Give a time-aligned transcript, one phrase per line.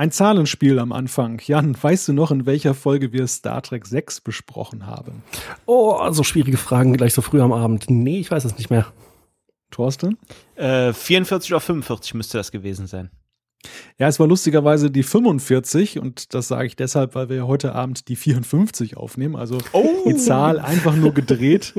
[0.00, 1.42] Ein Zahlenspiel am Anfang.
[1.44, 5.22] Jan, weißt du noch, in welcher Folge wir Star Trek 6 besprochen haben?
[5.66, 7.90] Oh, so schwierige Fragen gleich so früh am Abend.
[7.90, 8.86] Nee, ich weiß es nicht mehr.
[9.70, 10.16] Thorsten?
[10.54, 13.10] Äh, 44 oder 45 müsste das gewesen sein.
[13.98, 18.08] Ja, es war lustigerweise die 45 und das sage ich deshalb, weil wir heute Abend
[18.08, 19.36] die 54 aufnehmen.
[19.36, 19.86] Also oh.
[20.06, 21.74] die Zahl einfach nur gedreht.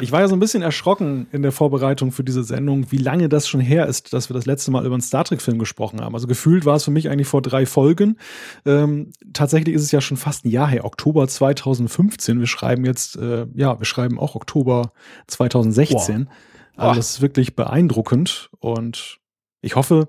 [0.00, 3.28] Ich war ja so ein bisschen erschrocken in der Vorbereitung für diese Sendung, wie lange
[3.28, 6.14] das schon her ist, dass wir das letzte Mal über einen Star Trek-Film gesprochen haben.
[6.14, 8.18] Also gefühlt war es für mich eigentlich vor drei Folgen.
[8.64, 12.38] Ähm, tatsächlich ist es ja schon fast ein Jahr her, Oktober 2015.
[12.38, 14.92] Wir schreiben jetzt, äh, ja, wir schreiben auch Oktober
[15.26, 16.26] 2016.
[16.26, 16.34] Wow.
[16.76, 19.18] Also das ist wirklich beeindruckend und
[19.60, 20.08] ich hoffe,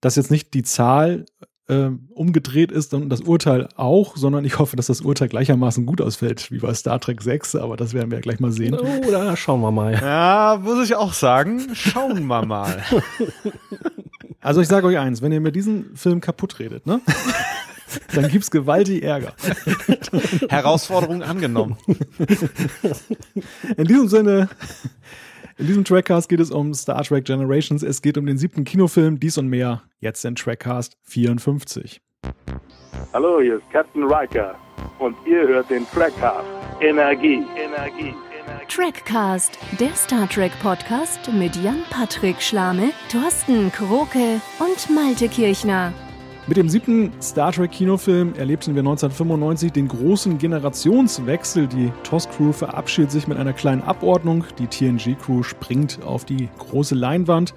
[0.00, 1.26] dass jetzt nicht die Zahl
[1.68, 6.00] äh, umgedreht ist und das Urteil auch, sondern ich hoffe, dass das Urteil gleichermaßen gut
[6.00, 8.74] ausfällt wie bei Star Trek 6, aber das werden wir ja gleich mal sehen.
[8.74, 9.94] Oh, da schauen wir mal.
[9.94, 12.82] Ja, muss ich auch sagen, schauen wir mal.
[14.40, 17.00] Also ich sage euch eins, wenn ihr mir diesen Film kaputt redet, ne?
[18.14, 19.32] Dann gibt's gewaltig Ärger.
[20.48, 21.76] Herausforderung angenommen.
[23.76, 24.48] In diesem Sinne,
[25.58, 27.82] in diesem Trackcast geht es um Star Trek Generations.
[27.82, 29.82] Es geht um den siebten Kinofilm, dies und mehr.
[30.00, 32.00] Jetzt in Trackcast 54.
[33.12, 34.54] Hallo, hier ist Captain Riker
[34.98, 36.46] und ihr hört den Trackcast.
[36.80, 38.14] Energie, Energie.
[38.68, 45.92] Trackcast, der Star Trek Podcast mit Jan-Patrick Schlame, Thorsten Kroke und Malte Kirchner.
[46.48, 51.66] Mit dem siebten Star Trek Kinofilm erlebten wir 1995 den großen Generationswechsel.
[51.66, 54.44] Die TOS-Crew verabschiedet sich mit einer kleinen Abordnung.
[54.58, 57.52] Die TNG-Crew springt auf die große Leinwand.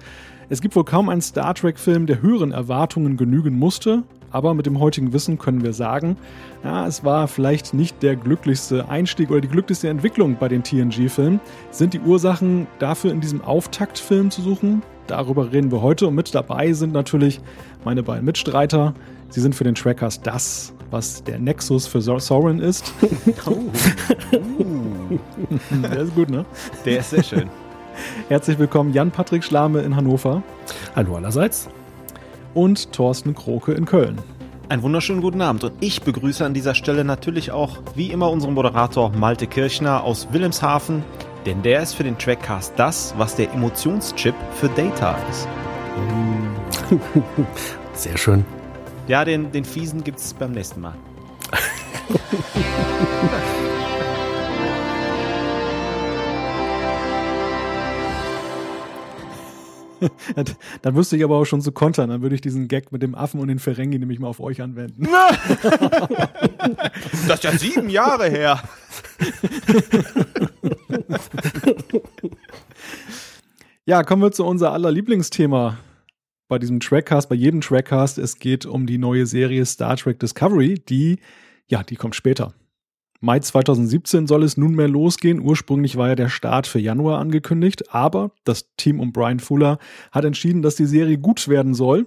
[0.50, 4.02] Es gibt wohl kaum einen Star Trek-Film, der höheren Erwartungen genügen musste.
[4.30, 6.18] Aber mit dem heutigen Wissen können wir sagen,
[6.62, 11.40] ja, es war vielleicht nicht der glücklichste Einstieg oder die glücklichste Entwicklung bei den TNG-Filmen.
[11.70, 14.82] Sind die Ursachen dafür in diesem Auftaktfilm zu suchen?
[15.06, 17.40] Darüber reden wir heute und mit dabei sind natürlich
[17.84, 18.94] meine beiden Mitstreiter.
[19.28, 22.92] Sie sind für den Trackers das, was der Nexus für Soren ist.
[23.46, 23.58] Oh.
[25.82, 26.44] der ist gut, ne?
[26.84, 27.50] Der ist sehr schön.
[28.28, 30.42] Herzlich willkommen Jan-Patrick Schlame in Hannover.
[30.94, 31.68] Hallo allerseits.
[32.54, 34.18] Und Thorsten Kroke in Köln.
[34.68, 38.54] Einen wunderschönen guten Abend und ich begrüße an dieser Stelle natürlich auch wie immer unseren
[38.54, 41.04] Moderator Malte Kirchner aus Wilhelmshaven,
[41.44, 45.48] denn der ist für den Trackcast das, was der Emotionschip für Data ist.
[47.94, 48.44] Sehr schön.
[49.08, 50.94] Ja, den, den Fiesen es beim nächsten Mal.
[60.82, 62.10] dann wüsste ich aber auch schon zu kontern.
[62.10, 64.62] Dann würde ich diesen Gag mit dem Affen und den Ferengi nämlich mal auf euch
[64.62, 65.02] anwenden.
[67.28, 68.62] das ist ja sieben Jahre her.
[73.84, 75.78] Ja, kommen wir zu unser aller Lieblingsthema
[76.48, 78.18] bei diesem Trackcast, bei jedem Trackcast.
[78.18, 81.18] Es geht um die neue Serie Star Trek Discovery, die,
[81.68, 82.54] ja, die kommt später.
[83.20, 85.40] Mai 2017 soll es nunmehr losgehen.
[85.40, 89.78] Ursprünglich war ja der Start für Januar angekündigt, aber das Team um Brian Fuller
[90.10, 92.06] hat entschieden, dass die Serie gut werden soll.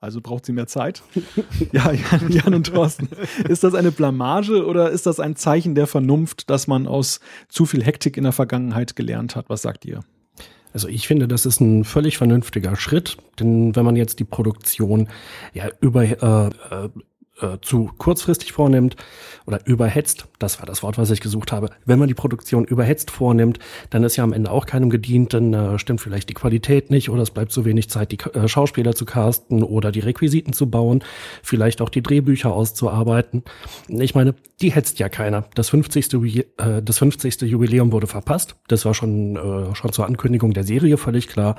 [0.00, 1.02] Also braucht sie mehr Zeit.
[1.72, 3.08] ja, Jan, Jan und Thorsten.
[3.48, 7.66] Ist das eine Blamage oder ist das ein Zeichen der Vernunft, dass man aus zu
[7.66, 9.48] viel Hektik in der Vergangenheit gelernt hat?
[9.48, 10.00] Was sagt ihr?
[10.72, 15.08] Also ich finde, das ist ein völlig vernünftiger Schritt, denn wenn man jetzt die Produktion
[15.54, 16.88] ja über äh,
[17.40, 18.96] äh zu kurzfristig vornimmt
[19.46, 23.10] oder überhetzt, das war das Wort, was ich gesucht habe, wenn man die Produktion überhetzt
[23.10, 23.58] vornimmt,
[23.90, 27.10] dann ist ja am Ende auch keinem gedient, dann äh, stimmt vielleicht die Qualität nicht
[27.10, 30.70] oder es bleibt zu wenig Zeit, die äh, Schauspieler zu casten oder die Requisiten zu
[30.70, 31.02] bauen,
[31.42, 33.42] vielleicht auch die Drehbücher auszuarbeiten.
[33.88, 35.44] Ich meine, die hetzt ja keiner.
[35.54, 36.12] Das 50.
[36.14, 37.42] Äh, das 50.
[37.42, 38.56] Jubiläum wurde verpasst.
[38.68, 41.56] Das war schon, äh, schon zur Ankündigung der Serie völlig klar.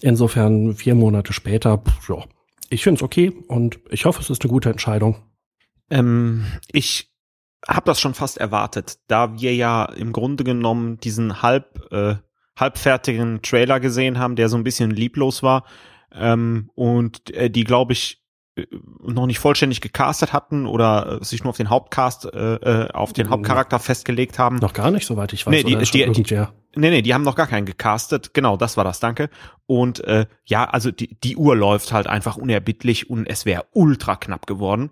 [0.00, 2.24] Insofern vier Monate später, pff, ja,
[2.70, 5.16] ich finde es okay und ich hoffe, es ist eine gute Entscheidung.
[5.90, 7.12] Ähm, ich
[7.66, 12.16] habe das schon fast erwartet, da wir ja im Grunde genommen diesen halb äh,
[12.58, 15.64] halbfertigen Trailer gesehen haben, der so ein bisschen lieblos war
[16.12, 18.22] ähm, und äh, die, glaube ich,
[19.06, 23.12] noch nicht vollständig gecastet hatten oder äh, sich nur auf den Hauptcast, äh, äh auf
[23.12, 24.56] den Hauptcharakter festgelegt haben.
[24.56, 25.52] Noch gar nicht, soweit ich weiß.
[25.52, 26.36] Nee, die, die, die,
[26.76, 28.34] nee, nee, die haben noch gar keinen gecastet.
[28.34, 29.30] Genau, das war das, danke.
[29.66, 34.16] Und äh, ja, also die, die Uhr läuft halt einfach unerbittlich und es wäre ultra
[34.16, 34.90] knapp geworden.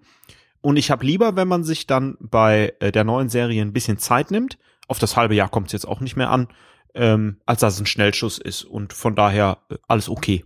[0.61, 3.99] Und ich habe lieber, wenn man sich dann bei äh, der neuen Serie ein bisschen
[3.99, 4.59] Zeit nimmt,
[4.89, 6.49] auf das halbe Jahr kommt es jetzt auch nicht mehr an,
[6.95, 8.65] ähm, als dass es ein Schnellschuss ist.
[8.65, 10.45] Und von daher äh, alles okay.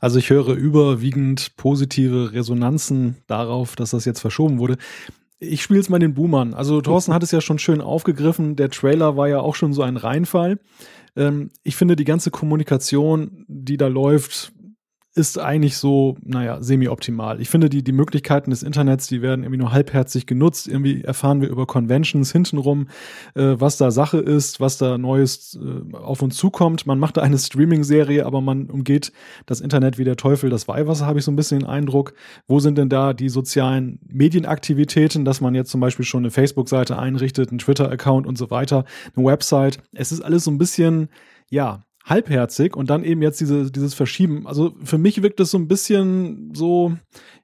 [0.00, 4.76] Also ich höre überwiegend positive Resonanzen darauf, dass das jetzt verschoben wurde.
[5.38, 6.54] Ich spiele es mal den Boomern.
[6.54, 8.56] Also Thorsten hat es ja schon schön aufgegriffen.
[8.56, 10.58] Der Trailer war ja auch schon so ein Reinfall.
[11.16, 14.52] Ähm, ich finde die ganze Kommunikation, die da läuft,
[15.14, 17.40] ist eigentlich so, naja, semi-optimal.
[17.40, 20.66] Ich finde, die, die Möglichkeiten des Internets, die werden irgendwie nur halbherzig genutzt.
[20.66, 22.88] Irgendwie erfahren wir über Conventions hintenrum,
[23.34, 26.86] äh, was da Sache ist, was da Neues äh, auf uns zukommt.
[26.86, 29.12] Man macht da eine Streaming-Serie, aber man umgeht
[29.46, 32.14] das Internet wie der Teufel das Weihwasser, habe ich so ein bisschen den Eindruck.
[32.48, 36.98] Wo sind denn da die sozialen Medienaktivitäten, dass man jetzt zum Beispiel schon eine Facebook-Seite
[36.98, 38.84] einrichtet, einen Twitter-Account und so weiter,
[39.14, 39.78] eine Website?
[39.92, 41.08] Es ist alles so ein bisschen,
[41.50, 44.46] ja, halbherzig und dann eben jetzt diese, dieses Verschieben.
[44.46, 46.94] Also für mich wirkt es so ein bisschen so,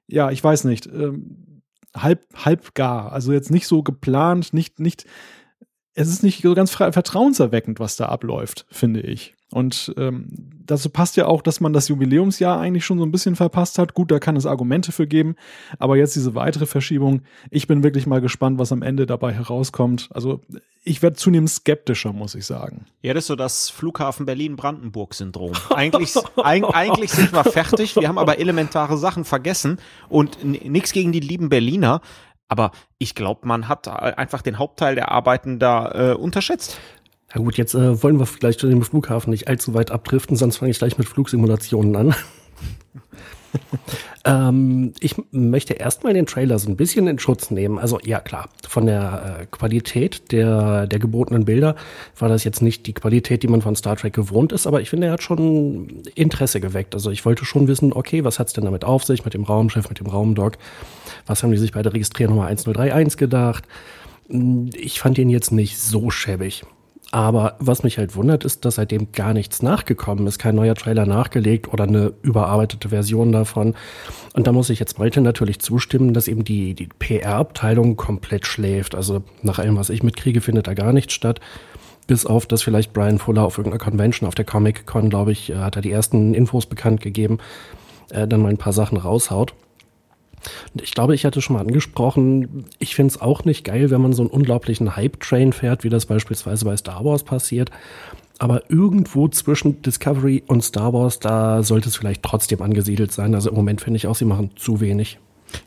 [0.07, 1.61] ja, ich weiß nicht, ähm,
[1.95, 3.11] halb, halb gar.
[3.11, 5.05] Also jetzt nicht so geplant, nicht, nicht,
[5.93, 9.35] es ist nicht so ganz vertrauenserweckend, was da abläuft, finde ich.
[9.51, 10.29] Und ähm,
[10.65, 13.93] dazu passt ja auch, dass man das Jubiläumsjahr eigentlich schon so ein bisschen verpasst hat.
[13.93, 15.35] Gut, da kann es Argumente für geben,
[15.77, 17.23] aber jetzt diese weitere Verschiebung.
[17.49, 20.07] Ich bin wirklich mal gespannt, was am Ende dabei herauskommt.
[20.13, 20.39] Also
[20.85, 22.85] ich werde zunehmend skeptischer, muss ich sagen.
[23.01, 25.51] Ja, das ist so das Flughafen Berlin-Brandenburg-Syndrom.
[25.69, 31.11] Eigentlich, eig, eigentlich sind wir fertig, wir haben aber elementare Sachen vergessen und nichts gegen
[31.11, 32.01] die lieben Berliner.
[32.51, 36.77] Aber ich glaube, man hat einfach den Hauptteil der Arbeiten da äh, unterschätzt.
[37.33, 40.57] Ja gut, jetzt äh, wollen wir vielleicht zu dem Flughafen nicht allzu weit abdriften, sonst
[40.57, 42.15] fange ich gleich mit Flugsimulationen an.
[44.25, 47.79] ähm, ich möchte erstmal den Trailer so ein bisschen in Schutz nehmen.
[47.79, 51.75] Also ja klar, von der äh, Qualität der, der gebotenen Bilder
[52.17, 54.89] war das jetzt nicht die Qualität, die man von Star Trek gewohnt ist, aber ich
[54.89, 56.93] finde, er hat schon Interesse geweckt.
[56.93, 59.89] Also ich wollte schon wissen, okay, was hat's denn damit auf sich, mit dem Raumschiff,
[59.89, 60.57] mit dem Raumdock?
[61.25, 63.65] Was haben die sich bei der Registriernummer 1031 gedacht?
[64.73, 66.63] Ich fand ihn jetzt nicht so schäbig.
[67.11, 70.39] Aber was mich halt wundert, ist, dass seitdem gar nichts nachgekommen ist.
[70.39, 73.75] Kein neuer Trailer nachgelegt oder eine überarbeitete Version davon.
[74.33, 78.95] Und da muss ich jetzt Malte natürlich zustimmen, dass eben die, die PR-Abteilung komplett schläft.
[78.95, 81.41] Also nach allem, was ich mitkriege, findet da gar nichts statt.
[82.07, 85.57] Bis auf, dass vielleicht Brian Fuller auf irgendeiner Convention, auf der Comic-Con, glaube ich, äh,
[85.57, 87.39] hat er die ersten Infos bekannt gegeben,
[88.09, 89.53] äh, dann mal ein paar Sachen raushaut.
[90.81, 94.13] Ich glaube, ich hatte schon mal angesprochen, ich finde es auch nicht geil, wenn man
[94.13, 97.71] so einen unglaublichen Hype-Train fährt, wie das beispielsweise bei Star Wars passiert.
[98.39, 103.35] Aber irgendwo zwischen Discovery und Star Wars, da sollte es vielleicht trotzdem angesiedelt sein.
[103.35, 105.19] Also im Moment finde ich auch, sie machen zu wenig.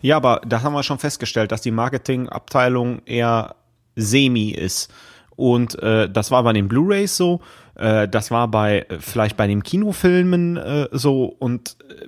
[0.02, 3.54] Ja, aber da haben wir schon festgestellt, dass die Marketingabteilung eher
[3.94, 4.92] semi ist.
[5.36, 7.40] Und äh, das war bei den Blu-rays so,
[7.76, 12.06] äh, das war bei vielleicht bei den Kinofilmen äh, so und äh,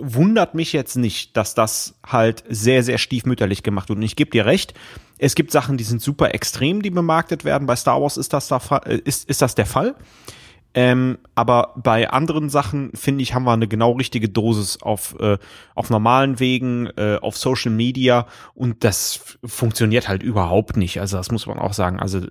[0.00, 3.98] wundert mich jetzt nicht, dass das halt sehr, sehr stiefmütterlich gemacht wird.
[3.98, 4.74] Und ich gebe dir recht,
[5.18, 7.66] es gibt Sachen, die sind super extrem, die bemarktet werden.
[7.66, 9.94] Bei Star Wars ist das, da, äh, ist, ist das der Fall.
[10.74, 15.38] Ähm, aber bei anderen Sachen, finde ich, haben wir eine genau richtige Dosis auf, äh,
[15.74, 21.00] auf normalen Wegen, äh, auf Social Media und das funktioniert halt überhaupt nicht.
[21.00, 21.98] Also das muss man auch sagen.
[21.98, 22.26] Also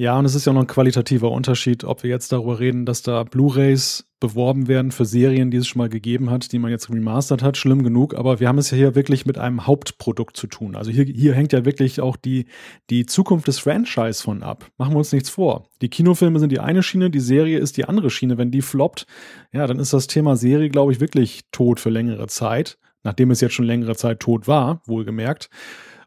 [0.00, 3.02] ja, und es ist ja noch ein qualitativer Unterschied, ob wir jetzt darüber reden, dass
[3.02, 6.88] da Blu-rays beworben werden für Serien, die es schon mal gegeben hat, die man jetzt
[6.88, 10.46] remastert hat, schlimm genug, aber wir haben es ja hier wirklich mit einem Hauptprodukt zu
[10.46, 10.74] tun.
[10.74, 12.46] Also hier, hier hängt ja wirklich auch die,
[12.88, 14.70] die Zukunft des Franchise von ab.
[14.78, 15.68] Machen wir uns nichts vor.
[15.82, 18.38] Die Kinofilme sind die eine Schiene, die Serie ist die andere Schiene.
[18.38, 19.06] Wenn die floppt,
[19.52, 23.42] ja, dann ist das Thema Serie, glaube ich, wirklich tot für längere Zeit, nachdem es
[23.42, 25.50] jetzt schon längere Zeit tot war, wohlgemerkt.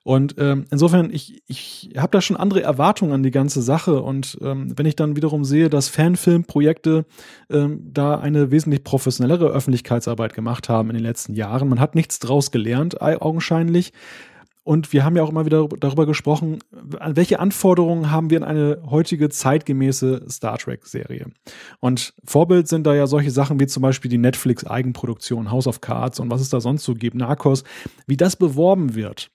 [0.03, 4.01] Und ähm, insofern, ich, ich habe da schon andere Erwartungen an die ganze Sache.
[4.01, 7.05] Und ähm, wenn ich dann wiederum sehe, dass Fanfilmprojekte
[7.49, 12.19] ähm, da eine wesentlich professionellere Öffentlichkeitsarbeit gemacht haben in den letzten Jahren, man hat nichts
[12.19, 13.93] draus gelernt, augenscheinlich.
[14.65, 16.59] Und wir haben ja auch immer wieder darüber gesprochen,
[16.99, 21.27] an welche Anforderungen haben wir in eine heutige zeitgemäße Star Trek-Serie.
[21.79, 26.21] Und Vorbild sind da ja solche Sachen wie zum Beispiel die Netflix-Eigenproduktion House of Cards
[26.21, 27.65] und was es da sonst so gibt, Narcos,
[28.07, 29.31] wie das beworben wird.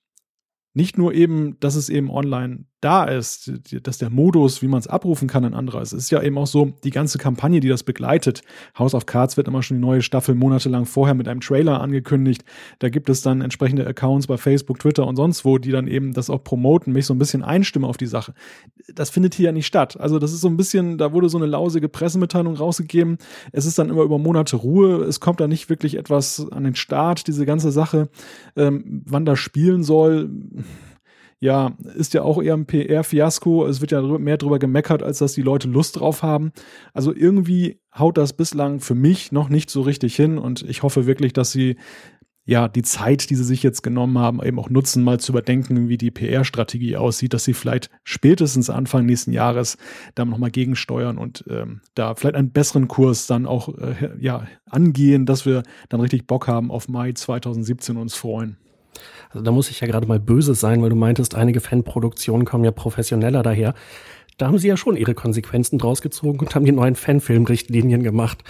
[0.79, 3.51] Nicht nur eben, dass es eben online da ist,
[3.83, 5.93] dass der Modus, wie man es abrufen kann, ein anderer ist.
[5.93, 8.43] Es ist ja eben auch so, die ganze Kampagne, die das begleitet.
[8.79, 12.45] House of Cards wird immer schon die neue Staffel monatelang vorher mit einem Trailer angekündigt.
[12.79, 16.13] Da gibt es dann entsprechende Accounts bei Facebook, Twitter und sonst wo, die dann eben
[16.13, 18.33] das auch promoten, mich so ein bisschen einstimmen auf die Sache.
[18.95, 19.99] Das findet hier ja nicht statt.
[19.99, 23.19] Also das ist so ein bisschen, da wurde so eine lausige Pressemitteilung rausgegeben.
[23.51, 25.03] Es ist dann immer über Monate Ruhe.
[25.03, 28.09] Es kommt da nicht wirklich etwas an den Start, diese ganze Sache,
[28.55, 30.31] ähm, wann das spielen soll
[31.41, 33.67] ja, ist ja auch eher ein PR-Fiasko.
[33.67, 36.53] Es wird ja mehr drüber gemeckert, als dass die Leute Lust drauf haben.
[36.93, 41.07] Also irgendwie haut das bislang für mich noch nicht so richtig hin und ich hoffe
[41.07, 41.77] wirklich, dass sie
[42.49, 45.91] ja, die Zeit, die sie sich jetzt genommen haben, eben auch nutzen, mal zu überdenken,
[45.91, 49.77] wie die PR-Strategie aussieht, dass sie vielleicht spätestens Anfang nächsten Jahres
[50.15, 55.27] da nochmal gegensteuern und ähm, da vielleicht einen besseren Kurs dann auch äh, ja, angehen,
[55.27, 58.57] dass wir dann richtig Bock haben auf Mai 2017 und uns freuen.
[59.31, 62.65] Also da muss ich ja gerade mal böse sein, weil du meintest, einige Fanproduktionen kommen
[62.65, 63.75] ja professioneller daher.
[64.39, 68.45] Da haben sie ja schon ihre Konsequenzen draus gezogen und haben die neuen Fanfilmrichtlinien gemacht.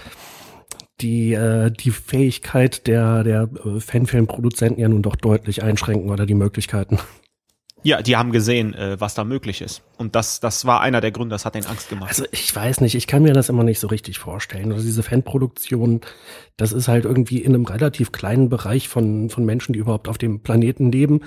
[1.01, 6.35] die äh, die Fähigkeit der der äh, Fanfilmproduzenten ja nun doch deutlich einschränken oder die
[6.35, 6.99] Möglichkeiten.
[7.89, 9.81] Ja, die haben gesehen, äh, was da möglich ist.
[9.97, 12.11] Und das, das war einer der Gründe, das hat den Angst gemacht.
[12.11, 14.73] Also ich weiß nicht, ich kann mir das immer nicht so richtig vorstellen.
[14.73, 16.03] Also diese Fanproduktion,
[16.59, 20.19] das ist halt irgendwie in einem relativ kleinen Bereich von, von Menschen, die überhaupt auf
[20.19, 21.23] dem Planeten leben.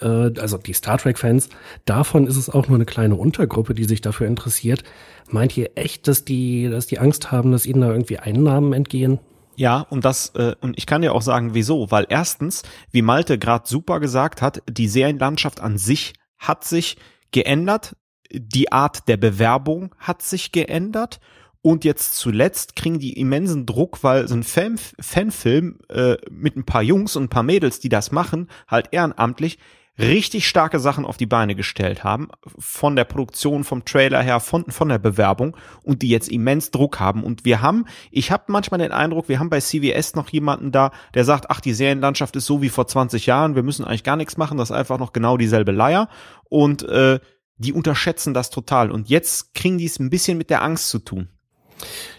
[0.00, 1.48] Äh, also die Star Trek-Fans,
[1.86, 4.84] davon ist es auch nur eine kleine Untergruppe, die sich dafür interessiert.
[5.28, 9.18] Meint ihr echt, dass die, dass die Angst haben, dass ihnen da irgendwie Einnahmen entgehen?
[9.56, 11.90] Ja, und das, äh, und ich kann dir auch sagen, wieso.
[11.90, 16.96] Weil erstens, wie Malte gerade super gesagt hat, die Serienlandschaft an sich hat sich
[17.32, 17.96] geändert,
[18.30, 21.20] die Art der Bewerbung hat sich geändert
[21.62, 26.64] und jetzt zuletzt kriegen die immensen Druck, weil so ein Fan Fanfilm äh, mit ein
[26.64, 29.58] paar Jungs und ein paar Mädels, die das machen, halt ehrenamtlich,
[29.98, 34.64] richtig starke Sachen auf die Beine gestellt haben, von der Produktion, vom Trailer her, von,
[34.70, 37.24] von der Bewerbung und die jetzt immens Druck haben.
[37.24, 40.92] Und wir haben, ich habe manchmal den Eindruck, wir haben bei CWS noch jemanden da,
[41.14, 44.16] der sagt, ach, die Serienlandschaft ist so wie vor 20 Jahren, wir müssen eigentlich gar
[44.16, 46.08] nichts machen, das ist einfach noch genau dieselbe Leier.
[46.48, 47.20] Und äh,
[47.58, 48.90] die unterschätzen das total.
[48.90, 51.28] Und jetzt kriegen die es ein bisschen mit der Angst zu tun.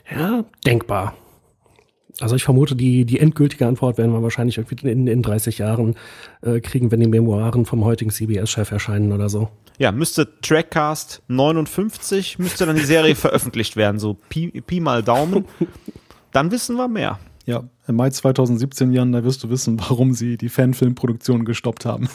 [0.10, 1.16] Ja, denkbar.
[2.20, 5.96] Also ich vermute, die, die endgültige Antwort werden wir wahrscheinlich irgendwie in, in 30 Jahren
[6.42, 9.50] äh, kriegen, wenn die Memoiren vom heutigen CBS-Chef erscheinen oder so.
[9.78, 15.46] Ja, müsste Trackcast 59, müsste dann die Serie veröffentlicht werden, so Pi, Pi mal Daumen.
[16.32, 17.20] Dann wissen wir mehr.
[17.46, 22.10] Ja, im Mai 2017, Jan, da wirst du wissen, warum sie die Fanfilmproduktion gestoppt haben.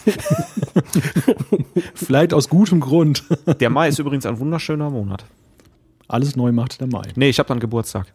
[1.94, 3.24] Vielleicht aus gutem Grund.
[3.60, 5.24] Der Mai ist übrigens ein wunderschöner Monat.
[6.06, 7.04] Alles neu macht der Mai.
[7.14, 8.12] Nee, ich habe dann Geburtstag.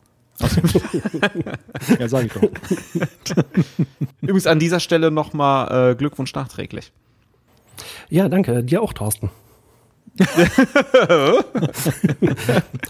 [1.99, 2.41] Ja, sag ich doch.
[4.21, 6.91] Übrigens an dieser Stelle nochmal äh, Glückwunsch nachträglich.
[8.09, 8.63] Ja, danke.
[8.63, 9.29] Dir auch, Thorsten.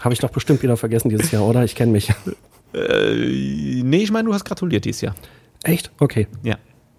[0.00, 1.64] Habe ich doch bestimmt wieder vergessen dieses Jahr, oder?
[1.64, 2.10] Ich kenne mich.
[2.74, 5.14] Äh, nee, ich meine, du hast gratuliert dieses Jahr.
[5.62, 5.90] Echt?
[5.98, 6.26] Okay.
[6.42, 6.56] Ja.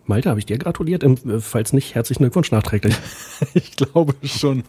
[0.10, 1.04] Malte, habe ich dir gratuliert?
[1.04, 2.96] Äh, falls nicht, herzlichen Glückwunsch nachträglich.
[3.54, 4.64] ich glaube schon.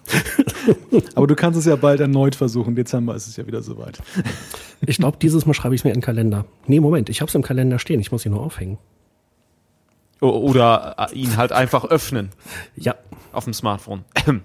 [1.17, 2.77] Aber du kannst es ja bald erneut versuchen.
[2.77, 4.01] Dezember ist es ja wieder soweit.
[4.87, 6.45] Ich glaube, dieses Mal schreibe ich es mir in den Kalender.
[6.67, 7.99] Nee, Moment, ich habe es im Kalender stehen.
[7.99, 8.79] Ich muss ihn nur aufhängen.
[10.21, 12.29] Oder äh, ihn halt einfach öffnen.
[12.77, 12.95] Ja.
[13.33, 14.05] Auf dem Smartphone.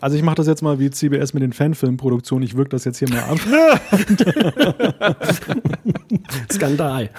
[0.00, 2.46] Also ich mache das jetzt mal wie CBS mit den Fanfilmproduktionen.
[2.46, 3.40] Ich wirke das jetzt hier mal ab.
[6.52, 7.10] Skandal.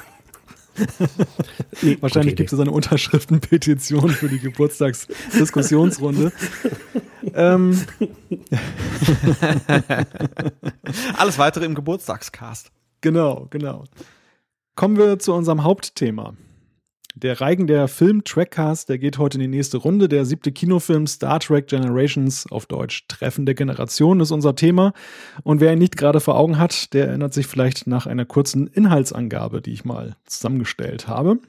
[1.82, 6.32] nee, Wahrscheinlich gibt es eine Unterschriftenpetition für die Geburtstagsdiskussionsrunde.
[7.34, 7.82] ähm.
[11.18, 12.72] Alles weitere im Geburtstagscast.
[13.02, 13.86] Genau, genau.
[14.76, 16.34] Kommen wir zu unserem Hauptthema.
[17.22, 20.08] Der Reigen der Film-Trackcast, der geht heute in die nächste Runde.
[20.08, 24.94] Der siebte Kinofilm Star Trek Generations, auf Deutsch Treffen der Generation, ist unser Thema.
[25.44, 28.68] Und wer ihn nicht gerade vor Augen hat, der erinnert sich vielleicht nach einer kurzen
[28.68, 31.40] Inhaltsangabe, die ich mal zusammengestellt habe.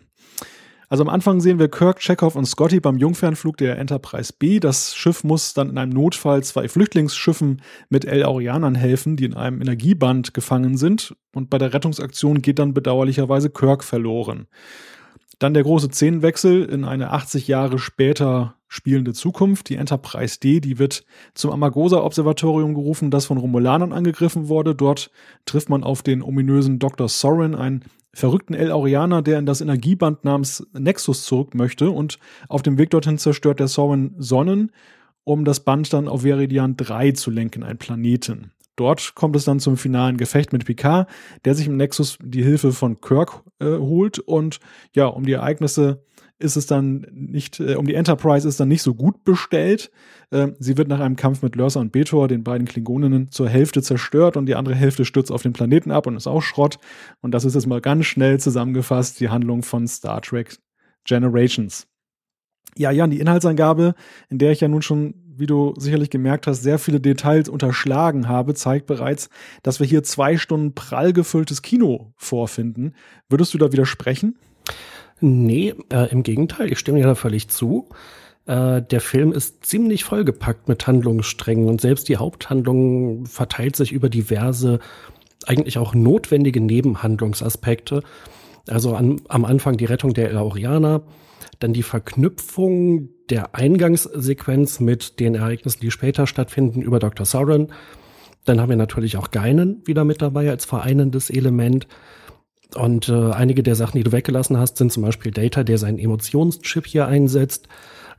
[0.89, 4.59] Also am Anfang sehen wir Kirk, Chekhov und Scotty beim Jungfernflug der Enterprise B.
[4.59, 9.35] Das Schiff muss dann in einem Notfall zwei Flüchtlingsschiffen mit El Aurianern helfen, die in
[9.35, 11.15] einem Energieband gefangen sind.
[11.33, 14.49] Und bei der Rettungsaktion geht dann bedauerlicherweise Kirk verloren.
[15.41, 19.71] Dann der große Szenenwechsel in eine 80 Jahre später spielende Zukunft.
[19.71, 21.03] Die Enterprise D, die wird
[21.35, 24.75] zum Amagosa-Observatorium gerufen, das von Romulanern angegriffen wurde.
[24.75, 25.11] Dort
[25.47, 27.09] trifft man auf den ominösen Dr.
[27.09, 31.91] Sorin, einen verrückten El Aurianer, der in das Energieband namens Nexus zurück möchte.
[31.91, 32.19] Und
[32.49, 34.73] auf dem Weg dorthin zerstört der Sorin Sonnen,
[35.25, 38.53] um das Band dann auf Veridian 3 zu lenken, ein Planeten.
[38.81, 41.07] Dort kommt es dann zum finalen Gefecht mit Picard,
[41.45, 44.59] der sich im Nexus die Hilfe von Kirk äh, holt und
[44.95, 46.03] ja, um die Ereignisse
[46.39, 49.91] ist es dann nicht, äh, um die Enterprise ist dann nicht so gut bestellt.
[50.31, 53.83] Äh, sie wird nach einem Kampf mit Lursa und Betor, den beiden Klingoninnen, zur Hälfte
[53.83, 56.79] zerstört und die andere Hälfte stürzt auf den Planeten ab und ist auch Schrott.
[57.21, 60.57] Und das ist jetzt mal ganz schnell zusammengefasst die Handlung von Star Trek
[61.05, 61.87] Generations.
[62.79, 63.95] Ja, Jan, die Inhaltsangabe,
[64.31, 68.29] in der ich ja nun schon wie du sicherlich gemerkt hast, sehr viele Details unterschlagen
[68.29, 69.31] habe, zeigt bereits,
[69.63, 72.95] dass wir hier zwei Stunden prall gefülltes Kino vorfinden.
[73.29, 74.37] Würdest du da widersprechen?
[75.21, 77.89] Nee, äh, im Gegenteil, ich stimme dir da völlig zu.
[78.47, 84.09] Äh, der Film ist ziemlich vollgepackt mit Handlungssträngen und selbst die Haupthandlung verteilt sich über
[84.09, 84.81] diverse,
[85.47, 88.03] eigentlich auch notwendige Nebenhandlungsaspekte.
[88.69, 91.03] Also an, am Anfang die Rettung der Elaurianer,
[91.59, 97.25] dann die Verknüpfung der Eingangssequenz mit den Ereignissen, die später stattfinden, über Dr.
[97.25, 97.69] Sauron.
[98.45, 101.87] Dann haben wir natürlich auch Geinen wieder mit dabei als vereinendes Element.
[102.75, 105.99] Und äh, einige der Sachen, die du weggelassen hast, sind zum Beispiel Data, der seinen
[105.99, 107.69] Emotionschip hier einsetzt,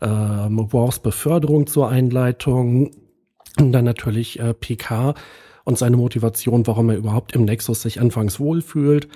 [0.01, 2.91] ähm, Wars Beförderung zur Einleitung,
[3.59, 5.13] und dann natürlich äh, PK
[5.63, 9.07] und seine Motivation, warum er überhaupt im Nexus sich anfangs wohlfühlt.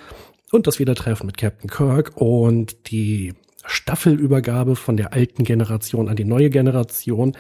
[0.52, 3.34] und das Wiedertreffen mit Captain Kirk und die
[3.66, 7.36] Staffelübergabe von der alten Generation an die neue Generation.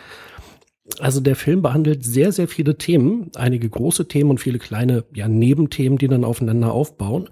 [0.99, 5.27] Also der Film behandelt sehr, sehr viele Themen, einige große Themen und viele kleine ja,
[5.27, 7.29] Nebenthemen, die dann aufeinander aufbauen.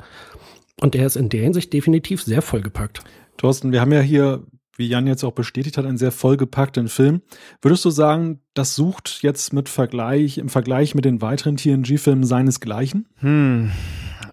[0.82, 3.02] Und der ist in der Hinsicht definitiv sehr vollgepackt.
[3.38, 4.44] Thorsten, wir haben ja hier,
[4.76, 7.22] wie Jan jetzt auch bestätigt hat, einen sehr vollgepackten Film.
[7.62, 13.08] Würdest du sagen, das sucht jetzt mit Vergleich, im Vergleich mit den weiteren TNG-Filmen seinesgleichen?
[13.18, 13.72] Hm,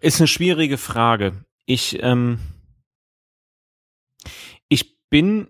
[0.01, 1.45] ist eine schwierige Frage.
[1.67, 2.60] Ich, ähm, ich
[5.11, 5.49] bin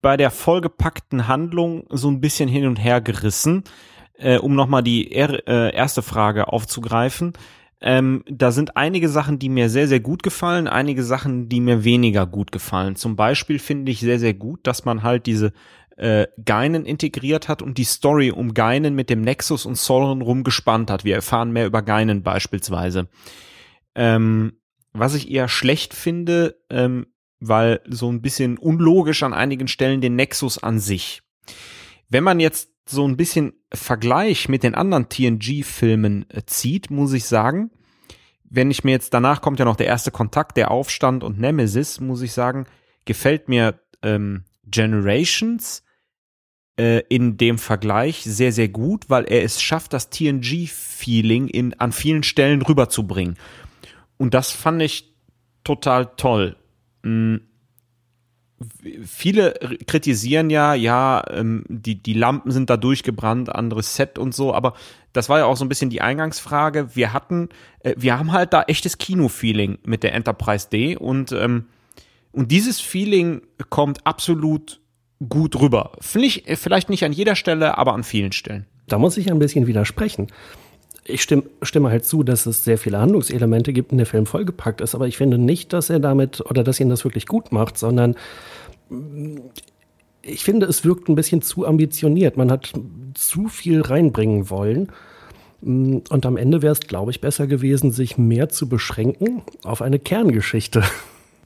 [0.00, 3.64] bei der vollgepackten Handlung so ein bisschen hin und her gerissen,
[4.14, 7.32] äh, um nochmal die er äh, erste Frage aufzugreifen.
[7.80, 11.82] Ähm, da sind einige Sachen, die mir sehr, sehr gut gefallen, einige Sachen, die mir
[11.82, 12.94] weniger gut gefallen.
[12.94, 15.52] Zum Beispiel finde ich sehr, sehr gut, dass man halt diese
[15.96, 20.90] äh, Geinen integriert hat und die Story um Geinen mit dem Nexus und Soren rumgespannt
[20.90, 21.04] hat.
[21.04, 23.08] Wir erfahren mehr über Geinen beispielsweise.
[23.96, 24.52] Ähm,
[24.92, 27.06] was ich eher schlecht finde, ähm,
[27.42, 31.22] weil so ein bisschen unlogisch an einigen Stellen den Nexus an sich.
[32.08, 37.24] Wenn man jetzt so ein bisschen Vergleich mit den anderen TNG-Filmen äh, zieht, muss ich
[37.24, 37.70] sagen,
[38.48, 42.00] wenn ich mir jetzt danach kommt ja noch der erste Kontakt, der Aufstand und Nemesis,
[42.00, 42.66] muss ich sagen,
[43.06, 45.82] gefällt mir ähm, Generations
[46.78, 51.92] äh, in dem Vergleich sehr, sehr gut, weil er es schafft, das TNG-Feeling in an
[51.92, 53.36] vielen Stellen rüberzubringen.
[54.18, 55.16] Und das fand ich
[55.64, 56.56] total toll.
[57.02, 57.40] Hm,
[59.04, 59.54] viele
[59.86, 64.74] kritisieren ja, ja, ähm, die, die Lampen sind da durchgebrannt, anderes Set und so, aber
[65.12, 66.94] das war ja auch so ein bisschen die Eingangsfrage.
[66.94, 67.48] Wir hatten,
[67.80, 71.66] äh, wir haben halt da echtes Kino-Feeling mit der Enterprise D und, ähm,
[72.32, 74.80] und dieses Feeling kommt absolut
[75.28, 75.92] gut rüber.
[76.00, 78.66] Vielleicht, vielleicht nicht an jeder Stelle, aber an vielen Stellen.
[78.88, 80.28] Da muss ich ein bisschen widersprechen
[81.04, 84.80] ich stimme, stimme halt zu, dass es sehr viele Handlungselemente gibt und der Film vollgepackt
[84.80, 87.76] ist, aber ich finde nicht, dass er damit oder dass ihn das wirklich gut macht,
[87.76, 88.14] sondern
[88.88, 89.38] mm,
[90.22, 92.36] ich finde, es wirkt ein bisschen zu ambitioniert.
[92.36, 92.72] Man hat
[93.14, 94.92] zu viel reinbringen wollen.
[95.60, 99.82] Mm, und am Ende wäre es, glaube ich, besser gewesen, sich mehr zu beschränken auf
[99.82, 100.84] eine Kerngeschichte.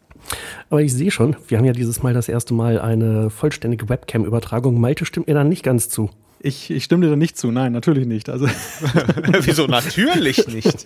[0.71, 4.79] Aber ich sehe schon, wir haben ja dieses Mal das erste Mal eine vollständige Webcam-Übertragung.
[4.81, 6.11] Malte stimmt mir dann nicht ganz zu.
[6.47, 7.51] Ich, ich stimme dir da nicht zu.
[7.51, 8.29] Nein, natürlich nicht.
[8.29, 8.47] Also
[9.41, 10.85] Wieso natürlich nicht?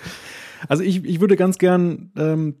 [0.68, 2.54] also ich, ich würde ganz gern ähm,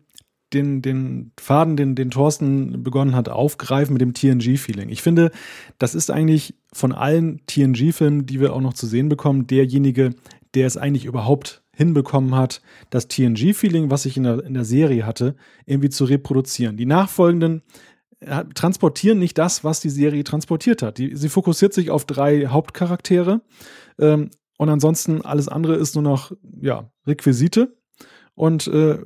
[0.52, 4.90] den, den Faden, den, den Thorsten begonnen hat, aufgreifen mit dem TNG-Feeling.
[4.90, 5.30] Ich finde,
[5.78, 10.14] das ist eigentlich von allen TNG-Filmen, die wir auch noch zu sehen bekommen, derjenige,
[10.54, 15.06] der es eigentlich überhaupt hinbekommen hat, das TNG-Feeling, was ich in der, in der Serie
[15.06, 16.76] hatte, irgendwie zu reproduzieren.
[16.76, 17.62] Die nachfolgenden
[18.54, 20.98] transportieren nicht das, was die Serie transportiert hat.
[20.98, 23.40] Die, sie fokussiert sich auf drei Hauptcharaktere
[23.98, 27.76] ähm, und ansonsten alles andere ist nur noch ja Requisite
[28.34, 28.98] und äh,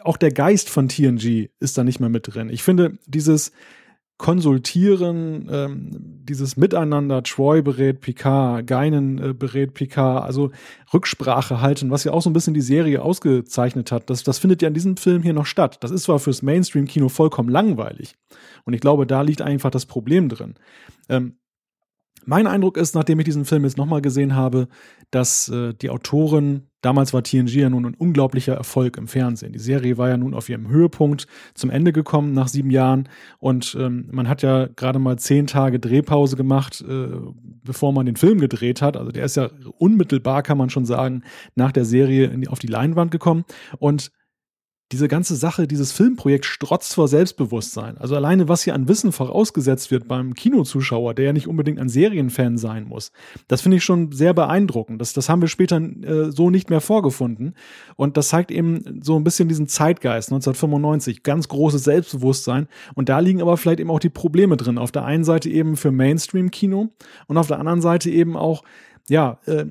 [0.00, 2.48] auch der Geist von TNG ist da nicht mehr mit drin.
[2.48, 3.52] Ich finde dieses
[4.18, 5.90] Konsultieren, ähm,
[6.24, 10.52] dieses Miteinander, Troy berät Picard, Geinen äh, berät Picard, also
[10.92, 14.62] Rücksprache halten, was ja auch so ein bisschen die Serie ausgezeichnet hat, das, das findet
[14.62, 15.78] ja in diesem Film hier noch statt.
[15.80, 18.16] Das ist zwar fürs Mainstream-Kino vollkommen langweilig
[18.64, 20.54] und ich glaube, da liegt einfach das Problem drin.
[21.10, 21.36] Ähm,
[22.26, 24.68] mein Eindruck ist, nachdem ich diesen Film jetzt nochmal gesehen habe,
[25.10, 29.52] dass äh, die Autoren, damals war TNG ja nun ein unglaublicher Erfolg im Fernsehen.
[29.52, 33.08] Die Serie war ja nun auf ihrem Höhepunkt zum Ende gekommen nach sieben Jahren
[33.38, 37.08] und ähm, man hat ja gerade mal zehn Tage Drehpause gemacht, äh,
[37.62, 38.96] bevor man den Film gedreht hat.
[38.96, 41.22] Also der ist ja unmittelbar, kann man schon sagen,
[41.54, 43.44] nach der Serie die, auf die Leinwand gekommen
[43.78, 44.10] und
[44.92, 47.98] diese ganze Sache, dieses Filmprojekt strotzt vor Selbstbewusstsein.
[47.98, 51.88] Also alleine, was hier an Wissen vorausgesetzt wird beim Kinozuschauer, der ja nicht unbedingt ein
[51.88, 53.10] Serienfan sein muss,
[53.48, 55.00] das finde ich schon sehr beeindruckend.
[55.00, 57.54] Das, das haben wir später äh, so nicht mehr vorgefunden.
[57.96, 62.68] Und das zeigt eben so ein bisschen diesen Zeitgeist 1995, ganz großes Selbstbewusstsein.
[62.94, 64.78] Und da liegen aber vielleicht eben auch die Probleme drin.
[64.78, 66.90] Auf der einen Seite eben für Mainstream-Kino
[67.26, 68.62] und auf der anderen Seite eben auch
[69.08, 69.66] ja, äh,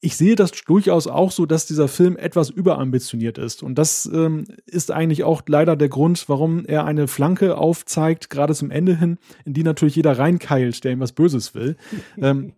[0.00, 3.62] ich sehe das durchaus auch so, dass dieser Film etwas überambitioniert ist.
[3.62, 8.54] Und das ähm, ist eigentlich auch leider der Grund, warum er eine Flanke aufzeigt, gerade
[8.54, 11.76] zum Ende hin, in die natürlich jeder reinkeilt, der ihm was Böses will.
[12.16, 12.54] ähm,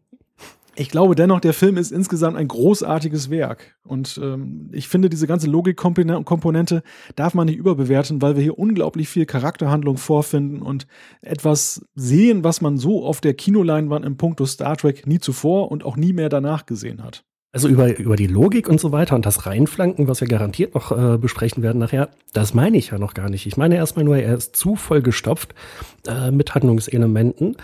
[0.75, 3.77] ich glaube dennoch, der Film ist insgesamt ein großartiges Werk.
[3.85, 6.83] Und ähm, ich finde, diese ganze Logikkomponente
[7.15, 10.87] darf man nicht überbewerten, weil wir hier unglaublich viel Charakterhandlung vorfinden und
[11.21, 15.85] etwas sehen, was man so auf der Kinoleinwand im Punkto Star Trek nie zuvor und
[15.85, 17.25] auch nie mehr danach gesehen hat.
[17.55, 20.91] Also über, über die Logik und so weiter und das Reinflanken, was wir garantiert noch
[20.91, 23.47] äh, besprechen werden nachher, das meine ich ja noch gar nicht.
[23.47, 25.55] Ich meine erstmal nur, er ist zu voll gestopft
[26.07, 27.57] äh, mit Handlungselementen.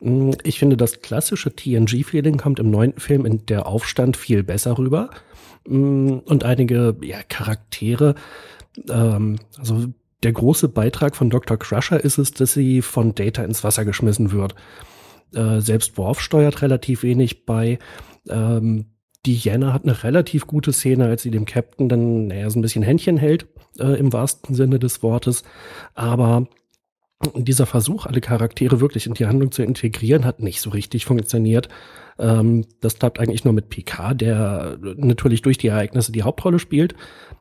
[0.00, 4.76] Mm, ich finde, das klassische TNG-Feeling kommt im neunten Film in der Aufstand viel besser
[4.76, 5.10] rüber.
[5.68, 8.16] Mm, und einige ja, Charaktere
[8.88, 9.86] Ähm, also
[10.22, 11.56] der große Beitrag von Dr.
[11.56, 14.54] Crusher ist es, dass sie von Data ins Wasser geschmissen wird.
[15.32, 17.78] Äh, selbst Worf steuert relativ wenig bei.
[18.28, 18.86] Ähm,
[19.26, 22.82] Diana hat eine relativ gute Szene, als sie dem Captain dann, naja, so ein bisschen
[22.82, 23.46] Händchen hält,
[23.78, 25.42] äh, im wahrsten Sinne des Wortes.
[25.94, 26.46] Aber
[27.34, 31.68] dieser Versuch, alle Charaktere wirklich in die Handlung zu integrieren, hat nicht so richtig funktioniert.
[32.18, 36.94] Ähm, das klappt eigentlich nur mit Picard, der natürlich durch die Ereignisse die Hauptrolle spielt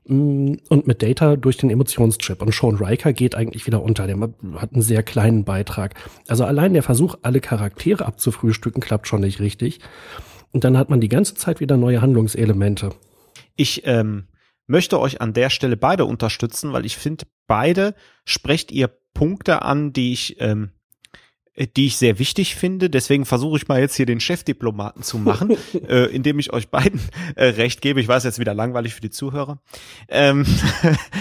[0.05, 2.41] mm, und mit Data durch den Emotionschip.
[2.41, 4.07] Und Sean Riker geht eigentlich wieder unter.
[4.07, 4.17] Der
[4.55, 5.93] hat einen sehr kleinen Beitrag.
[6.27, 9.79] Also allein der Versuch, alle Charaktere abzufrühstücken, klappt schon nicht richtig.
[10.51, 12.91] Und dann hat man die ganze Zeit wieder neue Handlungselemente.
[13.55, 14.27] Ich ähm,
[14.67, 19.93] möchte euch an der Stelle beide unterstützen, weil ich finde, beide sprecht ihr Punkte an,
[19.93, 20.71] die ich, ähm,
[21.75, 22.89] die ich sehr wichtig finde.
[22.89, 25.57] Deswegen versuche ich mal jetzt hier den Chefdiplomaten zu machen,
[25.88, 27.01] äh, indem ich euch beiden
[27.36, 27.99] äh, recht gebe.
[27.99, 29.62] Ich weiß jetzt wieder langweilig für die Zuhörer.
[30.07, 30.45] Ähm,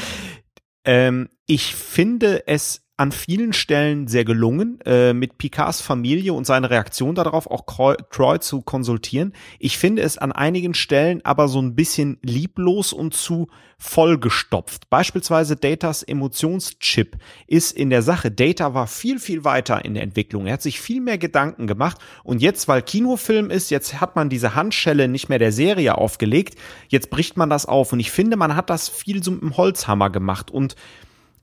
[0.85, 6.71] ähm, ich finde es an vielen Stellen sehr gelungen, äh, mit Picards Familie und seine
[6.71, 7.65] Reaktion darauf auch
[8.11, 9.35] Troy zu konsultieren.
[9.59, 14.89] Ich finde es an einigen Stellen aber so ein bisschen lieblos und zu vollgestopft.
[14.89, 18.31] Beispielsweise Datas Emotionschip ist in der Sache.
[18.31, 20.47] Data war viel, viel weiter in der Entwicklung.
[20.47, 24.31] Er hat sich viel mehr Gedanken gemacht und jetzt, weil Kinofilm ist, jetzt hat man
[24.31, 26.59] diese Handschelle nicht mehr der Serie aufgelegt.
[26.89, 29.57] Jetzt bricht man das auf und ich finde, man hat das viel so mit dem
[29.59, 30.77] Holzhammer gemacht und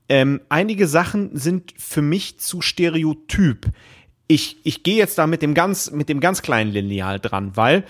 [0.08, 3.66] ähm, einige Sachen sind für mich zu stereotyp.
[4.26, 7.84] Ich, ich gehe jetzt da mit dem ganz, mit dem ganz kleinen Lineal dran, weil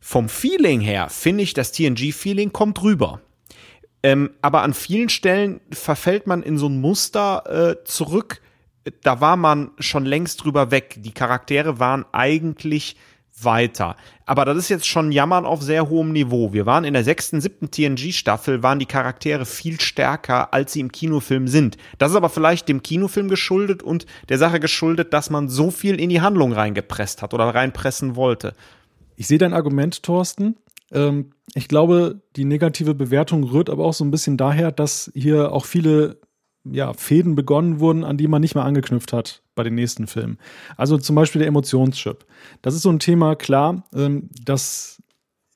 [0.00, 3.20] vom Feeling her finde ich, das TNG-Feeling kommt rüber.
[4.02, 7.44] Ähm, aber an vielen Stellen verfällt man in so ein Muster
[7.80, 8.40] äh, zurück.
[9.02, 10.96] Da war man schon längst drüber weg.
[10.98, 12.96] Die Charaktere waren eigentlich
[13.42, 13.96] weiter.
[14.26, 16.52] Aber das ist jetzt schon Jammern auf sehr hohem Niveau.
[16.52, 20.92] Wir waren in der sechsten, siebten TNG-Staffel, waren die Charaktere viel stärker, als sie im
[20.92, 21.76] Kinofilm sind.
[21.98, 26.00] Das ist aber vielleicht dem Kinofilm geschuldet und der Sache geschuldet, dass man so viel
[26.00, 28.54] in die Handlung reingepresst hat oder reinpressen wollte.
[29.16, 30.56] Ich sehe dein Argument, Thorsten.
[30.92, 35.52] Ähm, ich glaube, die negative Bewertung rührt aber auch so ein bisschen daher, dass hier
[35.52, 36.18] auch viele
[36.72, 40.38] ja, Fäden begonnen wurden, an die man nicht mehr angeknüpft hat bei den nächsten Filmen.
[40.76, 42.24] Also zum Beispiel der Emotionschip.
[42.62, 45.02] Das ist so ein Thema, klar, ähm, das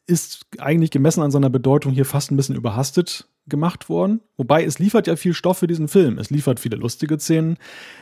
[0.07, 4.21] ist eigentlich gemessen an seiner Bedeutung hier fast ein bisschen überhastet gemacht worden.
[4.37, 6.19] Wobei es liefert ja viel Stoff für diesen Film.
[6.19, 7.59] Es liefert viele lustige Szenen.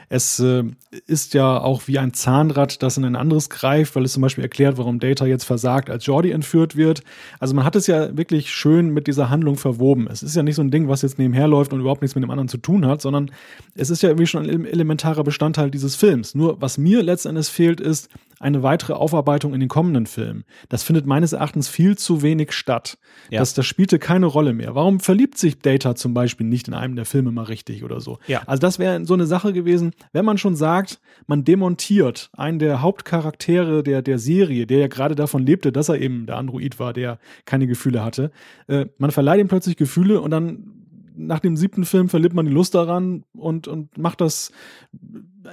[0.08, 0.62] Es äh,
[1.06, 4.44] ist ja auch wie ein Zahnrad, das in ein anderes greift, weil es zum Beispiel
[4.44, 7.02] erklärt, warum Data jetzt versagt, als Jordi entführt wird.
[7.40, 10.08] Also man hat es ja wirklich schön mit dieser Handlung verwoben.
[10.10, 12.24] Es ist ja nicht so ein Ding, was jetzt nebenher läuft und überhaupt nichts mit
[12.24, 13.30] dem anderen zu tun hat, sondern
[13.74, 16.34] es ist ja irgendwie schon ein elementarer Bestandteil dieses Films.
[16.34, 18.08] Nur was mir letztendlich fehlt, ist
[18.40, 20.44] eine weitere Aufarbeitung in den kommenden Filmen.
[20.70, 22.96] Das findet meines Erachtens viel zu wenig statt.
[23.28, 23.40] Ja.
[23.40, 24.74] Das, das spielte keine Rolle mehr.
[24.74, 28.18] Warum verliebt sich Data zum Beispiel nicht in einem der Filme mal richtig oder so?
[28.26, 28.42] Ja.
[28.46, 32.82] Also das wäre so eine Sache gewesen, wenn man schon sagt, man demontiert einen der
[32.82, 36.92] Hauptcharaktere der, der Serie, der ja gerade davon lebte, dass er eben der Android war,
[36.92, 38.30] der keine Gefühle hatte.
[38.66, 40.79] Äh, man verleiht ihm plötzlich Gefühle und dann
[41.16, 44.52] nach dem siebten Film verliert man die Lust daran und, und macht das,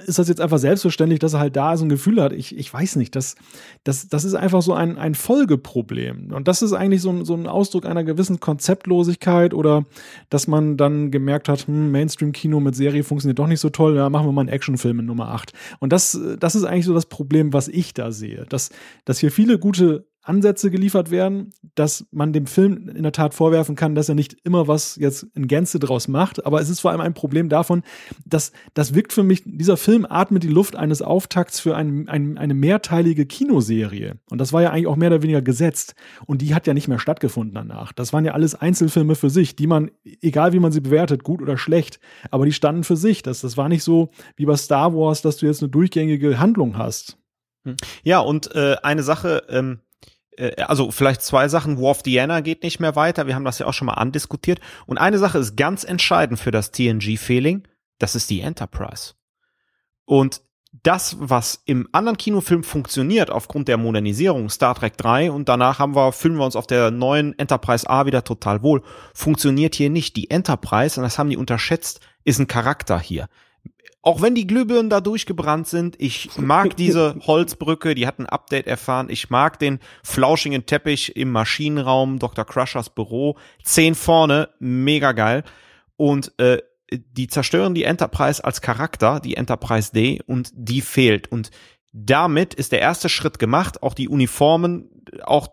[0.06, 2.32] ist das jetzt einfach selbstverständlich, dass er halt da so ein Gefühl hat?
[2.32, 3.36] Ich, ich weiß nicht, das,
[3.84, 6.32] das, das ist einfach so ein, ein Folgeproblem.
[6.32, 9.84] Und das ist eigentlich so ein, so ein Ausdruck einer gewissen Konzeptlosigkeit oder
[10.30, 14.10] dass man dann gemerkt hat, hm, Mainstream-Kino mit Serie funktioniert doch nicht so toll, ja,
[14.10, 15.52] machen wir mal einen Actionfilm in Nummer 8.
[15.80, 18.46] Und das, das ist eigentlich so das Problem, was ich da sehe.
[18.48, 18.70] Dass,
[19.04, 23.76] dass hier viele gute Ansätze geliefert werden, dass man dem Film in der Tat vorwerfen
[23.76, 26.44] kann, dass er nicht immer was jetzt in Gänze draus macht.
[26.44, 27.82] Aber es ist vor allem ein Problem davon,
[28.26, 32.38] dass das wirkt für mich, dieser Film atmet die Luft eines Auftakts für ein, ein,
[32.38, 34.18] eine mehrteilige Kinoserie.
[34.30, 35.94] Und das war ja eigentlich auch mehr oder weniger gesetzt.
[36.26, 37.92] Und die hat ja nicht mehr stattgefunden danach.
[37.92, 41.40] Das waren ja alles Einzelfilme für sich, die man, egal wie man sie bewertet, gut
[41.40, 43.22] oder schlecht, aber die standen für sich.
[43.22, 46.76] Das, das war nicht so wie bei Star Wars, dass du jetzt eine durchgängige Handlung
[46.76, 47.18] hast.
[48.02, 49.87] Ja, und äh, eine Sache, ähm, äh,
[50.58, 51.78] also vielleicht zwei Sachen.
[51.78, 53.26] War of Diana geht nicht mehr weiter.
[53.26, 54.60] Wir haben das ja auch schon mal andiskutiert.
[54.86, 57.66] Und eine Sache ist ganz entscheidend für das TNG-Feeling.
[57.98, 59.14] Das ist die Enterprise.
[60.04, 60.42] Und
[60.82, 65.96] das, was im anderen Kinofilm funktioniert aufgrund der Modernisierung, Star Trek 3 und danach haben
[65.96, 68.82] wir, fühlen wir uns auf der neuen Enterprise A wieder total wohl,
[69.14, 70.14] funktioniert hier nicht.
[70.16, 73.28] Die Enterprise, und das haben die unterschätzt, ist ein Charakter hier
[74.02, 78.66] auch wenn die Glühbirnen da durchgebrannt sind, ich mag diese Holzbrücke, die hat ein Update
[78.66, 79.08] erfahren.
[79.10, 82.44] Ich mag den flauschigen Teppich im Maschinenraum, Dr.
[82.44, 83.36] Crushers Büro.
[83.62, 85.42] Zehn vorne, mega geil.
[85.96, 86.58] Und äh,
[86.90, 91.30] die zerstören die Enterprise als Charakter, die Enterprise D, und die fehlt.
[91.30, 91.50] Und
[91.92, 93.82] damit ist der erste Schritt gemacht.
[93.82, 94.88] Auch die Uniformen,
[95.24, 95.48] auch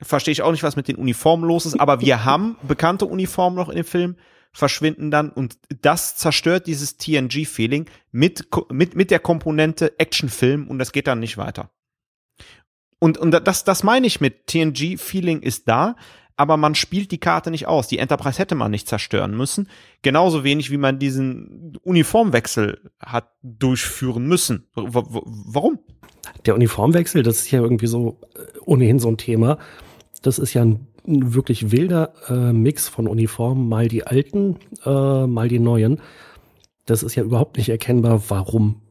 [0.00, 3.56] verstehe ich auch nicht, was mit den Uniformen los ist, aber wir haben bekannte Uniformen
[3.56, 4.16] noch in dem Film
[4.52, 10.92] verschwinden dann und das zerstört dieses TNG-Feeling mit, mit, mit der Komponente Actionfilm und das
[10.92, 11.70] geht dann nicht weiter.
[12.98, 15.96] Und, und das, das meine ich mit TNG-Feeling ist da,
[16.36, 17.88] aber man spielt die Karte nicht aus.
[17.88, 19.68] Die Enterprise hätte man nicht zerstören müssen.
[20.02, 24.68] Genauso wenig, wie man diesen Uniformwechsel hat durchführen müssen.
[24.74, 25.78] W warum?
[26.46, 29.58] Der Uniformwechsel, das ist ja irgendwie so äh, ohnehin so ein Thema.
[30.22, 35.26] Das ist ja ein, ein wirklich wilder äh, Mix von Uniformen, mal die alten, äh,
[35.26, 36.00] mal die neuen.
[36.86, 38.82] Das ist ja überhaupt nicht erkennbar, warum.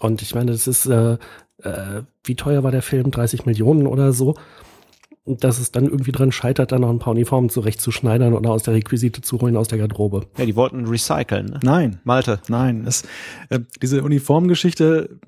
[0.00, 1.18] Und ich meine, das ist, äh,
[1.62, 3.10] äh, wie teuer war der Film?
[3.10, 4.34] 30 Millionen oder so
[5.36, 8.74] dass es dann irgendwie dran scheitert, da noch ein paar Uniformen zurechtzuschneidern oder aus der
[8.74, 10.26] Requisite zu holen aus der Garderobe.
[10.36, 11.46] Ja, die wollten recyceln.
[11.46, 11.60] Ne?
[11.62, 12.00] Nein.
[12.04, 12.40] Malte.
[12.48, 12.84] Nein.
[12.86, 13.04] Es,
[13.50, 15.18] äh, diese Uniformgeschichte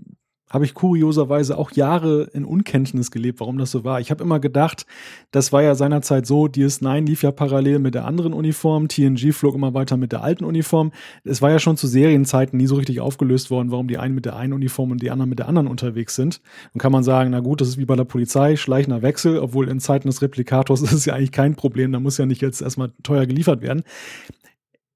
[0.50, 4.00] habe ich kurioserweise auch Jahre in Unkenntnis gelebt, warum das so war.
[4.00, 4.84] Ich habe immer gedacht,
[5.30, 9.54] das war ja seinerzeit so, DS9 lief ja parallel mit der anderen Uniform, TNG flog
[9.54, 10.90] immer weiter mit der alten Uniform.
[11.24, 14.24] Es war ja schon zu Serienzeiten nie so richtig aufgelöst worden, warum die einen mit
[14.24, 16.40] der einen Uniform und die anderen mit der anderen unterwegs sind.
[16.74, 19.68] Und kann man sagen, na gut, das ist wie bei der Polizei, schleichender Wechsel, obwohl
[19.68, 22.60] in Zeiten des Replikators ist es ja eigentlich kein Problem, da muss ja nicht jetzt
[22.60, 23.84] erstmal teuer geliefert werden.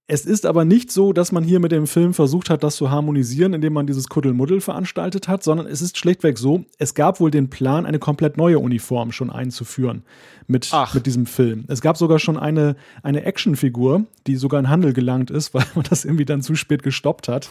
[0.07, 2.91] Es ist aber nicht so, dass man hier mit dem Film versucht hat, das zu
[2.91, 7.31] harmonisieren, indem man dieses Kuddelmuddel veranstaltet hat, sondern es ist schlichtweg so, es gab wohl
[7.31, 10.03] den Plan, eine komplett neue Uniform schon einzuführen
[10.47, 11.65] mit, mit diesem Film.
[11.69, 15.87] Es gab sogar schon eine, eine Actionfigur, die sogar in Handel gelangt ist, weil man
[15.89, 17.49] das irgendwie dann zu spät gestoppt hat.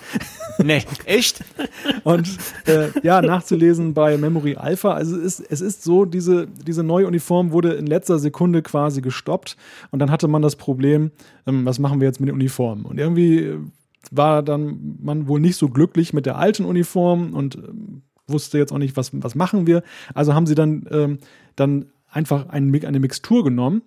[0.60, 1.44] Nee, echt?
[2.04, 2.38] Und
[2.68, 4.94] äh, ja, nachzulesen bei Memory Alpha.
[4.94, 9.02] Also es ist, es ist so, diese, diese neue Uniform wurde in letzter Sekunde quasi
[9.02, 9.58] gestoppt
[9.89, 11.10] und dann hatte man das Problem,
[11.48, 12.86] ähm, was machen wir jetzt mit den Uniformen?
[12.86, 13.58] Und irgendwie
[14.12, 18.72] war dann man wohl nicht so glücklich mit der alten Uniform und ähm, wusste jetzt
[18.72, 19.84] auch nicht, was, was machen wir.
[20.14, 21.20] Also haben sie dann, ähm,
[21.56, 23.82] dann einfach ein, eine Mixtur genommen.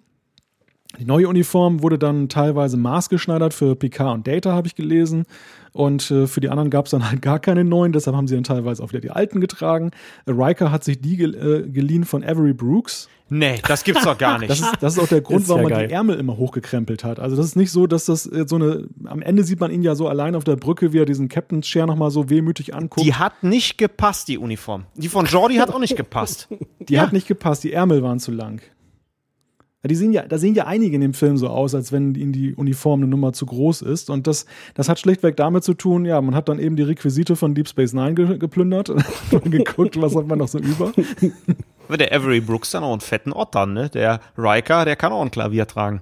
[0.98, 5.24] Die neue Uniform wurde dann teilweise maßgeschneidert für PK und Data, habe ich gelesen.
[5.72, 8.34] Und äh, für die anderen gab es dann halt gar keine neuen, deshalb haben sie
[8.34, 9.90] dann teilweise auch wieder die alten getragen.
[10.26, 13.08] Riker hat sich die äh, geliehen von Avery Brooks.
[13.28, 14.48] Nee, das gibt's doch gar nicht.
[14.48, 15.88] Das ist, das ist auch der Grund, warum man geil.
[15.88, 17.18] die Ärmel immer hochgekrempelt hat.
[17.18, 19.96] Also das ist nicht so, dass das so eine, am Ende sieht man ihn ja
[19.96, 23.04] so allein auf der Brücke, wie er diesen Captain's Chair nochmal so wehmütig anguckt.
[23.04, 24.84] Die hat nicht gepasst, die Uniform.
[24.94, 26.48] Die von Jordi hat auch nicht gepasst.
[26.78, 27.02] Die ja.
[27.02, 28.62] hat nicht gepasst, die Ärmel waren zu lang.
[29.84, 32.32] Die sehen ja, da sehen ja einige in dem Film so aus, als wenn ihnen
[32.32, 34.10] die Uniform eine Nummer zu groß ist.
[34.10, 37.36] Und das, das hat schlichtweg damit zu tun, ja, man hat dann eben die Requisite
[37.36, 39.04] von Deep Space Nine ge geplündert und
[39.50, 40.92] geguckt, was hat man noch so über.
[41.88, 43.88] Der Avery Brooks dann auch einen fetten Otter, ne?
[43.88, 46.00] Der Riker, der kann auch ein Klavier tragen.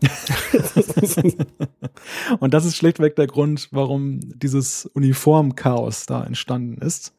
[2.38, 7.16] und das ist schlichtweg der Grund, warum dieses Uniformchaos da entstanden ist.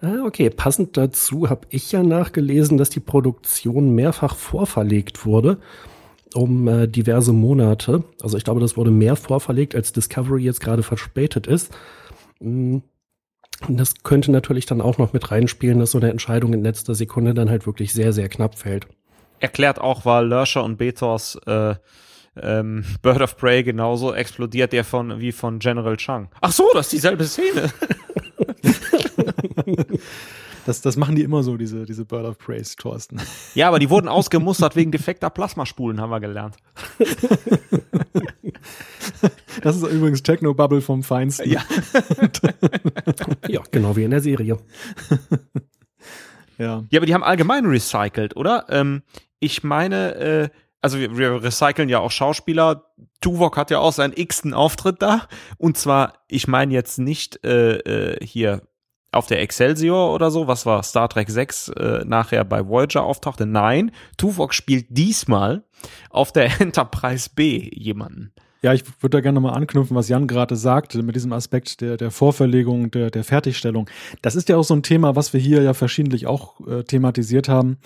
[0.00, 5.58] Ah, okay, passend dazu habe ich ja nachgelesen, dass die Produktion mehrfach vorverlegt wurde
[6.36, 8.04] um äh, diverse Monate.
[8.22, 11.72] Also ich glaube, das wurde mehr vorverlegt, als Discovery jetzt gerade verspätet ist.
[12.40, 12.78] Mm,
[13.68, 17.32] das könnte natürlich dann auch noch mit reinspielen, dass so eine Entscheidung in letzter Sekunde
[17.32, 18.86] dann halt wirklich sehr, sehr knapp fällt.
[19.38, 21.74] Erklärt auch, weil Lörscher und Betos äh,
[22.40, 26.28] ähm, Bird of Prey genauso explodiert der von wie von General Chang.
[26.40, 27.70] Ach so, das ist dieselbe Szene.
[30.66, 33.20] Das, das machen die immer so, diese, diese Bird of Praise, Thorsten.
[33.54, 36.56] Ja, aber die wurden ausgemustert wegen defekter Plasmaspulen, haben wir gelernt.
[39.62, 41.50] Das ist übrigens Techno-Bubble vom Feinsten.
[41.50, 41.62] Ja.
[43.48, 44.58] ja, genau wie in der Serie.
[46.58, 46.84] Ja.
[46.90, 48.66] Ja, aber die haben allgemein recycelt, oder?
[48.68, 49.02] Ähm,
[49.40, 50.48] ich meine, äh,
[50.80, 52.84] also wir, wir recyceln ja auch Schauspieler.
[53.20, 55.26] Tuvok hat ja auch seinen x-ten Auftritt da.
[55.58, 58.62] Und zwar, ich meine jetzt nicht äh, äh, hier
[59.16, 63.46] auf der Excelsior oder so, was war Star Trek 6 äh, nachher bei Voyager auftauchte.
[63.46, 65.64] Nein, Tuvok spielt diesmal
[66.10, 68.32] auf der Enterprise B jemanden.
[68.62, 71.96] Ja, ich würde da gerne nochmal anknüpfen, was Jan gerade sagte, mit diesem Aspekt der,
[71.96, 73.88] der Vorverlegung, der, der Fertigstellung.
[74.22, 77.48] Das ist ja auch so ein Thema, was wir hier ja verschiedentlich auch äh, thematisiert
[77.48, 77.76] haben,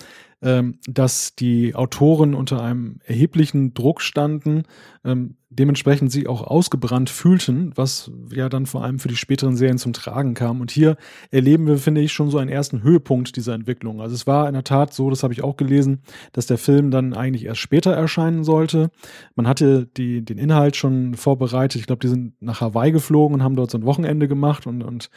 [0.41, 4.63] ähm, dass die Autoren unter einem erheblichen Druck standen,
[5.03, 9.77] ähm, dementsprechend sie auch ausgebrannt fühlten, was ja dann vor allem für die späteren Serien
[9.77, 10.61] zum Tragen kam.
[10.61, 10.95] Und hier
[11.29, 13.99] erleben wir, finde ich, schon so einen ersten Höhepunkt dieser Entwicklung.
[13.99, 16.89] Also es war in der Tat so, das habe ich auch gelesen, dass der Film
[16.89, 18.91] dann eigentlich erst später erscheinen sollte.
[19.35, 21.81] Man hatte die, den Inhalt schon vorbereitet.
[21.81, 24.83] Ich glaube, die sind nach Hawaii geflogen und haben dort so ein Wochenende gemacht und,
[24.83, 25.09] und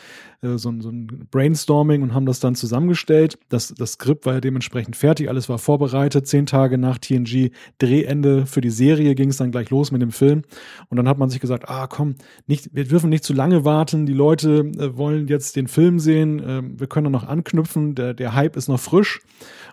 [0.43, 3.39] äh, so, so ein Brainstorming und haben das dann zusammengestellt.
[3.51, 6.27] Das, das Skript war ja dementsprechend fertig, alles war vorbereitet.
[6.27, 10.13] Zehn Tage nach TNG Drehende für die Serie ging es dann gleich los mit dem
[10.13, 10.43] Film.
[10.89, 12.15] Und dann hat man sich gesagt, ah komm,
[12.47, 14.07] nicht, wir dürfen nicht zu lange warten.
[14.07, 16.41] Die Leute äh, wollen jetzt den Film sehen.
[16.41, 17.95] Äh, wir können noch anknüpfen.
[17.95, 19.21] Der, der Hype ist noch frisch.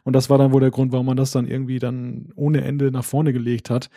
[0.04, 2.92] Und das war dann wohl der Grund, warum man das dann irgendwie dann ohne Ende
[2.92, 3.90] nach vorne gelegt hat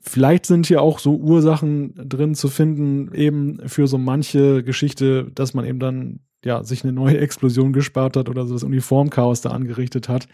[0.00, 5.54] vielleicht sind hier auch so Ursachen drin zu finden, eben für so manche Geschichte, dass
[5.54, 9.50] man eben dann ja sich eine neue Explosion gespart hat oder so das Uniformchaos da
[9.50, 10.28] angerichtet hat.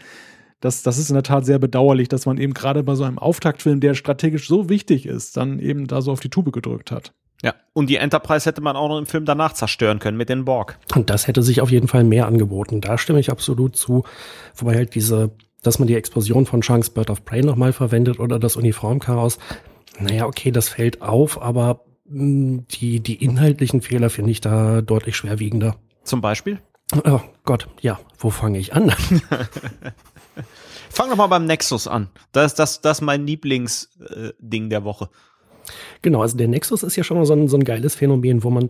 [0.61, 3.19] Das, das ist in der Tat sehr bedauerlich, dass man eben gerade bei so einem
[3.19, 7.13] Auftaktfilm, der strategisch so wichtig ist, dann eben da so auf die Tube gedrückt hat.
[7.43, 10.45] Ja, und die Enterprise hätte man auch noch im Film danach zerstören können mit den
[10.45, 10.79] Borg.
[10.95, 12.81] Und das hätte sich auf jeden Fall mehr angeboten.
[12.81, 14.03] Da stimme ich absolut zu.
[14.55, 18.39] Wobei halt diese, dass man die Explosion von Shanks Bird of Prey nochmal verwendet oder
[18.39, 19.37] das Uniformchaos,
[19.99, 25.15] naja, okay, das fällt auf, aber hm, die, die inhaltlichen Fehler finde ich da deutlich
[25.15, 25.75] schwerwiegender.
[26.03, 26.59] Zum Beispiel?
[27.03, 28.93] Oh Gott, ja, wo fange ich an?
[30.95, 32.07] Fang doch mal beim Nexus an.
[32.31, 35.09] Das ist das, das mein Lieblingsding äh, der Woche.
[36.01, 38.49] Genau, also der Nexus ist ja schon mal so ein, so ein geiles Phänomen, wo
[38.49, 38.69] man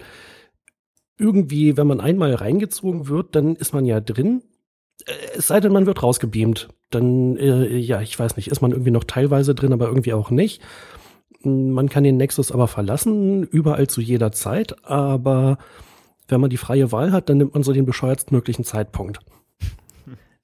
[1.20, 4.42] irgendwie, wenn man einmal reingezogen wird, dann ist man ja drin.
[5.06, 6.70] Äh, es sei denn, man wird rausgebeamt.
[6.90, 10.32] Dann, äh, ja, ich weiß nicht, ist man irgendwie noch teilweise drin, aber irgendwie auch
[10.32, 10.64] nicht.
[11.44, 15.60] Man kann den Nexus aber verlassen, überall zu jeder Zeit, aber
[16.28, 19.20] wenn man die freie Wahl hat, dann nimmt man so den bescheuertstmöglichen Zeitpunkt.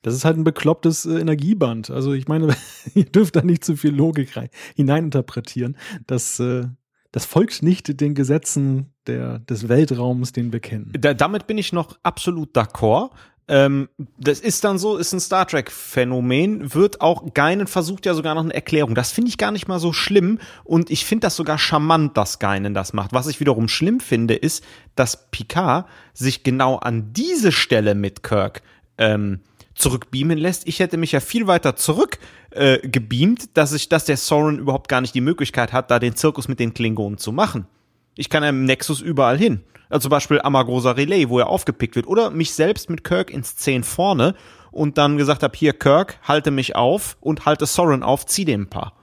[0.02, 1.90] Das ist halt ein beklopptes äh, Energieband.
[1.90, 2.56] Also ich meine,
[2.94, 5.78] ihr dürft da nicht zu viel Logik rein, hineininterpretieren.
[6.08, 6.66] Das, äh,
[7.12, 10.92] das folgt nicht den Gesetzen der, des Weltraums, den wir kennen.
[10.98, 13.12] Da, damit bin ich noch absolut d'accord.
[13.48, 18.34] Ähm, das ist dann so, ist ein Star Trek-Phänomen, wird auch Geinen versucht ja sogar
[18.36, 18.96] noch eine Erklärung.
[18.96, 22.40] Das finde ich gar nicht mal so schlimm und ich finde das sogar charmant, dass
[22.40, 23.14] Geinen das macht.
[23.14, 24.64] Was ich wiederum schlimm finde, ist,
[24.96, 28.62] dass Picard sich genau an diese Stelle mit Kirk
[28.98, 29.42] ähm,
[29.76, 30.68] zurückbeamen lässt.
[30.68, 32.20] Ich hätte mich ja viel weiter zurück
[32.52, 36.16] äh, gebeamt, dass ich, dass der Soren überhaupt gar nicht die Möglichkeit hat, da den
[36.16, 37.68] Zirkus mit den Klingonen zu machen.
[38.16, 39.62] Ich kann ja im Nexus überall hin.
[39.90, 42.08] Also zum Beispiel Amagrosa Relay, wo er aufgepickt wird.
[42.08, 44.36] Oder mich selbst mit Kirk ins 10 vorne
[44.72, 48.62] und dann gesagt habe, hier Kirk, halte mich auf und halte Soren auf, zieh den
[48.62, 48.94] ein paar.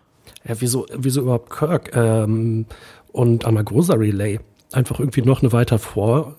[0.47, 2.67] Ja, wieso, wieso überhaupt Kirk ähm,
[3.13, 4.41] und Amagrosa Relay?
[4.73, 6.37] Einfach irgendwie noch eine weiter vor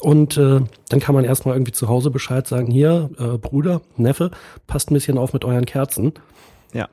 [0.00, 4.30] und äh, dann kann man erstmal irgendwie zu Hause Bescheid sagen, hier, äh, Bruder, Neffe,
[4.66, 6.12] passt ein bisschen auf mit euren Kerzen.
[6.72, 6.88] Ja.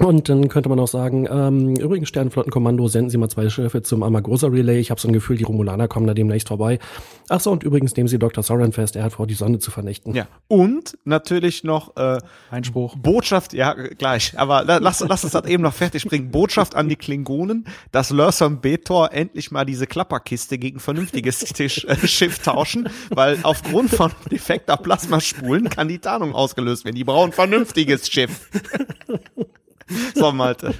[0.00, 4.02] Und dann könnte man auch sagen, ähm, übrigens Sternenflottenkommando, senden Sie mal zwei Schiffe zum
[4.02, 4.80] Amagosa Relay.
[4.80, 6.78] Ich habe so ein Gefühl, die Romulaner kommen da demnächst vorbei.
[7.28, 8.42] Ach so, und übrigens nehmen Sie Dr.
[8.42, 10.14] Soren fest, er hat vor, die Sonne zu vernichten.
[10.14, 10.26] Ja.
[10.48, 12.18] Und natürlich noch äh,
[12.50, 12.96] Einspruch.
[12.96, 14.38] Botschaft, ja, gleich.
[14.38, 16.30] Aber lass, lass uns das eben noch fertig bringen.
[16.30, 22.06] Botschaft an die Klingonen, dass Lurson Betor endlich mal diese Klapperkiste gegen vernünftiges Tisch, äh,
[22.06, 26.96] Schiff tauschen, weil aufgrund von defekter Plasmaspulen kann die Tarnung ausgelöst werden.
[26.96, 28.48] Die brauchen vernünftiges Schiff.
[30.14, 30.74] So, Malte.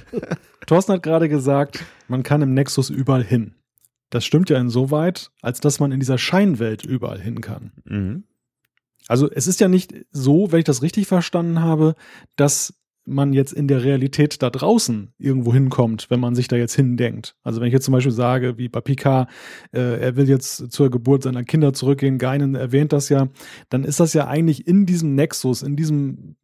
[0.67, 3.55] Thorsten hat gerade gesagt, man kann im Nexus überall hin.
[4.09, 7.71] Das stimmt ja insoweit, als dass man in dieser Scheinwelt überall hin kann.
[7.85, 8.23] Mhm.
[9.07, 11.95] Also es ist ja nicht so, wenn ich das richtig verstanden habe,
[12.35, 12.73] dass
[13.05, 17.35] man jetzt in der Realität da draußen irgendwo hinkommt, wenn man sich da jetzt hindenkt.
[17.41, 19.29] Also wenn ich jetzt zum Beispiel sage, wie bei Picard,
[19.71, 23.29] äh, er will jetzt zur Geburt seiner Kinder zurückgehen, Geinen erwähnt das ja,
[23.69, 26.35] dann ist das ja eigentlich in diesem Nexus, in diesem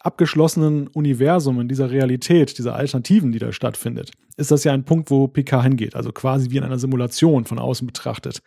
[0.00, 5.10] abgeschlossenen Universum, in dieser Realität, dieser Alternativen, die da stattfindet, ist das ja ein Punkt,
[5.10, 8.42] wo PK hingeht, also quasi wie in einer Simulation von außen betrachtet.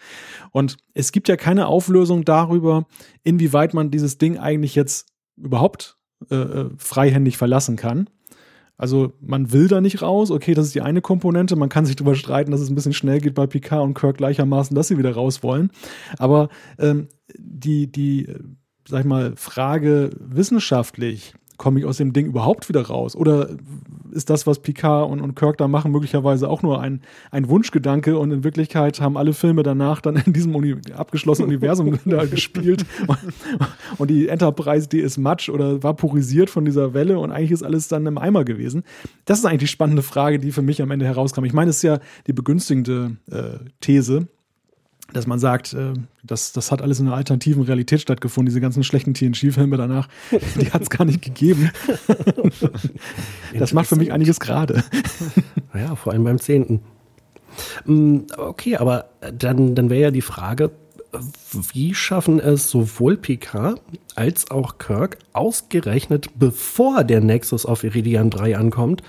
[0.51, 2.87] Und es gibt ja keine Auflösung darüber,
[3.23, 5.97] inwieweit man dieses Ding eigentlich jetzt überhaupt
[6.29, 8.09] äh, äh freihändig verlassen kann.
[8.75, 11.95] Also man will da nicht raus, okay, das ist die eine Komponente, man kann sich
[11.95, 14.97] darüber streiten, dass es ein bisschen schnell geht bei Picard und Kirk gleichermaßen, dass sie
[14.97, 15.69] wieder raus wollen.
[16.17, 18.39] Aber ähm, die, die, äh,
[18.87, 21.33] sag ich mal, Frage wissenschaftlich,
[21.63, 23.15] komme ich aus dem Ding überhaupt wieder raus?
[23.15, 23.47] Oder
[24.12, 26.99] ist das, was Picard und, und Kirk da machen, möglicherweise auch nur ein,
[27.32, 31.97] ein Wunschgedanke und in Wirklichkeit haben alle Filme danach dann in diesem Uni abgeschlossenen Universum
[32.06, 33.17] da gespielt und,
[33.97, 37.88] und, die Enterprise, die ist matsch oder vaporisiert von dieser Welle und eigentlich ist alles
[37.88, 38.84] dann im Eimer gewesen.
[39.23, 41.45] Das ist eigentlich die spannende Frage, die für mich am Ende herauskam.
[41.45, 44.28] Ich meine, es ist ja die begünstigende äh, These,
[45.11, 48.83] dass man sagt, äh, das, das hat alles in einer alternativen Realität stattgefunden, diese ganzen
[48.83, 50.07] schlechten TNG-Filme danach,
[50.59, 51.71] die hat es gar nicht gegeben.
[53.57, 54.83] das macht für mich einiges gerade.
[55.75, 56.81] Ja, vor allem beim zehnten.
[57.85, 60.69] Mm, okay, aber dann, dann wäre ja die Frage,
[61.73, 63.81] wie schaffen es sowohl Picard
[64.13, 69.01] als auch Kirk ausgerechnet, bevor der Nexus auf Iridian 3 ankommt,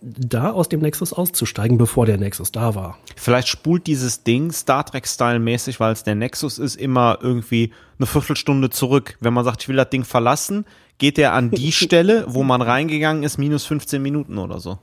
[0.00, 2.98] da aus dem Nexus auszusteigen, bevor der Nexus da war.
[3.16, 8.70] Vielleicht spult dieses Ding Star Trek-Style-mäßig, weil es der Nexus ist, immer irgendwie eine Viertelstunde
[8.70, 9.16] zurück.
[9.20, 10.64] Wenn man sagt, ich will das Ding verlassen,
[10.98, 14.78] geht er an die Stelle, wo man reingegangen ist, minus 15 Minuten oder so.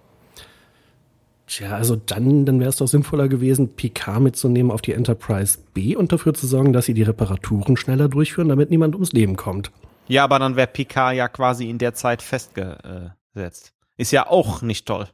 [1.47, 5.95] Tja, also dann, dann wäre es doch sinnvoller gewesen, Picard mitzunehmen auf die Enterprise B
[5.95, 9.71] und dafür zu sorgen, dass sie die Reparaturen schneller durchführen, damit niemand ums Leben kommt.
[10.07, 13.74] Ja, aber dann wäre Picard ja quasi in der Zeit festgesetzt.
[13.97, 15.07] Ist ja auch nicht toll.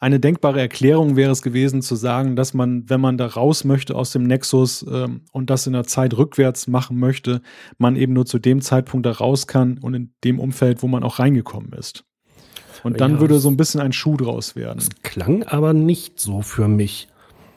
[0.00, 3.94] eine denkbare Erklärung wäre es gewesen, zu sagen, dass man, wenn man da raus möchte
[3.94, 7.40] aus dem Nexus ähm, und das in der Zeit rückwärts machen möchte,
[7.78, 11.04] man eben nur zu dem Zeitpunkt da raus kann und in dem Umfeld, wo man
[11.04, 12.04] auch reingekommen ist.
[12.82, 14.78] Und dann ja, würde so ein bisschen ein Schuh draus werden.
[14.78, 17.08] Das klang aber nicht so für mich.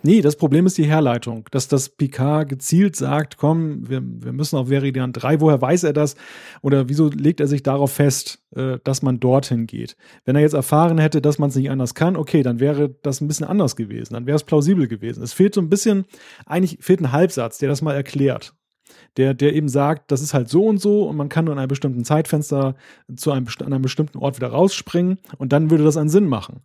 [0.04, 4.56] Nee, das Problem ist die Herleitung, dass das Picard gezielt sagt, komm, wir, wir müssen
[4.56, 6.16] auf Veridian 3, woher weiß er das?
[6.62, 9.98] Oder wieso legt er sich darauf fest, äh, dass man dorthin geht?
[10.24, 13.22] Wenn er jetzt erfahren hätte, dass man es nicht anders kann, okay, dann wäre das
[13.22, 15.24] ein bisschen anders gewesen, dann wäre es plausibel gewesen.
[15.24, 16.06] Es fehlt so ein bisschen,
[16.46, 18.54] eigentlich fehlt ein Halbsatz, der das mal erklärt.
[19.18, 21.60] Der, der eben sagt, das ist halt so und so und man kann nur in
[21.60, 22.76] einem bestimmten Zeitfenster
[23.16, 26.62] zu einem, an einem bestimmten Ort wieder rausspringen und dann würde das einen Sinn machen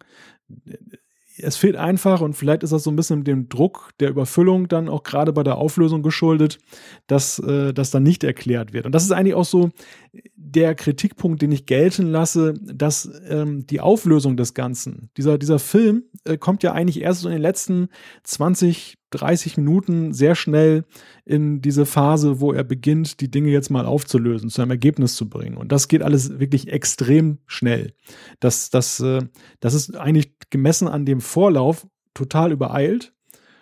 [1.38, 4.88] es fehlt einfach und vielleicht ist das so ein bisschen dem Druck der Überfüllung dann
[4.88, 6.58] auch gerade bei der Auflösung geschuldet,
[7.06, 8.86] dass äh, das dann nicht erklärt wird.
[8.86, 9.70] Und das ist eigentlich auch so
[10.36, 16.04] der Kritikpunkt, den ich gelten lasse, dass ähm, die Auflösung des Ganzen, dieser, dieser Film
[16.24, 17.88] äh, kommt ja eigentlich erst so in den letzten
[18.24, 20.84] 20, 30 Minuten sehr schnell
[21.24, 25.28] in diese Phase, wo er beginnt, die Dinge jetzt mal aufzulösen, zu einem Ergebnis zu
[25.28, 25.56] bringen.
[25.56, 27.94] Und das geht alles wirklich extrem schnell.
[28.40, 29.20] Das, das, äh,
[29.60, 33.12] das ist eigentlich gemessen an dem Vorlauf total übereilt.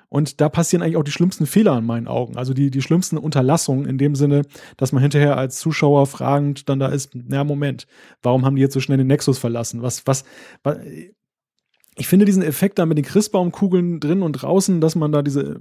[0.09, 2.37] Und da passieren eigentlich auch die schlimmsten Fehler in meinen Augen.
[2.37, 4.43] Also die, die schlimmsten Unterlassungen in dem Sinne,
[4.77, 7.87] dass man hinterher als Zuschauer fragend dann da ist, na Moment,
[8.21, 9.83] warum haben die jetzt so schnell den Nexus verlassen?
[9.83, 10.25] Was, was,
[10.65, 10.79] was
[12.01, 15.61] ich finde diesen Effekt da mit den Christbaumkugeln drin und draußen, dass man da diese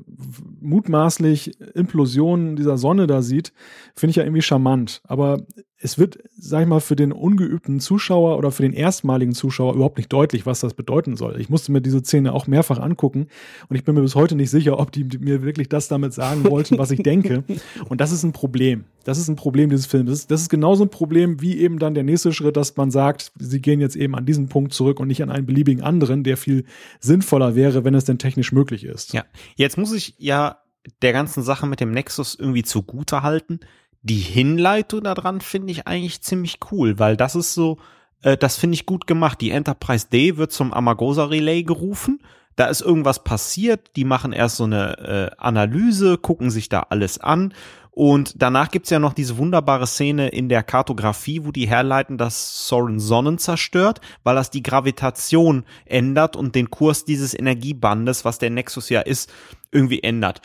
[0.61, 3.51] mutmaßlich Implosion dieser Sonne da sieht,
[3.93, 5.01] finde ich ja irgendwie charmant.
[5.03, 5.41] Aber
[5.81, 9.97] es wird, sag ich mal, für den ungeübten Zuschauer oder für den erstmaligen Zuschauer überhaupt
[9.97, 11.39] nicht deutlich, was das bedeuten soll.
[11.39, 13.27] Ich musste mir diese Szene auch mehrfach angucken
[13.69, 16.43] und ich bin mir bis heute nicht sicher, ob die mir wirklich das damit sagen
[16.43, 17.45] wollten, was ich denke.
[17.89, 18.85] Und das ist ein Problem.
[19.05, 20.09] Das ist ein Problem dieses Films.
[20.09, 22.91] Das ist, das ist genauso ein Problem wie eben dann der nächste Schritt, dass man
[22.91, 26.23] sagt, sie gehen jetzt eben an diesen Punkt zurück und nicht an einen beliebigen anderen,
[26.23, 26.65] der viel
[26.99, 29.13] sinnvoller wäre, wenn es denn technisch möglich ist.
[29.13, 29.23] Ja,
[29.55, 30.57] jetzt muss ich ja
[31.01, 33.59] der ganzen Sache mit dem Nexus irgendwie zugute halten
[34.01, 37.77] die Hinleitung daran finde ich eigentlich ziemlich cool, weil das ist so,
[38.21, 39.41] äh, das finde ich gut gemacht.
[39.41, 42.21] Die Enterprise D wird zum Amagosa Relay gerufen.
[42.55, 47.17] Da ist irgendwas passiert, die machen erst so eine äh, Analyse, gucken sich da alles
[47.19, 47.53] an
[47.99, 52.65] und danach gibt's ja noch diese wunderbare Szene in der Kartografie, wo die herleiten, dass
[52.65, 58.51] Soren Sonnen zerstört, weil das die Gravitation ändert und den Kurs dieses Energiebandes, was der
[58.51, 59.29] Nexus ja ist,
[59.71, 60.41] irgendwie ändert.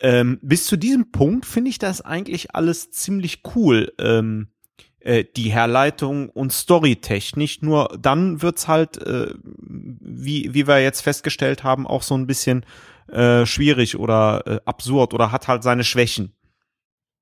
[0.00, 3.92] Ähm, bis zu diesem Punkt finde ich das eigentlich alles ziemlich cool.
[3.98, 4.48] Ähm,
[5.00, 7.62] äh, die Herleitung und Storytechnisch.
[7.62, 12.64] Nur dann wird's halt, äh, wie, wie wir jetzt festgestellt haben, auch so ein bisschen
[13.08, 16.34] äh, schwierig oder äh, absurd oder hat halt seine Schwächen.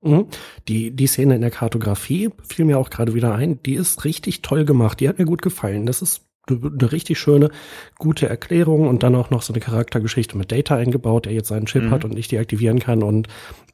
[0.03, 0.27] Mhm.
[0.69, 3.63] Die, die Szene in der Kartografie fiel mir auch gerade wieder ein.
[3.63, 5.01] Die ist richtig toll gemacht.
[5.01, 5.87] Die hat mir gut gefallen.
[5.87, 7.51] Das ist eine richtig schöne,
[7.99, 11.67] gute Erklärung und dann auch noch so eine Charaktergeschichte mit Data eingebaut, der jetzt seinen
[11.67, 11.91] Chip mhm.
[11.91, 13.29] hat und nicht deaktivieren kann und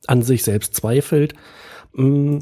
[0.06, 1.34] an sich selbst zweifelt.
[1.94, 2.38] Mm.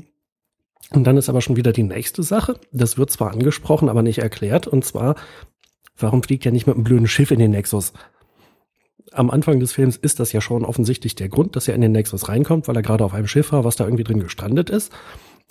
[0.93, 2.59] Und dann ist aber schon wieder die nächste Sache.
[2.72, 4.66] Das wird zwar angesprochen, aber nicht erklärt.
[4.66, 5.14] Und zwar,
[5.97, 7.93] warum fliegt er nicht mit einem blöden Schiff in den Nexus?
[9.12, 11.93] Am Anfang des Films ist das ja schon offensichtlich der Grund, dass er in den
[11.93, 14.93] Nexus reinkommt, weil er gerade auf einem Schiff war, was da irgendwie drin gestrandet ist.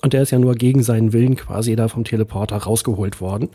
[0.01, 3.49] Und der ist ja nur gegen seinen Willen quasi da vom Teleporter rausgeholt worden.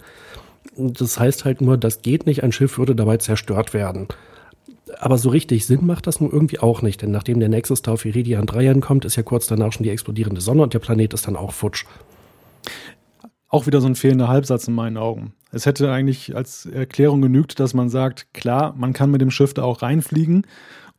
[0.76, 4.08] Das heißt halt nur, das geht nicht, ein Schiff würde dabei zerstört werden.
[4.98, 7.92] Aber so richtig Sinn macht das nun irgendwie auch nicht, denn nachdem der Nexus da
[7.92, 11.14] auf Iridian 3 ankommt, ist ja kurz danach schon die explodierende Sonne und der Planet
[11.14, 11.84] ist dann auch futsch.
[13.48, 15.32] Auch wieder so ein fehlender Halbsatz in meinen Augen.
[15.52, 19.54] Es hätte eigentlich als Erklärung genügt, dass man sagt, klar, man kann mit dem Schiff
[19.54, 20.46] da auch reinfliegen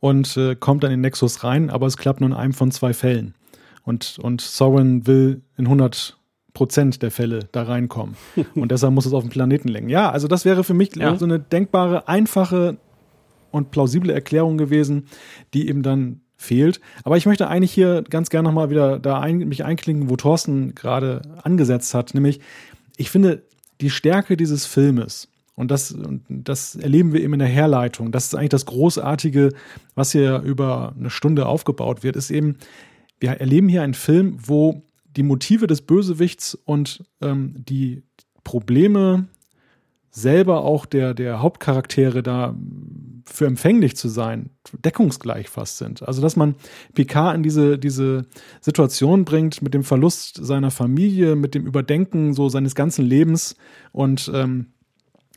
[0.00, 2.70] und äh, kommt dann in den Nexus rein, aber es klappt nur in einem von
[2.70, 3.34] zwei Fällen.
[3.82, 6.15] Und, und Soren will in 100
[6.56, 8.16] Prozent der Fälle da reinkommen.
[8.54, 9.90] Und deshalb muss es auf den Planeten lenken.
[9.90, 11.14] Ja, also das wäre für mich ja.
[11.14, 12.78] so eine denkbare, einfache
[13.50, 15.06] und plausible Erklärung gewesen,
[15.52, 16.80] die eben dann fehlt.
[17.04, 20.74] Aber ich möchte eigentlich hier ganz gerne nochmal wieder da ein, mich einklinken, wo Thorsten
[20.74, 22.14] gerade angesetzt hat.
[22.14, 22.40] Nämlich,
[22.96, 23.42] ich finde,
[23.82, 28.26] die Stärke dieses Filmes, und das, und das erleben wir eben in der Herleitung, das
[28.28, 29.50] ist eigentlich das Großartige,
[29.94, 32.56] was hier über eine Stunde aufgebaut wird, ist eben,
[33.20, 34.82] wir erleben hier einen Film, wo
[35.16, 38.02] die Motive des Bösewichts und ähm, die
[38.44, 39.26] Probleme
[40.10, 42.54] selber auch der, der Hauptcharaktere da
[43.26, 44.50] für empfänglich zu sein,
[44.84, 46.02] deckungsgleich fast sind.
[46.02, 46.54] Also, dass man
[46.94, 48.26] Picard in diese, diese
[48.60, 53.56] Situation bringt mit dem Verlust seiner Familie, mit dem Überdenken so seines ganzen Lebens
[53.92, 54.68] und ähm,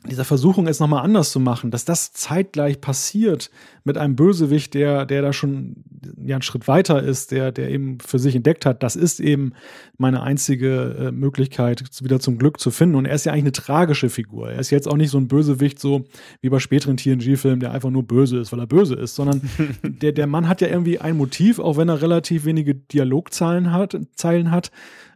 [0.08, 3.50] dieser Versuchung, es nochmal anders zu machen, dass das zeitgleich passiert
[3.84, 5.84] mit einem Bösewicht, der, der da schon
[6.24, 9.52] ja, einen Schritt weiter ist, der, der eben für sich entdeckt hat, das ist eben
[9.98, 12.94] meine einzige äh, Möglichkeit, wieder zum Glück zu finden.
[12.94, 14.50] Und er ist ja eigentlich eine tragische Figur.
[14.50, 16.06] Er ist jetzt auch nicht so ein Bösewicht, so
[16.40, 19.42] wie bei späteren TNG-Filmen, der einfach nur böse ist, weil er böse ist, sondern
[19.82, 23.98] der, der Mann hat ja irgendwie ein Motiv, auch wenn er relativ wenige Dialogzeilen hat,
[24.14, 24.70] Zeilen hat,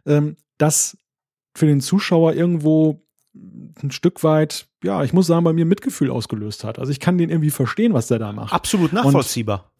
[0.05, 0.97] ähm, das
[1.55, 3.04] für den Zuschauer irgendwo
[3.83, 6.79] ein Stück weit, ja, ich muss sagen, bei mir Mitgefühl ausgelöst hat.
[6.79, 8.53] Also ich kann den irgendwie verstehen, was der da macht.
[8.53, 9.65] Absolut nachvollziehbar.
[9.65, 9.74] Und,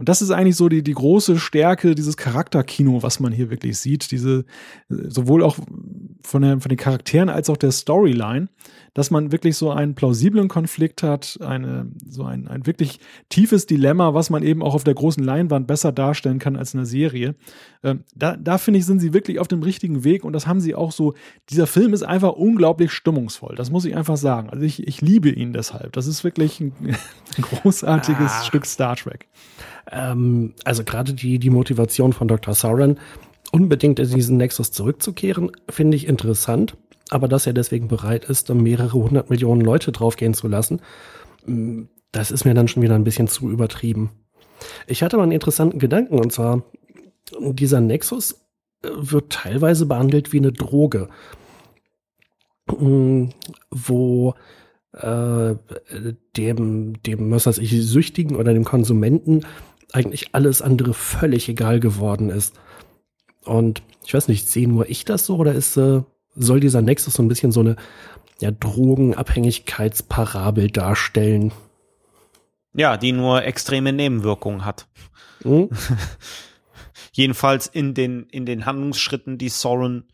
[0.00, 3.78] und das ist eigentlich so die, die große Stärke dieses Charakterkino, was man hier wirklich
[3.78, 4.10] sieht.
[4.12, 4.46] Diese,
[4.88, 5.58] sowohl auch
[6.22, 8.48] von, der, von den Charakteren als auch der Storyline
[8.94, 12.98] dass man wirklich so einen plausiblen Konflikt hat, eine, so ein, ein wirklich
[13.28, 16.78] tiefes Dilemma, was man eben auch auf der großen Leinwand besser darstellen kann als in
[16.78, 17.34] der Serie.
[17.82, 20.60] Ähm, da, da finde ich, sind sie wirklich auf dem richtigen Weg und das haben
[20.60, 21.14] sie auch so.
[21.50, 23.54] Dieser Film ist einfach unglaublich stimmungsvoll.
[23.56, 24.50] Das muss ich einfach sagen.
[24.50, 25.92] Also ich, ich liebe ihn deshalb.
[25.92, 26.72] Das ist wirklich ein,
[27.36, 28.44] ein großartiges ah.
[28.44, 29.28] Stück Star Trek.
[29.90, 32.54] Ähm, also gerade die, die Motivation von Dr.
[32.54, 32.98] Sauron,
[33.52, 36.76] unbedingt in diesen Nexus zurückzukehren, finde ich interessant
[37.10, 40.80] aber dass er deswegen bereit ist, mehrere hundert Millionen Leute draufgehen zu lassen,
[41.44, 41.82] mm,
[42.12, 44.10] das ist mir dann schon wieder ein bisschen zu übertrieben.
[44.86, 46.62] Ich hatte mal einen interessanten Gedanken und zwar,
[47.38, 48.40] dieser Nexus
[48.82, 51.08] äh, wird teilweise behandelt wie eine Droge,
[52.66, 53.26] mm,
[53.70, 54.34] wo
[54.92, 55.54] äh,
[56.36, 59.42] dem, dem, was weiß ich, Süchtigen oder dem Konsumenten
[59.94, 62.58] eigentlich alles andere völlig egal geworden ist.
[63.44, 66.02] Und ich weiß nicht, sehe nur ich das so oder ist äh,
[66.34, 67.76] soll dieser Nexus so ein bisschen so eine
[68.40, 71.52] ja, Drogenabhängigkeitsparabel darstellen.
[72.72, 74.86] Ja, die nur extreme Nebenwirkungen hat.
[75.44, 75.68] Mhm.
[77.12, 80.08] Jedenfalls in den, in den Handlungsschritten, die Soren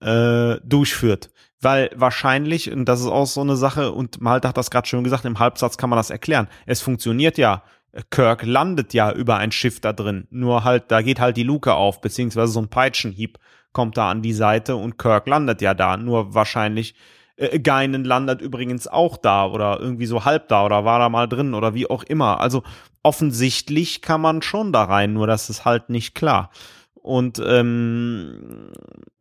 [0.00, 1.30] äh, durchführt.
[1.60, 5.04] Weil wahrscheinlich, und das ist auch so eine Sache, und Malte hat das gerade schon
[5.04, 6.48] gesagt, im Halbsatz kann man das erklären.
[6.66, 7.62] Es funktioniert ja.
[8.10, 10.26] Kirk landet ja über ein Schiff da drin.
[10.30, 13.38] Nur halt, da geht halt die Luke auf, beziehungsweise so ein Peitschenhieb
[13.72, 15.96] kommt da an die Seite und Kirk landet ja da.
[15.96, 16.94] Nur wahrscheinlich
[17.36, 21.28] äh, Geinen landet übrigens auch da oder irgendwie so halb da oder war da mal
[21.28, 22.40] drin oder wie auch immer.
[22.40, 22.62] Also
[23.02, 26.50] offensichtlich kann man schon da rein, nur das ist halt nicht klar.
[26.94, 28.72] Und ähm,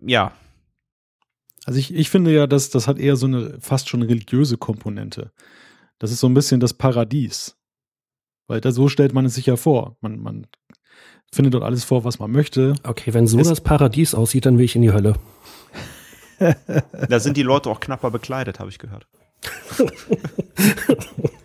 [0.02, 0.34] ja.
[1.66, 5.32] Also ich, ich finde ja, dass das hat eher so eine fast schon religiöse Komponente.
[6.00, 7.57] Das ist so ein bisschen das Paradies.
[8.48, 9.98] Weil da so stellt man es sich ja vor.
[10.02, 10.48] Man, man
[11.32, 12.76] findet dort alles vor, was man möchte.
[12.84, 15.16] Okay, wenn so es das Paradies aussieht, dann will ich in die Hölle.
[17.10, 19.08] da sind die Leute auch knapper bekleidet, habe ich gehört.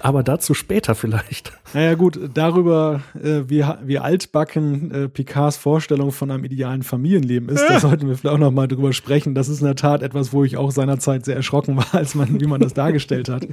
[0.00, 1.52] Aber dazu später vielleicht.
[1.74, 7.64] Naja gut, darüber, äh, wie, wie altbacken äh, Picards Vorstellung von einem idealen Familienleben ist,
[7.68, 9.34] da sollten wir vielleicht auch noch mal drüber sprechen.
[9.34, 12.40] Das ist in der Tat etwas, wo ich auch seinerzeit sehr erschrocken war, als man,
[12.40, 13.46] wie man das dargestellt hat.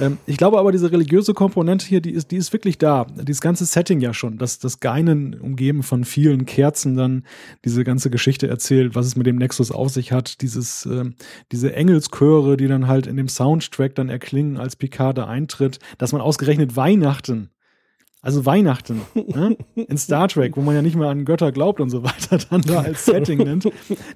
[0.00, 3.06] Ähm, ich glaube aber, diese religiöse Komponente hier, die ist, die ist wirklich da.
[3.22, 7.24] Dieses ganze Setting ja schon, das, das Geinen umgeben von vielen Kerzen dann
[7.64, 11.04] diese ganze Geschichte erzählt, was es mit dem Nexus auf sich hat, dieses, äh,
[11.52, 15.57] diese Engelschöre, die dann halt in dem Soundtrack dann erklingen, als Picard da eintritt,
[15.98, 17.50] dass man ausgerechnet Weihnachten
[18.20, 19.56] also Weihnachten ne?
[19.74, 22.62] in Star Trek, wo man ja nicht mehr an Götter glaubt und so weiter, dann
[22.62, 23.64] da als Setting nimmt.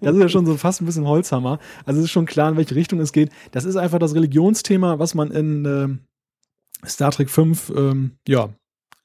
[0.01, 1.59] Das ist ja schon so fast ein bisschen Holzhammer.
[1.85, 3.31] Also es ist schon klar, in welche Richtung es geht.
[3.53, 8.49] Das ist einfach das Religionsthema, was man in äh, Star Trek 5 ähm, ja,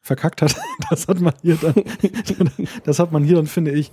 [0.01, 0.55] verkackt hat.
[0.89, 1.73] Das hat man hier dann,
[2.85, 3.91] das hat man hier dann, finde ich,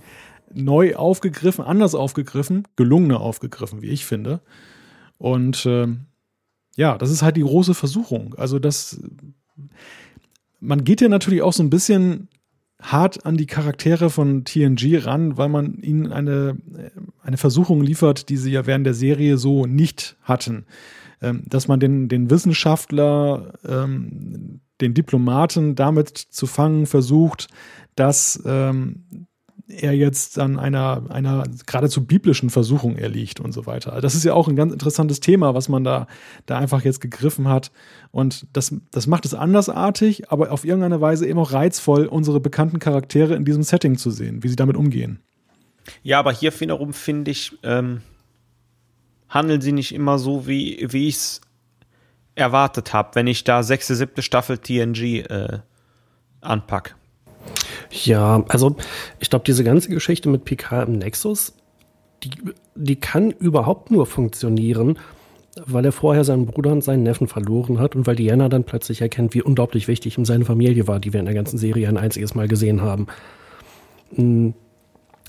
[0.53, 4.39] neu aufgegriffen, anders aufgegriffen, gelungener aufgegriffen, wie ich finde.
[5.17, 5.87] Und äh,
[6.75, 8.35] ja, das ist halt die große Versuchung.
[8.35, 8.99] Also das,
[10.59, 12.27] man geht ja natürlich auch so ein bisschen
[12.81, 16.57] hart an die Charaktere von TNG ran, weil man ihnen eine,
[17.21, 20.65] eine Versuchung liefert, die sie ja während der Serie so nicht hatten.
[21.21, 27.47] Ähm, dass man den, den Wissenschaftler, ähm, den Diplomaten damit zu fangen versucht,
[27.95, 29.27] dass ähm,
[29.67, 33.99] er jetzt an einer, einer geradezu biblischen Versuchung erliegt und so weiter.
[33.99, 36.07] Das ist ja auch ein ganz interessantes Thema, was man da,
[36.45, 37.71] da einfach jetzt gegriffen hat.
[38.11, 42.79] Und das, das macht es andersartig, aber auf irgendeine Weise eben auch reizvoll, unsere bekannten
[42.79, 45.19] Charaktere in diesem Setting zu sehen, wie sie damit umgehen.
[46.03, 48.01] Ja, aber hier wiederum finde ich, ähm,
[49.29, 51.41] handeln sie nicht immer so, wie, wie ich es
[52.35, 55.59] erwartet habe, wenn ich da sechste, siebte Staffel TNG äh,
[56.41, 56.93] anpacke.
[57.91, 58.75] Ja, also
[59.19, 61.53] ich glaube, diese ganze Geschichte mit Picard im Nexus,
[62.23, 62.31] die,
[62.75, 64.97] die kann überhaupt nur funktionieren,
[65.65, 69.01] weil er vorher seinen Bruder und seinen Neffen verloren hat und weil Diana dann plötzlich
[69.01, 71.97] erkennt, wie unglaublich wichtig ihm seine Familie war, die wir in der ganzen Serie ein
[71.97, 73.07] einziges Mal gesehen haben.
[74.15, 74.53] Hm,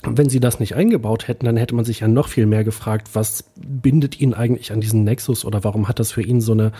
[0.03, 3.09] wenn sie das nicht eingebaut hätten, dann hätte man sich ja noch viel mehr gefragt,
[3.13, 6.71] was bindet ihn eigentlich an diesen Nexus oder warum hat das für ihn so eine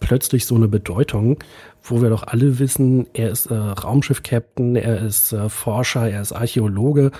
[0.00, 1.38] plötzlich so eine Bedeutung,
[1.82, 6.32] wo wir doch alle wissen, er ist äh, Raumschiff-Captain, er ist äh, Forscher, er ist
[6.32, 7.10] Archäologe,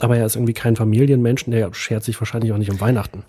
[0.00, 3.24] aber er ist irgendwie kein Familienmensch, der schert sich wahrscheinlich auch nicht um Weihnachten.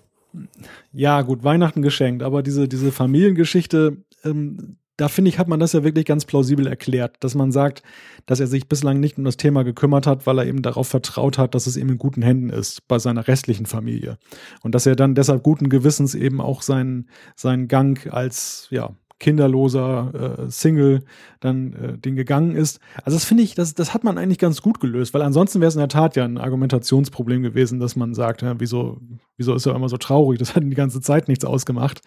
[0.92, 5.72] Ja, gut, Weihnachten geschenkt, aber diese, diese Familiengeschichte, ähm, da finde ich, hat man das
[5.72, 7.82] ja wirklich ganz plausibel erklärt, dass man sagt,
[8.26, 11.38] dass er sich bislang nicht um das Thema gekümmert hat, weil er eben darauf vertraut
[11.38, 14.18] hat, dass es eben in guten Händen ist bei seiner restlichen Familie.
[14.62, 18.90] Und dass er dann deshalb guten Gewissens eben auch seinen, seinen Gang als, ja,
[19.22, 21.04] kinderloser äh, Single
[21.40, 22.80] dann äh, den gegangen ist.
[23.04, 25.68] Also das finde ich, das, das hat man eigentlich ganz gut gelöst, weil ansonsten wäre
[25.68, 29.00] es in der Tat ja ein Argumentationsproblem gewesen, dass man sagt, ja, wieso,
[29.36, 30.40] wieso ist er immer so traurig?
[30.40, 32.00] Das hat die ganze Zeit nichts ausgemacht.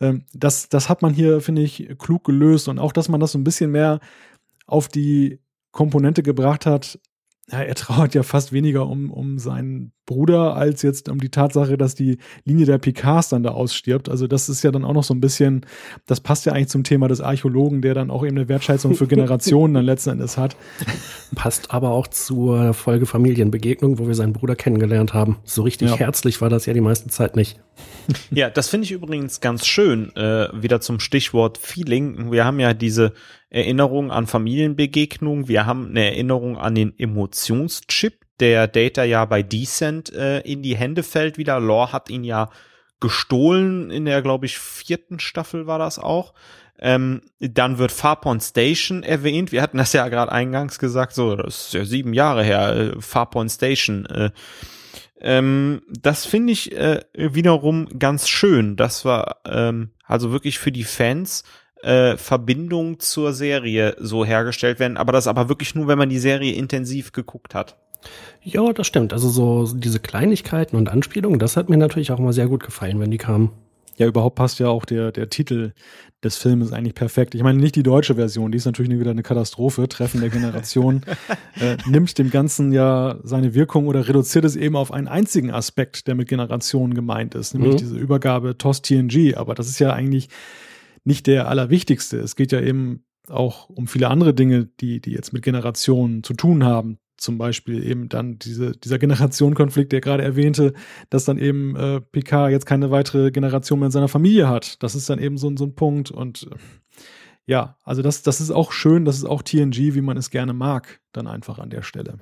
[0.00, 3.32] Ähm, das, das hat man hier, finde ich, klug gelöst und auch, dass man das
[3.32, 4.00] so ein bisschen mehr
[4.66, 5.38] auf die
[5.70, 6.98] Komponente gebracht hat,
[7.50, 11.76] ja, er trauert ja fast weniger um, um seinen Bruder als jetzt um die Tatsache,
[11.76, 14.08] dass die Linie der Picards dann da ausstirbt.
[14.08, 15.66] Also das ist ja dann auch noch so ein bisschen,
[16.06, 19.06] das passt ja eigentlich zum Thema des Archäologen, der dann auch eben eine Wertschätzung für
[19.08, 20.56] Generationen dann letzten Endes hat.
[21.34, 25.36] Passt aber auch zur Folge Familienbegegnung, wo wir seinen Bruder kennengelernt haben.
[25.44, 25.96] So richtig ja.
[25.98, 27.60] herzlich war das ja die meiste Zeit nicht.
[28.30, 32.32] Ja, das finde ich übrigens ganz schön, äh, wieder zum Stichwort Feeling.
[32.32, 33.12] Wir haben ja diese
[33.50, 40.12] Erinnerung an Familienbegegnungen, wir haben eine Erinnerung an den Emotionschip, der Data ja bei Descent
[40.12, 41.60] äh, in die Hände fällt wieder.
[41.60, 42.50] Lore hat ihn ja
[43.00, 46.34] gestohlen in der, glaube ich, vierten Staffel war das auch.
[46.80, 49.50] Ähm, dann wird Farpoint Station erwähnt.
[49.50, 53.00] Wir hatten das ja gerade eingangs gesagt, so, das ist ja sieben Jahre her, äh,
[53.00, 54.06] Farpoint Station.
[54.06, 54.30] Äh,
[55.20, 58.76] ähm, das finde ich äh, wiederum ganz schön.
[58.76, 61.42] Das war ähm, also wirklich für die Fans
[61.82, 66.18] äh, Verbindung zur Serie so hergestellt werden, aber das aber wirklich nur, wenn man die
[66.18, 67.76] Serie intensiv geguckt hat.
[68.42, 69.12] Ja, das stimmt.
[69.12, 73.00] Also so diese Kleinigkeiten und Anspielungen, das hat mir natürlich auch mal sehr gut gefallen,
[73.00, 73.50] wenn die kamen.
[73.98, 75.72] Ja, überhaupt passt ja auch der, der Titel
[76.22, 77.34] des Films eigentlich perfekt.
[77.34, 81.02] Ich meine, nicht die deutsche Version, die ist natürlich wieder eine Katastrophe, Treffen der Generation,
[81.60, 86.06] äh, nimmt dem Ganzen ja seine Wirkung oder reduziert es eben auf einen einzigen Aspekt,
[86.06, 87.78] der mit Generationen gemeint ist, nämlich mhm.
[87.78, 89.34] diese Übergabe TOS TNG.
[89.36, 90.28] Aber das ist ja eigentlich
[91.04, 92.18] nicht der allerwichtigste.
[92.20, 96.34] Es geht ja eben auch um viele andere Dinge, die, die jetzt mit Generationen zu
[96.34, 96.98] tun haben.
[97.18, 100.72] Zum Beispiel eben dann diese, dieser Generationenkonflikt, der gerade erwähnte,
[101.10, 104.82] dass dann eben äh, Picard jetzt keine weitere Generation mehr in seiner Familie hat.
[104.82, 106.10] Das ist dann eben so, so ein Punkt.
[106.10, 106.56] Und äh,
[107.46, 110.52] ja, also das, das ist auch schön, das ist auch TNG, wie man es gerne
[110.52, 112.18] mag, dann einfach an der Stelle.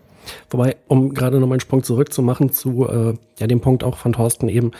[0.50, 4.48] Wobei, um gerade noch einen Sprung zurückzumachen zu äh, ja, dem Punkt auch von Thorsten
[4.48, 4.70] eben,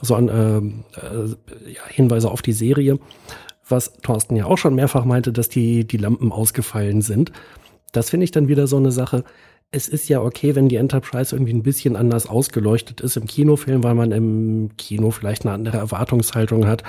[0.00, 2.98] so an äh, äh, ja, Hinweise auf die Serie
[3.70, 7.32] was Thorsten ja auch schon mehrfach meinte, dass die, die Lampen ausgefallen sind.
[7.92, 9.24] Das finde ich dann wieder so eine Sache.
[9.70, 13.84] Es ist ja okay, wenn die Enterprise irgendwie ein bisschen anders ausgeleuchtet ist im Kinofilm,
[13.84, 16.84] weil man im Kino vielleicht eine andere Erwartungshaltung hat.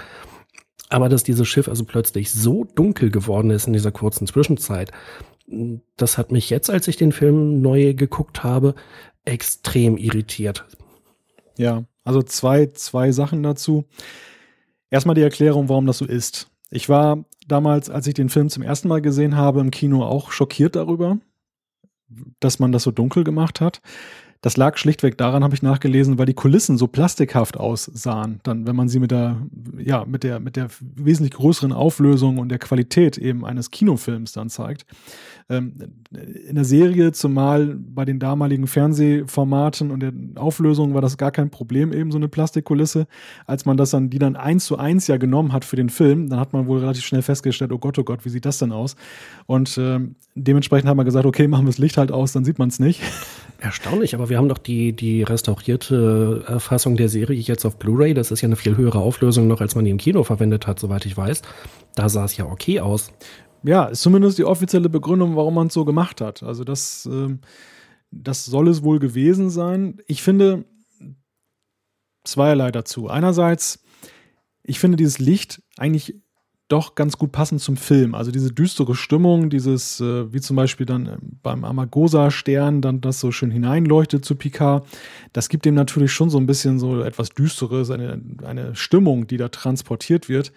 [0.90, 4.92] Aber dass dieses Schiff also plötzlich so dunkel geworden ist in dieser kurzen Zwischenzeit,
[5.98, 8.76] das hat mich jetzt, als ich den Film neu geguckt habe,
[9.26, 10.66] extrem irritiert.
[11.58, 13.86] Ja, also zwei, zwei Sachen dazu.
[14.90, 16.48] Erstmal die Erklärung, warum das so ist.
[16.72, 20.32] Ich war damals, als ich den Film zum ersten Mal gesehen habe, im Kino auch
[20.32, 21.18] schockiert darüber,
[22.40, 23.82] dass man das so dunkel gemacht hat.
[24.42, 28.40] Das lag schlichtweg daran, habe ich nachgelesen, weil die Kulissen so plastikhaft aussahen.
[28.44, 29.36] Dann, wenn man sie mit der,
[29.78, 34.50] ja, mit der, mit der wesentlich größeren Auflösung und der Qualität eben eines Kinofilms dann
[34.50, 34.86] zeigt.
[35.50, 35.74] Ähm,
[36.48, 41.50] in der Serie, zumal bei den damaligen Fernsehformaten und der Auflösung war das gar kein
[41.50, 43.08] Problem, eben so eine Plastikkulisse.
[43.46, 46.30] Als man das dann, die dann eins zu eins ja genommen hat für den Film,
[46.30, 48.72] dann hat man wohl relativ schnell festgestellt, oh Gott, oh Gott, wie sieht das denn
[48.72, 48.96] aus?
[49.48, 52.58] Und ähm, dementsprechend hat man gesagt, okay, machen wir das Licht halt aus, dann sieht
[52.58, 53.02] man es nicht.
[53.60, 58.14] Erstaunlich, aber wir haben doch die, die restaurierte äh, Fassung der Serie jetzt auf Blu-ray.
[58.14, 60.80] Das ist ja eine viel höhere Auflösung noch, als man die im Kino verwendet hat,
[60.80, 61.42] soweit ich weiß.
[61.96, 63.12] Da sah es ja okay aus
[63.64, 66.44] ja, ist zumindest die offizielle Begründung, warum man es so gemacht hat.
[66.44, 67.38] Also das, äh,
[68.12, 70.00] das soll es wohl gewesen sein.
[70.08, 70.66] Ich finde
[72.24, 73.10] zweierlei dazu.
[73.10, 73.84] Einerseits,
[74.64, 76.16] ich finde dieses Licht eigentlich
[76.70, 78.16] doch ganz gut passend zum Film.
[78.16, 83.20] Also diese düstere Stimmung, dieses, äh, wie zum Beispiel dann äh, beim Amagosa-Stern, dann das
[83.20, 84.88] so schön hineinleuchtet zu Picard,
[85.34, 89.38] das gibt dem natürlich schon so ein bisschen so etwas Düsteres, eine, eine Stimmung, die
[89.38, 90.54] da transportiert wird.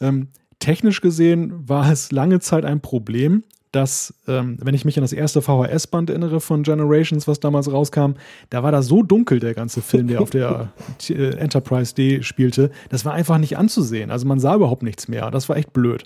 [0.00, 5.02] Ähm, technisch gesehen war es lange Zeit ein Problem, dass, ähm, wenn ich mich an
[5.02, 8.12] das erste VHS-Band erinnere von Generations, was damals rauskam,
[8.50, 10.68] da war da so dunkel, der ganze Film, der auf der
[11.08, 12.70] äh, Enterprise D spielte.
[12.90, 14.10] Das war einfach nicht anzusehen.
[14.10, 15.30] Also man sah überhaupt nichts mehr.
[15.30, 16.04] Das war echt blöd.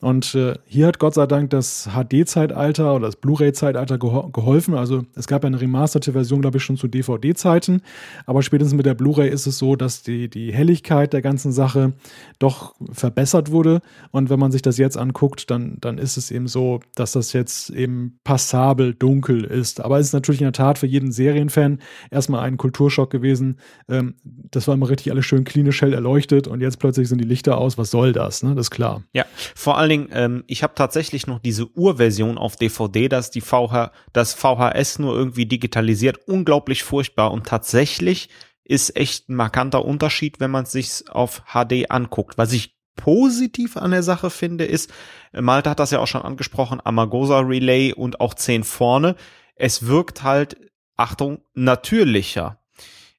[0.00, 4.74] Und äh, hier hat Gott sei Dank das HD-Zeitalter oder das Blu-ray-Zeitalter geho geholfen.
[4.74, 7.80] Also es gab eine remasterte Version, glaube ich, schon zu DVD-Zeiten.
[8.26, 11.94] Aber spätestens mit der Blu-ray ist es so, dass die, die Helligkeit der ganzen Sache
[12.38, 13.80] doch verbessert wurde.
[14.10, 17.32] Und wenn man sich das jetzt anguckt, dann, dann ist es eben so, dass das
[17.32, 19.80] jetzt eben passabel dunkel ist.
[19.80, 21.78] Aber es ist natürlich in der Tat für jeden Serienfan
[22.10, 23.58] erstmal ein Kulturschock gewesen.
[23.88, 27.26] Ähm, das war immer richtig alles schön klinisch hell erleuchtet und jetzt plötzlich sind die
[27.26, 27.78] Lichter aus.
[27.78, 28.42] Was soll das?
[28.42, 28.54] Ne?
[28.54, 29.02] Das ist klar.
[29.14, 29.24] Ja,
[29.54, 33.92] vor allen Dingen, ähm, ich habe tatsächlich noch diese Urversion auf DVD, dass die VH,
[34.12, 36.18] das VHS nur irgendwie digitalisiert.
[36.26, 38.28] Unglaublich furchtbar und tatsächlich
[38.64, 42.36] ist echt ein markanter Unterschied, wenn man es sich auf HD anguckt.
[42.36, 44.92] Was ich positiv an der Sache finde, ist,
[45.32, 49.14] Malte hat das ja auch schon angesprochen, Amagosa Relay und auch 10 vorne.
[49.54, 50.56] Es wirkt halt,
[50.96, 52.58] Achtung, natürlicher.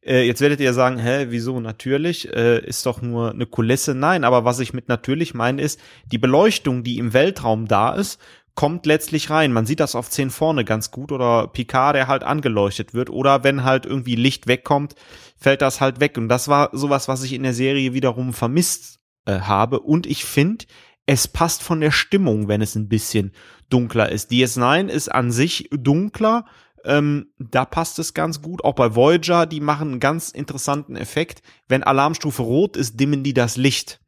[0.07, 2.33] Äh, jetzt werdet ihr sagen, hä, wieso natürlich?
[2.33, 3.93] Äh, ist doch nur eine Kulisse.
[3.93, 5.79] Nein, aber was ich mit natürlich meine, ist,
[6.11, 8.19] die Beleuchtung, die im Weltraum da ist,
[8.55, 9.53] kommt letztlich rein.
[9.53, 13.43] Man sieht das auf 10 vorne ganz gut oder Picard, der halt angeleuchtet wird oder
[13.43, 14.95] wenn halt irgendwie Licht wegkommt,
[15.37, 16.17] fällt das halt weg.
[16.17, 19.81] Und das war sowas, was ich in der Serie wiederum vermisst äh, habe.
[19.81, 20.65] Und ich finde,
[21.05, 23.31] es passt von der Stimmung, wenn es ein bisschen
[23.69, 24.31] dunkler ist.
[24.31, 26.45] DS9 ist an sich dunkler,
[26.87, 28.63] ähm, da passt es ganz gut.
[28.63, 31.41] Auch bei Voyager, die machen einen ganz interessanten Effekt.
[31.67, 33.99] Wenn Alarmstufe rot ist, dimmen die das Licht.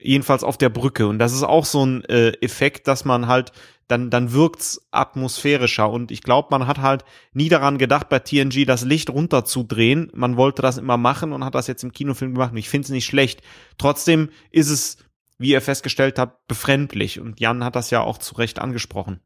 [0.00, 1.06] Jedenfalls auf der Brücke.
[1.06, 3.52] Und das ist auch so ein äh, Effekt, dass man halt,
[3.86, 5.88] dann, dann wirkt's atmosphärischer.
[5.88, 10.10] Und ich glaube, man hat halt nie daran gedacht, bei TNG das Licht runterzudrehen.
[10.12, 12.50] Man wollte das immer machen und hat das jetzt im Kinofilm gemacht.
[12.50, 13.42] Und ich finde es nicht schlecht.
[13.78, 14.96] Trotzdem ist es,
[15.38, 17.20] wie ihr festgestellt habt, befremdlich.
[17.20, 19.20] Und Jan hat das ja auch zu Recht angesprochen.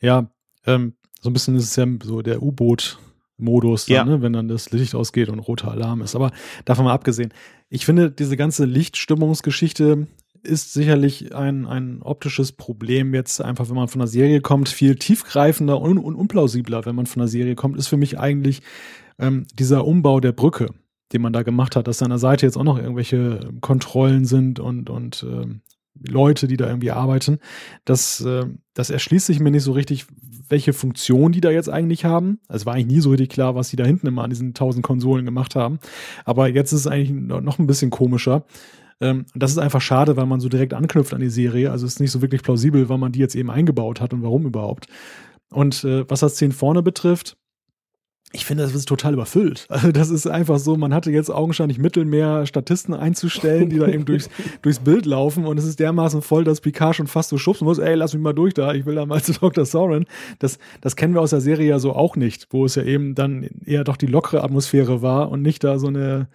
[0.00, 0.30] Ja,
[0.66, 4.04] ähm, so ein bisschen ist es ja so der U-Boot-Modus, ja.
[4.04, 6.16] ne, wenn dann das Licht ausgeht und roter Alarm ist.
[6.16, 6.32] Aber
[6.64, 7.32] davon mal abgesehen,
[7.68, 10.08] ich finde, diese ganze Lichtstimmungsgeschichte
[10.42, 14.96] ist sicherlich ein, ein optisches Problem jetzt einfach, wenn man von der Serie kommt, viel
[14.96, 18.62] tiefgreifender und, und unplausibler, wenn man von der Serie kommt, ist für mich eigentlich
[19.18, 20.68] ähm, dieser Umbau der Brücke,
[21.12, 24.60] den man da gemacht hat, dass an der Seite jetzt auch noch irgendwelche Kontrollen sind
[24.60, 25.60] und, und ähm,
[26.06, 27.38] Leute, die da irgendwie arbeiten.
[27.84, 30.06] Das, äh, das erschließt sich mir nicht so richtig,
[30.48, 32.40] welche Funktion die da jetzt eigentlich haben.
[32.48, 34.84] Es war eigentlich nie so richtig klar, was die da hinten immer an diesen tausend
[34.84, 35.78] Konsolen gemacht haben.
[36.24, 38.44] Aber jetzt ist es eigentlich noch ein bisschen komischer.
[39.00, 41.70] Ähm, das ist einfach schade, weil man so direkt anknüpft an die Serie.
[41.70, 44.22] Also es ist nicht so wirklich plausibel, weil man die jetzt eben eingebaut hat und
[44.22, 44.86] warum überhaupt.
[45.50, 47.36] Und äh, was das 10 vorne betrifft,
[48.32, 49.66] ich finde, das ist total überfüllt.
[49.68, 53.88] Also das ist einfach so, man hatte jetzt augenscheinlich Mittel, mehr Statisten einzustellen, die da
[53.88, 54.30] eben durchs,
[54.62, 57.78] durchs Bild laufen und es ist dermaßen voll, dass Picard schon fast so schubsen muss,
[57.78, 59.64] ey, lass mich mal durch da, ich will da mal zu Dr.
[59.64, 60.06] Soren.
[60.38, 63.16] Das, das kennen wir aus der Serie ja so auch nicht, wo es ja eben
[63.16, 66.28] dann eher doch die lockere Atmosphäre war und nicht da so eine,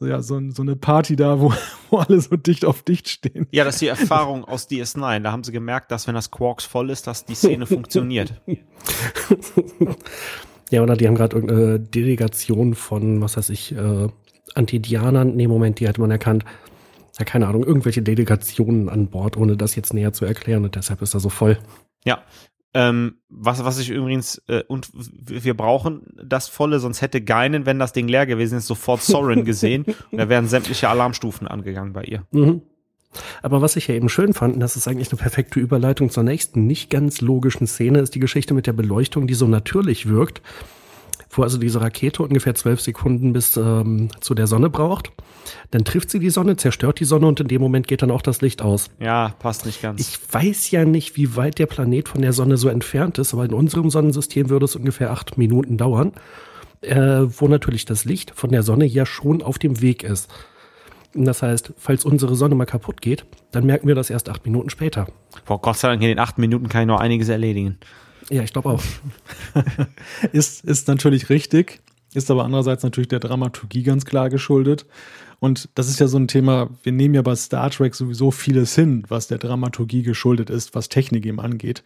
[0.00, 1.52] ja, so, so eine Party da, wo,
[1.90, 3.46] wo alle so dicht auf dicht stehen.
[3.50, 5.20] Ja, das ist die Erfahrung aus DS9.
[5.20, 8.40] Da haben sie gemerkt, dass wenn das Quarks voll ist, dass die Szene funktioniert.
[10.72, 14.08] Ja, oder die haben gerade irgendeine Delegation von, was weiß ich, äh,
[14.54, 15.36] Antidianern.
[15.36, 16.44] Nee, Moment, die hatte man erkannt.
[17.18, 20.64] Ja, keine Ahnung, irgendwelche Delegationen an Bord, ohne das jetzt näher zu erklären.
[20.64, 21.58] Und deshalb ist er so voll.
[22.04, 22.22] Ja,
[22.74, 27.78] ähm, was, was ich übrigens, äh, und wir brauchen das volle, sonst hätte Geinen, wenn
[27.78, 29.84] das Ding leer gewesen ist, sofort Soren gesehen.
[30.10, 32.26] und da wären sämtliche Alarmstufen angegangen bei ihr.
[32.30, 32.62] Mhm.
[33.42, 36.22] Aber was ich ja eben schön fand, und das ist eigentlich eine perfekte Überleitung zur
[36.22, 40.42] nächsten nicht ganz logischen Szene, ist die Geschichte mit der Beleuchtung, die so natürlich wirkt,
[41.30, 45.12] wo also diese Rakete ungefähr zwölf Sekunden bis ähm, zu der Sonne braucht.
[45.70, 48.22] Dann trifft sie die Sonne, zerstört die Sonne und in dem Moment geht dann auch
[48.22, 48.90] das Licht aus.
[49.00, 50.00] Ja, passt nicht ganz.
[50.00, 53.44] Ich weiß ja nicht, wie weit der Planet von der Sonne so entfernt ist, aber
[53.44, 56.12] in unserem Sonnensystem würde es ungefähr acht Minuten dauern,
[56.82, 60.28] äh, wo natürlich das Licht von der Sonne ja schon auf dem Weg ist.
[61.14, 64.70] Das heißt, falls unsere Sonne mal kaputt geht, dann merken wir das erst acht Minuten
[64.70, 65.06] später.
[65.44, 67.78] Boah, Gott sei Dank, in den acht Minuten kann ich noch einiges erledigen.
[68.30, 68.82] Ja, ich glaube auch.
[70.32, 71.80] ist, ist natürlich richtig,
[72.14, 74.86] ist aber andererseits natürlich der Dramaturgie ganz klar geschuldet.
[75.38, 78.74] Und das ist ja so ein Thema, wir nehmen ja bei Star Trek sowieso vieles
[78.74, 81.82] hin, was der Dramaturgie geschuldet ist, was Technik eben angeht.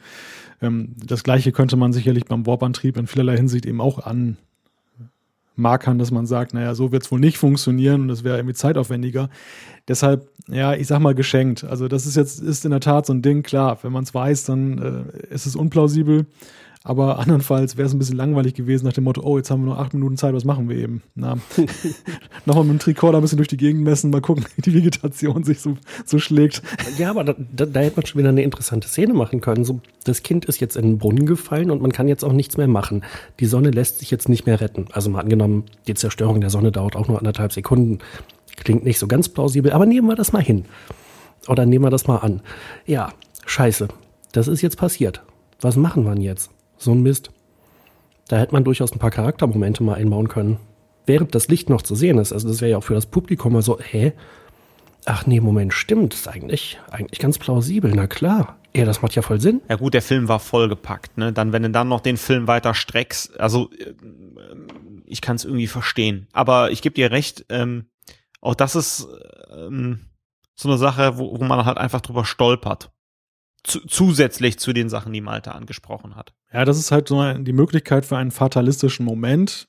[0.60, 4.36] Ähm, das gleiche könnte man sicherlich beim Warp-Antrieb in vielerlei Hinsicht eben auch an,
[5.56, 8.54] Markern, dass man sagt, naja, so wird es wohl nicht funktionieren und das wäre irgendwie
[8.54, 9.30] zeitaufwendiger.
[9.88, 11.64] Deshalb, ja, ich sag mal geschenkt.
[11.64, 14.14] Also das ist jetzt, ist in der Tat so ein Ding, klar, wenn man es
[14.14, 16.26] weiß, dann äh, ist es unplausibel.
[16.86, 19.66] Aber andernfalls wäre es ein bisschen langweilig gewesen nach dem Motto, oh, jetzt haben wir
[19.66, 21.02] nur acht Minuten Zeit, was machen wir eben?
[21.16, 21.36] Na,
[22.46, 25.42] nochmal mit dem Tricorder ein bisschen durch die Gegend messen, mal gucken, wie die Vegetation
[25.42, 26.62] sich so, so schlägt.
[26.96, 29.64] Ja, aber da, da, da hätte man schon wieder eine interessante Szene machen können.
[29.64, 32.56] So, das Kind ist jetzt in den Brunnen gefallen und man kann jetzt auch nichts
[32.56, 33.02] mehr machen.
[33.40, 34.86] Die Sonne lässt sich jetzt nicht mehr retten.
[34.92, 37.98] Also mal angenommen, die Zerstörung der Sonne dauert auch nur anderthalb Sekunden.
[38.58, 40.66] Klingt nicht so ganz plausibel, aber nehmen wir das mal hin.
[41.48, 42.42] Oder nehmen wir das mal an.
[42.86, 43.12] Ja,
[43.44, 43.88] scheiße.
[44.30, 45.24] Das ist jetzt passiert.
[45.60, 46.50] Was machen wir denn jetzt?
[46.78, 47.30] So ein Mist.
[48.28, 50.58] Da hätte man durchaus ein paar Charaktermomente mal einbauen können.
[51.06, 52.32] Während das Licht noch zu sehen ist.
[52.32, 54.12] Also das wäre ja auch für das Publikum mal so, hä?
[55.04, 56.14] Ach nee, Moment, stimmt.
[56.14, 57.92] Ist eigentlich, eigentlich ganz plausibel.
[57.94, 58.58] Na klar.
[58.74, 59.62] Ja, das macht ja voll Sinn.
[59.68, 61.32] Ja gut, der Film war vollgepackt, ne?
[61.32, 63.94] Dann, wenn du dann noch den Film weiter streckst, also äh,
[65.06, 66.26] ich kann es irgendwie verstehen.
[66.32, 67.86] Aber ich gebe dir recht, ähm,
[68.40, 69.06] auch das ist
[69.56, 70.00] ähm,
[70.56, 72.90] so eine Sache, wo, wo man halt einfach drüber stolpert
[73.66, 76.34] zu, zusätzlich zu den Sachen, die Malte angesprochen hat.
[76.52, 79.68] Ja, das ist halt so die Möglichkeit für einen fatalistischen Moment,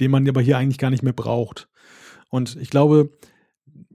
[0.00, 1.68] den man aber hier eigentlich gar nicht mehr braucht.
[2.28, 3.10] Und ich glaube,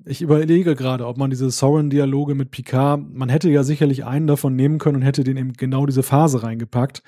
[0.05, 4.55] ich überlege gerade, ob man diese Soren-Dialoge mit Picard, man hätte ja sicherlich einen davon
[4.55, 7.03] nehmen können und hätte den in genau diese Phase reingepackt.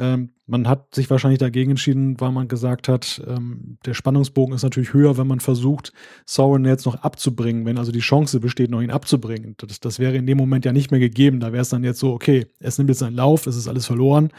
[0.00, 4.62] Ähm, man hat sich wahrscheinlich dagegen entschieden, weil man gesagt hat, ähm, der Spannungsbogen ist
[4.62, 5.92] natürlich höher, wenn man versucht,
[6.24, 9.56] Sauron jetzt noch abzubringen, wenn also die Chance besteht, noch ihn abzubringen.
[9.58, 11.38] Das, das wäre in dem Moment ja nicht mehr gegeben.
[11.38, 13.84] Da wäre es dann jetzt so, okay, es nimmt jetzt seinen Lauf, es ist alles
[13.84, 14.30] verloren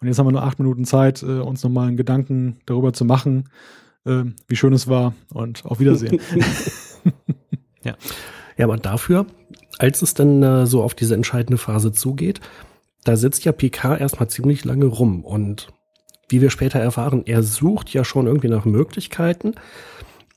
[0.00, 3.04] und jetzt haben wir nur acht Minuten Zeit, äh, uns nochmal einen Gedanken darüber zu
[3.04, 3.50] machen,
[4.06, 6.18] äh, wie schön es war und auf Wiedersehen.
[7.84, 7.94] ja.
[8.56, 9.26] Ja, aber dafür,
[9.78, 12.40] als es dann äh, so auf diese entscheidende Phase zugeht,
[13.04, 15.68] da sitzt ja Picard erstmal ziemlich lange rum und
[16.28, 19.54] wie wir später erfahren, er sucht ja schon irgendwie nach Möglichkeiten,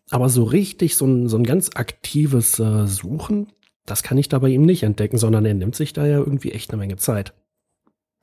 [0.10, 3.48] aber so richtig so ein, so ein ganz aktives äh, Suchen,
[3.86, 6.52] das kann ich da bei ihm nicht entdecken, sondern er nimmt sich da ja irgendwie
[6.52, 7.34] echt eine Menge Zeit.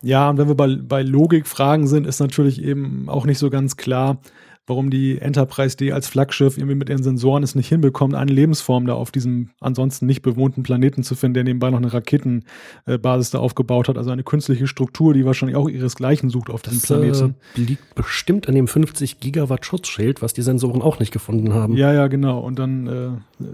[0.03, 3.76] Ja, und wenn wir bei, bei Logikfragen sind, ist natürlich eben auch nicht so ganz
[3.76, 4.20] klar,
[4.71, 8.87] warum die Enterprise D als Flaggschiff irgendwie mit ihren Sensoren es nicht hinbekommt, eine Lebensform
[8.87, 13.41] da auf diesem ansonsten nicht bewohnten Planeten zu finden, der nebenbei noch eine Raketenbasis da
[13.41, 13.99] aufgebaut hat.
[13.99, 17.35] Also eine künstliche Struktur, die wahrscheinlich auch ihresgleichen sucht auf diesem Planeten.
[17.57, 21.77] Äh, liegt bestimmt an dem 50 Gigawatt Schutzschild, was die Sensoren auch nicht gefunden haben.
[21.77, 22.39] Ja, ja, genau.
[22.39, 23.45] Und dann äh,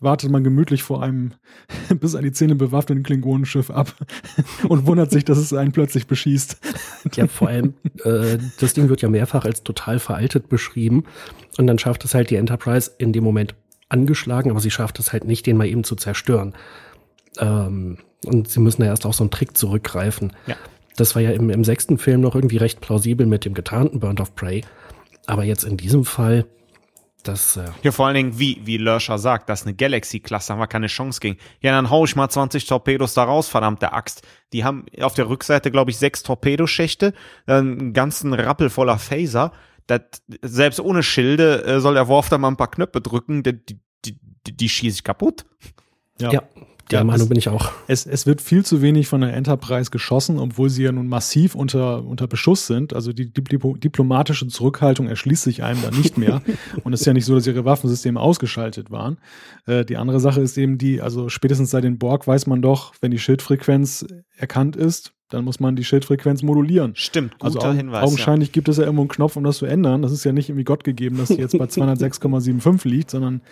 [0.00, 1.32] wartet man gemütlich vor einem
[2.00, 3.94] bis an die Zähne bewaffneten Klingonenschiff ab
[4.68, 6.58] und wundert sich, dass es einen plötzlich beschießt.
[7.14, 7.74] Ja, vor allem,
[8.04, 11.04] äh, das Ding wird ja mehrfach als total veraltet beschrieben
[11.58, 13.54] und dann schafft es halt die Enterprise in dem Moment
[13.88, 16.54] angeschlagen, aber sie schafft es halt nicht, den mal eben zu zerstören.
[17.38, 20.32] Ähm, und sie müssen ja erst auf so einen Trick zurückgreifen.
[20.46, 20.56] Ja.
[20.96, 24.20] Das war ja im, im sechsten Film noch irgendwie recht plausibel mit dem getarnten Burnt
[24.20, 24.64] of Prey.
[25.26, 26.46] Aber jetzt in diesem Fall,
[27.28, 30.60] das, äh ja, vor allen Dingen, wie, wie Lörscher sagt, das ist eine Galaxy-Klasse, haben
[30.60, 31.38] wir keine Chance gegen.
[31.60, 34.22] Ja, dann hau ich mal 20 Torpedos da raus, verdammte Axt.
[34.52, 37.14] Die haben auf der Rückseite, glaube ich, sechs Torpedoschächte,
[37.46, 39.52] dann einen ganzen Rappel voller Phaser.
[39.86, 40.00] Das,
[40.42, 43.80] selbst ohne Schilde äh, soll der Worf da mal ein paar Knöpfe drücken, die, die,
[44.04, 45.44] die, die schieße ich kaputt.
[46.20, 46.32] Ja.
[46.32, 46.42] ja.
[46.90, 47.72] Der ja, Meinung es, bin ich auch.
[47.88, 51.54] Es, es wird viel zu wenig von der Enterprise geschossen, obwohl sie ja nun massiv
[51.54, 52.94] unter, unter Beschuss sind.
[52.94, 56.42] Also die diplomatische Zurückhaltung erschließt sich einem da nicht mehr.
[56.84, 59.18] Und es ist ja nicht so, dass ihre Waffensysteme ausgeschaltet waren.
[59.66, 62.94] Äh, die andere Sache ist eben die, also spätestens seit den Borg weiß man doch,
[63.00, 64.06] wenn die Schildfrequenz
[64.36, 66.92] erkannt ist, dann muss man die Schildfrequenz modulieren.
[66.94, 68.04] Stimmt, guter also Hinweis.
[68.04, 68.52] Augenscheinlich ja.
[68.52, 70.02] gibt es ja irgendwo einen Knopf, um das zu ändern.
[70.02, 73.42] Das ist ja nicht irgendwie Gott gegeben, dass sie jetzt bei 206,75 liegt, sondern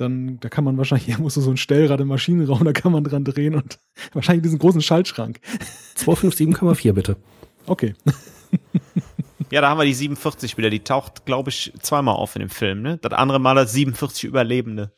[0.00, 3.04] dann, da kann man wahrscheinlich, hier muss so ein Stellrad im Maschinenraum, da kann man
[3.04, 3.78] dran drehen und
[4.12, 5.40] wahrscheinlich diesen großen Schaltschrank.
[5.96, 7.16] 257,4 bitte.
[7.66, 7.94] Okay.
[9.50, 10.70] Ja, da haben wir die 47 wieder.
[10.70, 12.82] Die taucht, glaube ich, zweimal auf in dem Film.
[12.82, 12.98] Ne?
[12.98, 14.92] Das andere Mal das 47 Überlebende.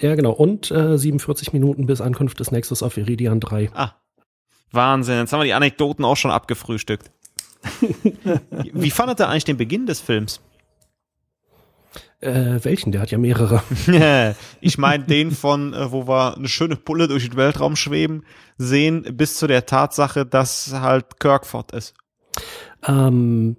[0.00, 0.32] Ja, genau.
[0.32, 3.70] Und äh, 47 Minuten bis Ankunft des Nexus auf Iridian 3.
[3.74, 3.92] Ah,
[4.72, 5.18] Wahnsinn.
[5.18, 7.12] Jetzt haben wir die Anekdoten auch schon abgefrühstückt.
[8.72, 10.40] Wie fandet ihr eigentlich den Beginn des Films?
[12.22, 12.92] Äh, welchen?
[12.92, 13.62] Der hat ja mehrere.
[14.60, 18.24] ich meine den von, äh, wo wir eine schöne Pulle durch den Weltraum schweben,
[18.56, 21.94] sehen, bis zu der Tatsache, dass halt Kirkford ist.
[22.86, 23.56] Ähm,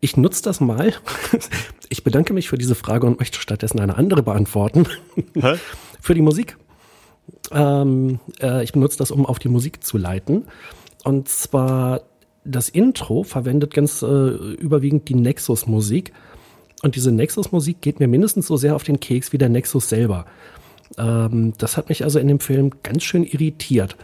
[0.00, 0.94] ich nutze das mal.
[1.88, 4.88] Ich bedanke mich für diese Frage und möchte stattdessen eine andere beantworten.
[5.34, 5.54] Hä?
[6.00, 6.56] für die Musik.
[7.52, 10.46] Ähm, äh, ich benutze das, um auf die Musik zu leiten.
[11.04, 12.02] Und zwar
[12.44, 16.12] das Intro verwendet ganz äh, überwiegend die Nexus-Musik.
[16.82, 20.26] Und diese Nexus-Musik geht mir mindestens so sehr auf den Keks wie der Nexus selber.
[20.98, 23.96] Ähm, das hat mich also in dem Film ganz schön irritiert.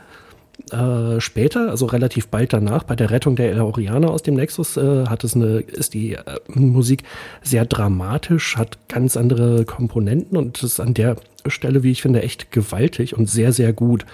[0.71, 5.07] Äh, später, also relativ bald danach, bei der Rettung der Elorianer aus dem Nexus, äh,
[5.07, 7.05] hat es eine, ist die äh, Musik
[7.43, 11.17] sehr dramatisch, hat ganz andere Komponenten und ist an der
[11.47, 14.07] Stelle, wie ich finde, echt gewaltig und sehr, sehr gut.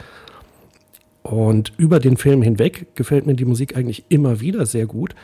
[1.23, 5.15] Und über den Film hinweg gefällt mir die Musik eigentlich immer wieder sehr gut,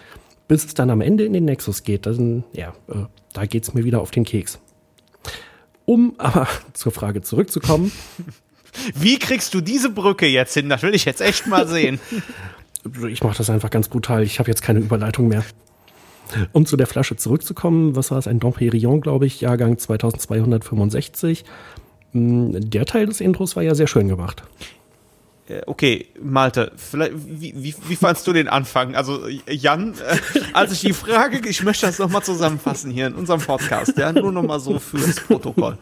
[0.49, 2.07] bis es dann am Ende in den Nexus geht.
[2.07, 4.59] Dann, ja, äh, da geht es mir wieder auf den Keks.
[5.85, 7.93] Um aber zur Frage zurückzukommen.
[8.95, 10.69] Wie kriegst du diese Brücke jetzt hin?
[10.69, 12.01] Das will ich jetzt echt mal sehen.
[13.09, 14.23] ich mache das einfach ganz brutal.
[14.23, 15.45] Ich habe jetzt keine Überleitung mehr.
[16.53, 18.27] Um zu der Flasche zurückzukommen, was war es?
[18.27, 21.45] Ein Dom Perignon, glaube ich, Jahrgang 2265.
[22.13, 24.43] Hm, der Teil des Intros war ja sehr schön gemacht.
[25.47, 28.95] Äh, okay, Malte, vielleicht, wie, wie, wie fandst du den Anfang?
[28.95, 33.41] Also, Jan, äh, als ich die Frage, ich möchte das nochmal zusammenfassen hier in unserem
[33.41, 35.77] Podcast, ja, nur nochmal so fürs Protokoll.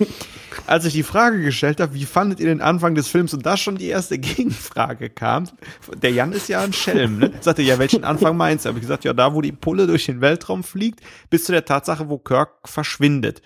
[0.66, 3.56] Als ich die Frage gestellt habe, wie fandet ihr den Anfang des Films und da
[3.56, 5.48] schon die erste Gegenfrage kam,
[5.94, 7.30] der Jan ist ja ein Schelm, ne?
[7.40, 8.68] Sagte, ja, welchen Anfang meinst du?
[8.68, 11.00] Habe ich gesagt, ja, da, wo die Pulle durch den Weltraum fliegt,
[11.30, 13.42] bis zu der Tatsache, wo Kirk verschwindet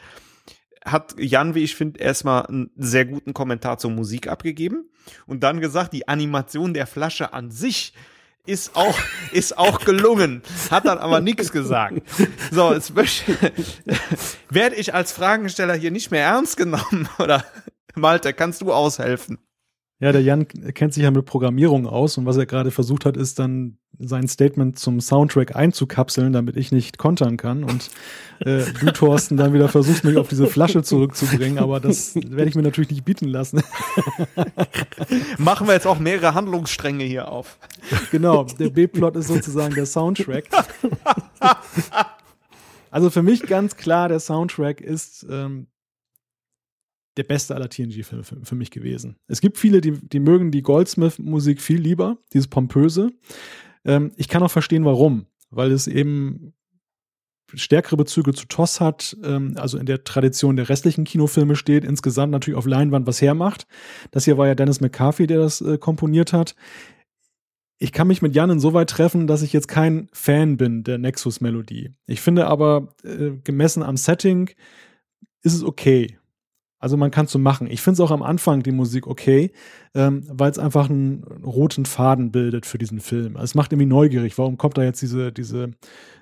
[0.86, 4.88] hat Jan, wie ich finde, erstmal einen sehr guten Kommentar zur Musik abgegeben
[5.26, 7.92] und dann gesagt, die Animation der Flasche an sich
[8.46, 8.98] ist auch,
[9.32, 12.00] ist auch gelungen, hat dann aber nichts gesagt.
[12.50, 13.36] So, jetzt möchte,
[14.48, 17.44] werde ich als Fragensteller hier nicht mehr ernst genommen oder
[17.94, 19.38] Malte, kannst du aushelfen?
[19.98, 23.16] Ja, der Jan kennt sich ja mit Programmierung aus und was er gerade versucht hat,
[23.16, 27.90] ist dann sein Statement zum Soundtrack einzukapseln, damit ich nicht kontern kann und
[28.40, 32.54] äh, du, Thorsten, dann wieder versuchst, mich auf diese Flasche zurückzubringen, aber das werde ich
[32.54, 33.62] mir natürlich nicht bieten lassen.
[35.38, 37.58] Machen wir jetzt auch mehrere Handlungsstränge hier auf.
[38.10, 40.44] Genau, der B-Plot ist sozusagen der Soundtrack.
[42.90, 45.66] Also für mich ganz klar, der Soundtrack ist ähm,
[47.16, 49.16] der beste aller TNG-Filme für, für, mich gewesen.
[49.26, 53.10] Es gibt viele, die, die mögen die Goldsmith-Musik viel lieber, dieses Pompöse.
[53.84, 55.26] Ähm, ich kann auch verstehen, warum.
[55.50, 56.52] Weil es eben
[57.54, 62.32] stärkere Bezüge zu Toss hat, ähm, also in der Tradition der restlichen Kinofilme steht, insgesamt
[62.32, 63.66] natürlich auf Leinwand was hermacht.
[64.10, 66.54] Das hier war ja Dennis McCarthy, der das äh, komponiert hat.
[67.78, 71.94] Ich kann mich mit Jan insoweit treffen, dass ich jetzt kein Fan bin der Nexus-Melodie.
[72.06, 74.50] Ich finde aber, äh, gemessen am Setting,
[75.42, 76.18] ist es okay.
[76.78, 77.68] Also man kann es so machen.
[77.70, 79.50] Ich finde es auch am Anfang die Musik okay,
[79.94, 83.36] ähm, weil es einfach einen roten Faden bildet für diesen Film.
[83.36, 84.36] Also es macht irgendwie neugierig.
[84.36, 85.70] Warum kommt da jetzt diese, diese,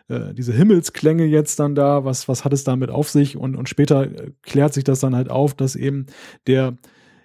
[0.08, 2.04] äh, diese Himmelsklänge jetzt dann da?
[2.04, 3.36] Was, was hat es damit auf sich?
[3.36, 6.06] Und, und später äh, klärt sich das dann halt auf, dass eben
[6.46, 6.78] der,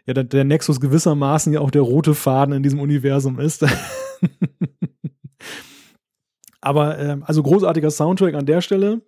[0.07, 3.63] ja, der, der Nexus gewissermaßen ja auch der rote Faden in diesem Universum ist.
[6.61, 9.01] Aber ähm, also großartiger Soundtrack an der Stelle.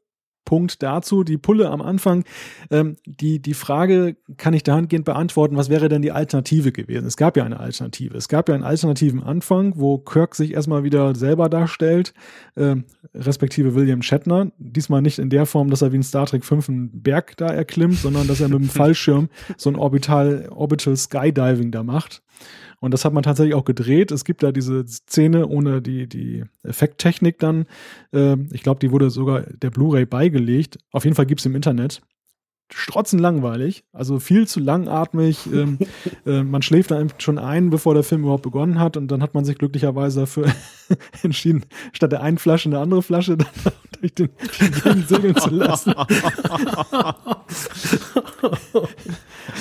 [0.46, 2.24] Punkt dazu, die Pulle am Anfang.
[2.70, 7.06] Ähm, die, die Frage kann ich dahingehend beantworten, was wäre denn die Alternative gewesen?
[7.06, 8.18] Es gab ja eine Alternative.
[8.18, 12.14] Es gab ja einen alternativen Anfang, wo Kirk sich erstmal wieder selber darstellt,
[12.56, 12.76] äh,
[13.14, 14.52] respektive William Shatner.
[14.58, 17.48] Diesmal nicht in der Form, dass er wie in Star Trek 5 einen Berg da
[17.48, 22.24] erklimmt, sondern dass er mit dem Fallschirm so ein Orbital, Orbital Skydiving da macht.
[22.82, 24.12] Und das hat man tatsächlich auch gedreht.
[24.12, 27.68] Es gibt da diese Szene ohne die, die Effekttechnik dann.
[28.12, 30.80] Äh, ich glaube, die wurde sogar der Blu-ray beigelegt.
[30.92, 32.02] Auf jeden Fall gibt es im Internet
[32.74, 35.48] strotzen langweilig, also viel zu langatmig.
[35.52, 35.80] ähm,
[36.26, 39.34] äh, man schläft dann schon ein, bevor der Film überhaupt begonnen hat und dann hat
[39.34, 40.48] man sich glücklicherweise dafür
[41.24, 43.48] entschieden, statt der einen Flasche eine andere Flasche dann
[44.00, 44.30] durch den,
[44.86, 45.94] den segeln zu lassen.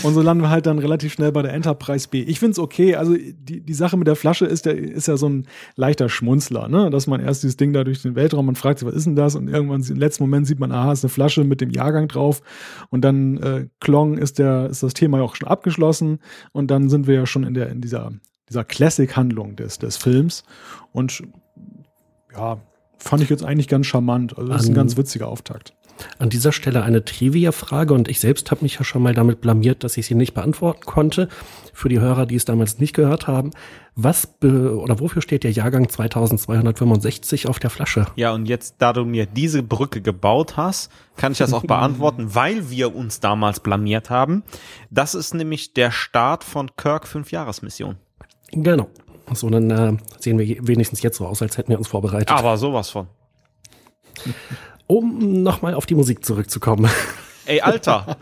[0.02, 2.22] Und so landen wir halt dann relativ schnell bei der Enterprise B.
[2.22, 2.96] Ich finde es okay.
[2.96, 5.46] Also die, die Sache mit der Flasche ist ja, ist ja so ein
[5.76, 6.90] leichter Schmunzler, ne?
[6.90, 9.16] Dass man erst dieses Ding da durch den Weltraum und fragt sich, was ist denn
[9.16, 9.34] das?
[9.34, 12.42] Und irgendwann im letzten Moment sieht man, aha, ist eine Flasche mit dem Jahrgang drauf.
[12.88, 16.20] Und dann äh, Klong ist der, ist das Thema ja auch schon abgeschlossen.
[16.52, 18.12] Und dann sind wir ja schon in der, in dieser,
[18.48, 20.44] dieser Classic-Handlung des, des Films.
[20.92, 21.22] Und
[22.32, 22.58] ja,
[22.98, 24.36] fand ich jetzt eigentlich ganz charmant.
[24.36, 25.74] Also das ist ein ganz witziger Auftakt.
[26.18, 29.84] An dieser Stelle eine Trivia-Frage und ich selbst habe mich ja schon mal damit blamiert,
[29.84, 31.28] dass ich sie nicht beantworten konnte.
[31.72, 33.50] Für die Hörer, die es damals nicht gehört haben,
[33.94, 38.06] was oder wofür steht der Jahrgang 2265 auf der Flasche?
[38.16, 42.34] Ja, und jetzt, da du mir diese Brücke gebaut hast, kann ich das auch beantworten,
[42.34, 44.42] weil wir uns damals blamiert haben.
[44.90, 47.96] Das ist nämlich der Start von Kirk Fünfjahresmission.
[48.52, 48.88] Genau.
[49.32, 52.30] So, dann äh, sehen wir wenigstens jetzt so aus, als hätten wir uns vorbereitet.
[52.30, 53.06] Aber sowas von
[54.90, 56.90] um nochmal auf die Musik zurückzukommen.
[57.46, 58.16] Ey, Alter!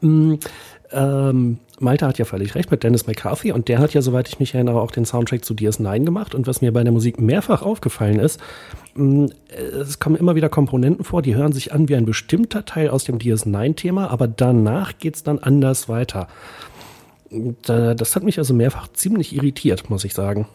[0.02, 0.34] mm,
[0.92, 4.38] ähm, Malte hat ja völlig recht mit Dennis McCarthy und der hat ja, soweit ich
[4.38, 6.34] mich erinnere, auch den Soundtrack zu DS9 gemacht.
[6.34, 8.38] Und was mir bei der Musik mehrfach aufgefallen ist,
[8.94, 12.90] mm, es kommen immer wieder Komponenten vor, die hören sich an wie ein bestimmter Teil
[12.90, 16.28] aus dem DS9-Thema, aber danach geht es dann anders weiter.
[17.62, 20.46] Das hat mich also mehrfach ziemlich irritiert, muss ich sagen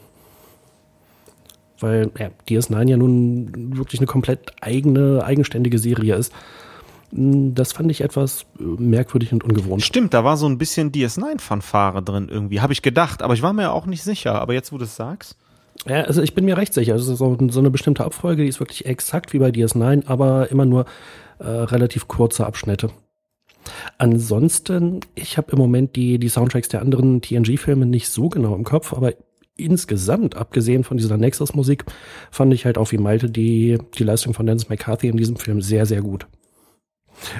[1.81, 6.31] weil ja, DS9 ja nun wirklich eine komplett eigene, eigenständige Serie ist.
[7.13, 9.83] Hm, Das fand ich etwas äh, merkwürdig und ungewohnt.
[9.83, 12.61] Stimmt, da war so ein bisschen DS9-Fanfare drin irgendwie.
[12.61, 14.41] Habe ich gedacht, aber ich war mir auch nicht sicher.
[14.41, 15.37] Aber jetzt, wo du es sagst.
[15.87, 16.93] Ja, also ich bin mir recht sicher.
[16.93, 20.65] Also so, so eine bestimmte Abfolge, die ist wirklich exakt wie bei DS9, aber immer
[20.65, 20.85] nur
[21.39, 22.91] äh, relativ kurze Abschnitte.
[23.97, 28.63] Ansonsten, ich habe im Moment die, die Soundtracks der anderen TNG-Filme nicht so genau im
[28.63, 29.13] Kopf, aber
[29.55, 31.85] insgesamt, abgesehen von dieser Nexus-Musik,
[32.31, 35.61] fand ich halt auch wie Malte die, die Leistung von Dennis McCarthy in diesem Film
[35.61, 36.27] sehr, sehr gut.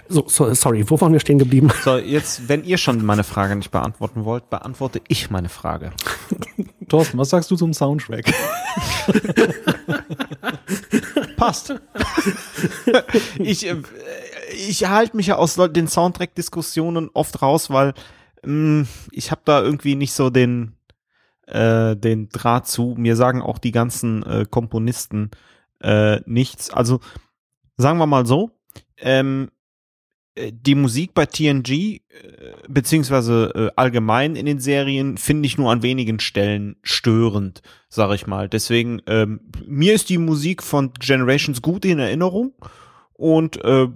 [0.08, 1.72] So, so sorry, wo waren wir stehen geblieben?
[1.84, 5.92] So, jetzt, wenn ihr schon meine Frage nicht beantworten wollt, beantworte ich meine Frage.
[6.88, 8.26] Thorsten, was sagst du zum Soundtrack?
[11.38, 11.74] Passt.
[13.40, 13.78] ich äh,
[14.54, 17.94] ich halte mich ja aus den Soundtrack-Diskussionen oft raus, weil
[18.44, 20.74] mh, ich habe da irgendwie nicht so den
[21.52, 22.96] äh, den Draht zu.
[22.98, 25.32] Mir sagen auch die ganzen äh, Komponisten
[25.82, 26.70] äh, nichts.
[26.72, 27.00] Also
[27.78, 28.52] sagen wir mal so,
[28.98, 29.50] ähm,
[30.36, 32.00] äh, die Musik bei TNG äh,
[32.70, 38.28] beziehungsweise äh, allgemein in den Serien finde ich nur an wenigen Stellen störend, sage ich
[38.28, 38.48] mal.
[38.48, 42.54] Deswegen ähm, mir ist die Musik von Generations gut in Erinnerung
[43.14, 43.88] und äh,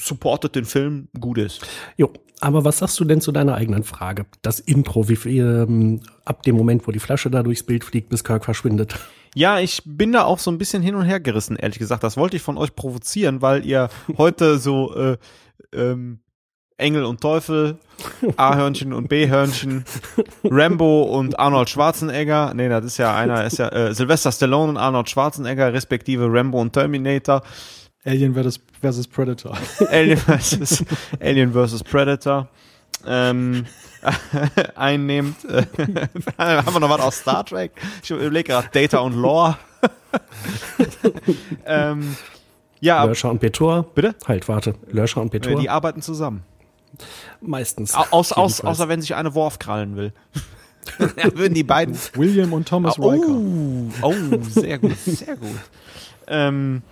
[0.00, 1.66] supportet den Film gut ist.
[1.96, 4.26] Jo, aber was sagst du denn zu deiner eigenen Frage?
[4.42, 8.10] Das Intro, wie viel, ähm, ab dem Moment, wo die Flasche da durchs Bild fliegt,
[8.10, 8.94] bis Kirk verschwindet.
[9.34, 12.02] Ja, ich bin da auch so ein bisschen hin und her gerissen, ehrlich gesagt.
[12.02, 15.16] Das wollte ich von euch provozieren, weil ihr heute so äh,
[15.72, 16.20] ähm,
[16.78, 17.78] Engel und Teufel,
[18.36, 19.84] A-Hörnchen und B-Hörnchen,
[20.44, 24.76] Rambo und Arnold Schwarzenegger, nee, das ist ja einer, ist ja äh, Sylvester Stallone und
[24.76, 27.42] Arnold Schwarzenegger, respektive Rambo und Terminator,
[28.08, 29.56] Alien versus, versus Predator.
[29.90, 30.84] Alien vs.
[31.20, 31.84] Alien vs.
[31.84, 32.48] Predator
[33.06, 33.66] ähm,
[34.74, 35.44] einnehmt.
[35.44, 35.64] Äh,
[36.38, 37.72] haben wir noch was aus Star Trek?
[38.02, 39.56] Ich überlege gerade Data und Lore.
[41.66, 42.16] ähm,
[42.80, 43.84] ja, Löscher und Petor.
[43.94, 44.14] Bitte?
[44.26, 44.74] Halt, warte.
[44.90, 45.60] Löscher und Petor.
[45.60, 46.42] die arbeiten zusammen.
[47.40, 47.94] Meistens.
[47.94, 50.12] Au- Aus, aus, außer wenn sich eine Worf krallen will.
[50.98, 51.96] ja, würden die beiden.
[52.14, 53.28] William und Thomas Riker.
[53.28, 54.14] Oh, oh,
[54.48, 55.50] sehr gut, sehr gut.
[56.26, 56.82] Ähm,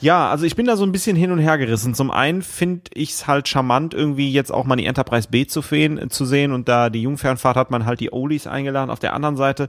[0.00, 1.94] ja, also ich bin da so ein bisschen hin und her gerissen.
[1.94, 5.62] Zum einen finde ich es halt charmant, irgendwie jetzt auch mal die Enterprise B zu,
[5.62, 8.90] fehlen, zu sehen und da die Jungfernfahrt hat man halt die Olis eingeladen.
[8.90, 9.68] Auf der anderen Seite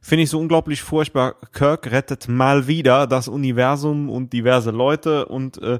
[0.00, 1.36] finde ich so unglaublich furchtbar.
[1.52, 5.78] Kirk rettet mal wieder das Universum und diverse Leute und äh,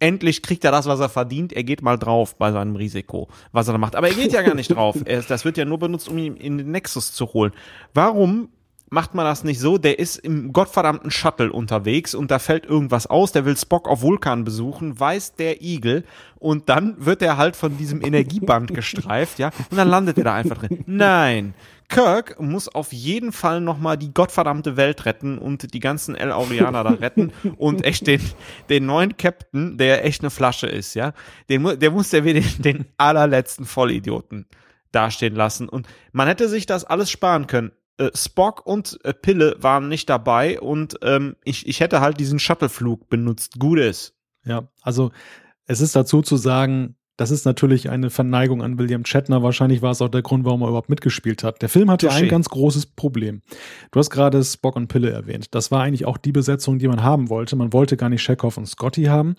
[0.00, 1.52] endlich kriegt er das, was er verdient.
[1.52, 3.94] Er geht mal drauf bei seinem Risiko, was er da macht.
[3.94, 4.96] Aber er geht ja gar nicht drauf.
[5.04, 7.52] Er, das wird ja nur benutzt, um ihn in den Nexus zu holen.
[7.94, 8.48] Warum
[8.90, 9.78] macht man das nicht so?
[9.78, 13.32] Der ist im gottverdammten Shuttle unterwegs und da fällt irgendwas aus.
[13.32, 16.04] Der will Spock auf Vulkan besuchen, weiß der Igel
[16.38, 20.34] und dann wird er halt von diesem Energieband gestreift, ja, und dann landet er da
[20.34, 20.84] einfach drin.
[20.86, 21.54] Nein.
[21.88, 26.84] Kirk muss auf jeden Fall nochmal die gottverdammte Welt retten und die ganzen El Aurianer
[26.84, 28.20] da retten und echt den,
[28.68, 31.12] den neuen Captain, der echt eine Flasche ist, ja,
[31.48, 34.46] den, der muss der wie den, den allerletzten Vollidioten
[34.92, 35.68] dastehen lassen.
[35.68, 37.72] Und man hätte sich das alles sparen können.
[38.00, 42.38] Äh, Spock und äh, Pille waren nicht dabei und ähm, ich, ich hätte halt diesen
[42.38, 43.58] Shuttleflug benutzt.
[43.58, 44.14] Gut ist.
[44.44, 45.10] Ja, also
[45.66, 49.42] es ist dazu zu sagen, das ist natürlich eine Verneigung an William Shatner.
[49.42, 51.60] Wahrscheinlich war es auch der Grund, warum er überhaupt mitgespielt hat.
[51.60, 52.22] Der Film hatte Touché.
[52.22, 53.42] ein ganz großes Problem.
[53.90, 55.54] Du hast gerade Spock und Pille erwähnt.
[55.54, 57.56] Das war eigentlich auch die Besetzung, die man haben wollte.
[57.56, 59.34] Man wollte gar nicht Chekhov und Scotty haben.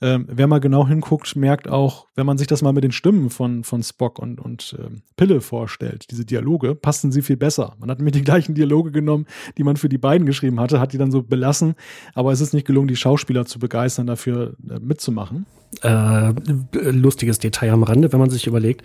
[0.00, 3.30] Ähm, wer mal genau hinguckt, merkt auch, wenn man sich das mal mit den Stimmen
[3.30, 7.74] von, von Spock und, und ähm, Pille vorstellt, diese Dialoge, passten sie viel besser.
[7.78, 9.26] Man hat nämlich die gleichen Dialoge genommen,
[9.56, 11.74] die man für die beiden geschrieben hatte, hat die dann so belassen.
[12.14, 15.46] Aber es ist nicht gelungen, die Schauspieler zu begeistern, dafür äh, mitzumachen.
[15.82, 16.32] Äh,
[16.72, 18.82] lustiges Detail am Rande, wenn man sich überlegt,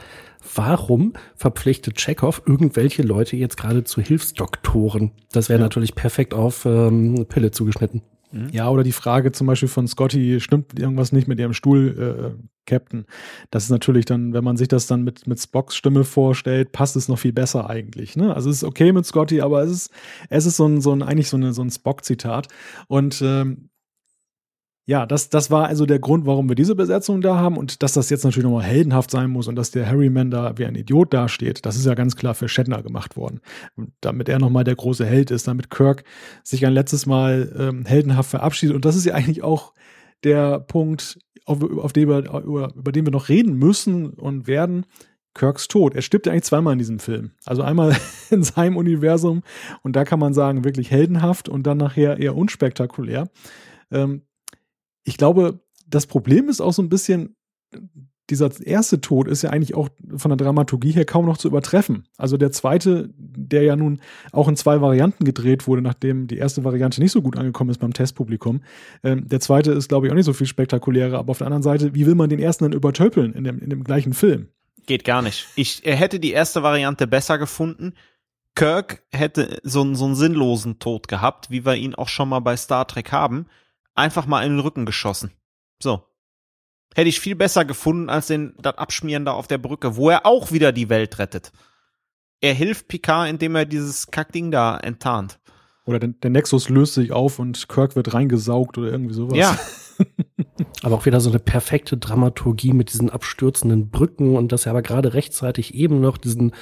[0.56, 5.12] warum verpflichtet Chekhov irgendwelche Leute jetzt gerade zu Hilfsdoktoren?
[5.32, 8.02] Das wäre natürlich perfekt auf ähm, Pille zugeschnitten.
[8.52, 12.44] Ja, oder die Frage zum Beispiel von Scotty, stimmt irgendwas nicht mit ihrem Stuhl, äh,
[12.66, 13.06] Captain?
[13.50, 16.96] Das ist natürlich dann, wenn man sich das dann mit, mit Spocks Stimme vorstellt, passt
[16.96, 18.16] es noch viel besser eigentlich.
[18.16, 18.34] Ne?
[18.36, 19.92] Also es ist okay mit Scotty, aber es ist,
[20.30, 22.48] es ist so ein, so ein eigentlich so, eine, so ein Spock-Zitat.
[22.88, 23.69] Und ähm,
[24.90, 27.94] ja, das, das war also der Grund, warum wir diese Besetzung da haben und dass
[27.94, 31.14] das jetzt natürlich nochmal heldenhaft sein muss und dass der Harryman da wie ein Idiot
[31.14, 33.40] dasteht, das ist ja ganz klar für Shatner gemacht worden.
[34.02, 36.06] Damit er nochmal der große Held ist, damit Kirk
[36.44, 38.76] sich ein letztes Mal ähm, heldenhaft verabschiedet.
[38.76, 39.76] Und das ist ja eigentlich auch
[40.24, 44.88] der Punkt, auf, auf den wir, über, über den wir noch reden müssen und werden.
[45.36, 45.94] Kirks Tod.
[45.94, 47.34] Er stirbt ja eigentlich zweimal in diesem Film.
[47.46, 47.96] Also einmal
[48.32, 49.44] in seinem Universum
[49.84, 53.30] und da kann man sagen, wirklich heldenhaft und dann nachher eher unspektakulär.
[53.92, 54.24] Ähm,
[55.10, 57.36] ich glaube, das Problem ist auch so ein bisschen,
[58.30, 62.08] dieser erste Tod ist ja eigentlich auch von der Dramaturgie her kaum noch zu übertreffen.
[62.16, 66.64] Also der zweite, der ja nun auch in zwei Varianten gedreht wurde, nachdem die erste
[66.64, 68.62] Variante nicht so gut angekommen ist beim Testpublikum.
[69.04, 71.64] Ähm, der zweite ist, glaube ich, auch nicht so viel spektakulärer, aber auf der anderen
[71.64, 74.50] Seite, wie will man den ersten dann übertöpeln in dem, in dem gleichen Film?
[74.86, 75.48] Geht gar nicht.
[75.56, 77.94] Ich hätte die erste Variante besser gefunden.
[78.54, 82.56] Kirk hätte so so einen sinnlosen Tod gehabt, wie wir ihn auch schon mal bei
[82.58, 83.48] Star Trek haben.
[84.00, 85.34] Einfach mal in den Rücken geschossen.
[85.84, 86.04] So.
[86.96, 90.26] Hätte ich viel besser gefunden als den, das Abschmieren da auf der Brücke, wo er
[90.26, 91.52] auch wieder die Welt rettet.
[92.40, 95.40] Er hilft Picard, indem er dieses Kackding da enttarnt.
[95.86, 99.38] Oder der, der Nexus löst sich auf und Kirk wird reingesaugt oder irgendwie sowas.
[99.38, 99.60] Ja.
[100.82, 104.82] aber auch wieder so eine perfekte Dramaturgie mit diesen abstürzenden Brücken und dass er aber
[104.82, 106.54] gerade rechtzeitig eben noch diesen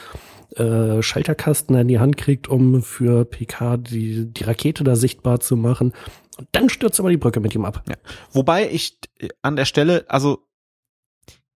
[0.56, 5.56] äh, Schalterkasten in die Hand kriegt, um für PK die, die Rakete da sichtbar zu
[5.56, 5.94] machen.
[6.38, 7.84] Und dann stürzt aber die Brücke mit ihm ab.
[7.88, 7.96] Ja.
[8.32, 10.48] Wobei ich äh, an der Stelle, also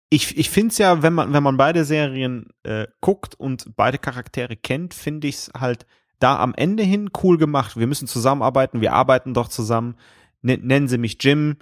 [0.09, 3.99] ich, ich finde es ja, wenn man, wenn man beide Serien äh, guckt und beide
[3.99, 5.85] Charaktere kennt, finde ich es halt
[6.19, 7.77] da am Ende hin cool gemacht.
[7.77, 9.95] Wir müssen zusammenarbeiten, wir arbeiten doch zusammen.
[10.41, 11.57] N nennen Sie mich Jim,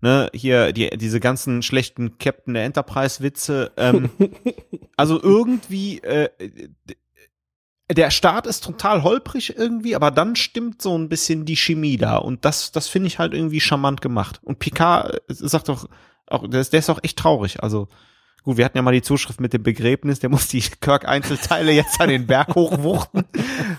[0.00, 3.72] ne, hier die, diese ganzen schlechten Captain der Enterprise-Witze.
[3.76, 4.10] Ähm,
[4.96, 6.28] also irgendwie, äh,
[7.90, 12.16] der Start ist total holprig irgendwie, aber dann stimmt so ein bisschen die Chemie da
[12.16, 14.40] und das, das finde ich halt irgendwie charmant gemacht.
[14.42, 15.88] Und Picard äh, sagt doch
[16.26, 17.62] auch, der ist, der ist auch echt traurig.
[17.62, 17.88] Also
[18.46, 22.00] Gut, wir hatten ja mal die Zuschrift mit dem Begräbnis, der muss die Kirk-Einzelteile jetzt
[22.00, 23.24] an den Berg hochwuchten.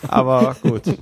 [0.10, 0.84] Aber gut.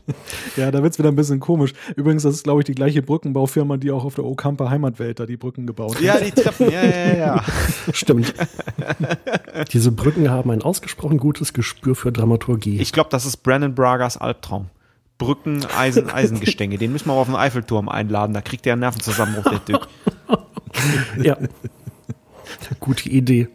[0.56, 1.74] Ja, da wird's wieder ein bisschen komisch.
[1.96, 5.26] Übrigens, das ist, glaube ich, die gleiche Brückenbaufirma, die auch auf der Okamper Heimatwelt da
[5.26, 6.02] die Brücken gebaut hat.
[6.02, 7.44] Ja, die Treppen, ja, ja, ja.
[7.92, 8.34] Stimmt.
[9.74, 12.80] Diese Brücken haben ein ausgesprochen gutes Gespür für Dramaturgie.
[12.80, 14.68] Ich glaube, das ist Brandon Bragas Albtraum.
[15.18, 16.78] Brücken, Eisen, Eisengestänge.
[16.78, 18.34] Den müssen wir auf den Eiffelturm einladen.
[18.34, 19.88] Da kriegt der einen Nervenzusammenbruch, der Typ.
[21.22, 21.38] ja.
[22.80, 23.48] Gute Idee.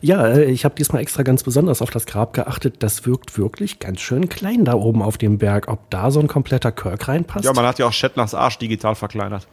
[0.00, 2.82] Ja, äh, ich habe diesmal extra ganz besonders auf das Grab geachtet.
[2.82, 5.68] Das wirkt wirklich ganz schön klein da oben auf dem Berg.
[5.68, 7.44] Ob da so ein kompletter Kirk reinpasst?
[7.44, 9.46] Ja, man hat ja auch Shatners Arsch digital verkleinert.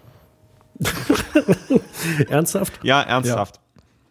[2.29, 2.79] ernsthaft?
[2.83, 3.59] Ja, ernsthaft.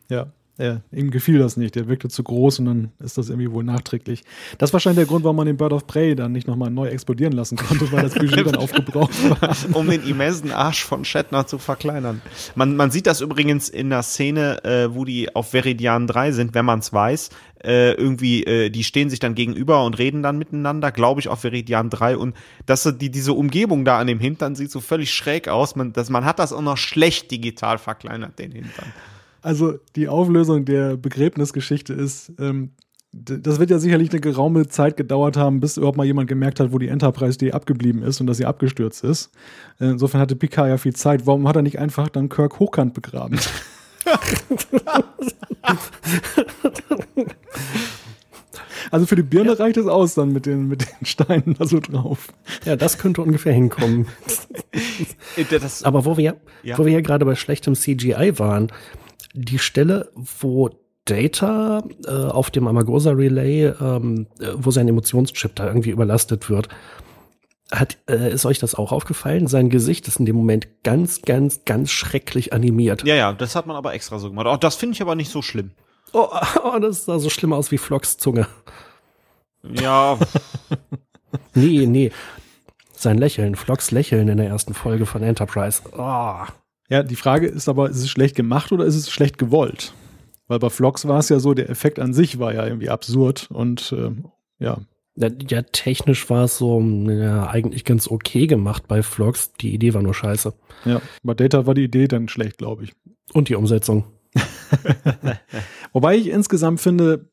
[0.08, 0.16] Ja.
[0.16, 0.26] ja.
[0.58, 1.76] Ja, ihm gefiel das nicht.
[1.76, 4.22] Der wirkte zu groß und dann ist das irgendwie wohl nachträglich.
[4.58, 6.88] Das ist wahrscheinlich der Grund, warum man den Bird of Prey dann nicht nochmal neu
[6.88, 9.56] explodieren lassen konnte, weil das Budget dann aufgebraucht war.
[9.72, 12.20] um den immensen Arsch von Shatner zu verkleinern.
[12.54, 16.54] Man, man sieht das übrigens in der Szene, äh, wo die auf Veridian 3 sind,
[16.54, 17.30] wenn man es weiß.
[17.64, 21.40] Äh, irgendwie, äh, die stehen sich dann gegenüber und reden dann miteinander, glaube ich, auf
[21.40, 22.18] Veridian 3.
[22.18, 25.76] Und dass die, diese Umgebung da an dem Hintern sieht so völlig schräg aus.
[25.76, 28.92] Man, das, man hat das auch noch schlecht digital verkleinert, den Hintern.
[29.42, 32.70] Also die Auflösung der Begräbnisgeschichte ist, ähm,
[33.12, 36.72] das wird ja sicherlich eine geraume Zeit gedauert haben, bis überhaupt mal jemand gemerkt hat,
[36.72, 39.30] wo die Enterprise D abgeblieben ist und dass sie abgestürzt ist.
[39.78, 41.26] Insofern hatte Picard ja viel Zeit.
[41.26, 43.38] Warum hat er nicht einfach dann Kirk hochkant begraben?
[48.90, 49.56] also für die Birne ja.
[49.56, 52.28] reicht es aus dann mit den, mit den Steinen da so drauf.
[52.64, 54.06] Ja, das könnte ungefähr hinkommen.
[55.82, 56.78] Aber wo wir, ja.
[56.78, 58.72] wo wir ja gerade bei schlechtem CGI waren,
[59.34, 60.70] die Stelle, wo
[61.04, 66.68] Data äh, auf dem Amagosa Relay, ähm, äh, wo sein Emotionschip da irgendwie überlastet wird,
[67.72, 69.46] hat, äh, ist euch das auch aufgefallen?
[69.46, 73.02] Sein Gesicht ist in dem Moment ganz, ganz, ganz schrecklich animiert.
[73.04, 74.46] Ja, ja, das hat man aber extra so gemacht.
[74.46, 75.72] Auch das finde ich aber nicht so schlimm.
[76.12, 76.28] Oh,
[76.64, 78.46] oh, das sah so schlimm aus wie Flocks Zunge.
[79.62, 80.18] Ja.
[81.54, 82.12] nee, nee.
[82.92, 85.82] Sein Lächeln, Flocks Lächeln in der ersten Folge von Enterprise.
[85.96, 86.44] Oh.
[86.92, 89.94] Ja, die Frage ist aber, ist es schlecht gemacht oder ist es schlecht gewollt?
[90.46, 93.48] Weil bei Vlogs war es ja so, der Effekt an sich war ja irgendwie absurd
[93.50, 94.10] und äh,
[94.58, 94.76] ja.
[95.16, 95.28] ja.
[95.48, 99.54] Ja, technisch war es so ja, eigentlich ganz okay gemacht bei Vlogs.
[99.54, 100.52] Die Idee war nur scheiße.
[100.84, 102.92] Ja, bei Data war die Idee dann schlecht, glaube ich.
[103.32, 104.04] Und die Umsetzung.
[105.94, 107.30] Wobei ich insgesamt finde,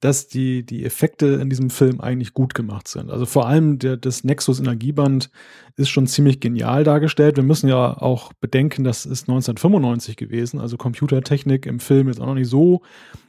[0.00, 3.10] dass die, die Effekte in diesem Film eigentlich gut gemacht sind.
[3.10, 5.30] Also vor allem der, das Nexus Energieband
[5.76, 7.36] ist schon ziemlich genial dargestellt.
[7.36, 10.58] Wir müssen ja auch bedenken, das ist 1995 gewesen.
[10.58, 12.80] Also Computertechnik im Film ist auch noch nicht so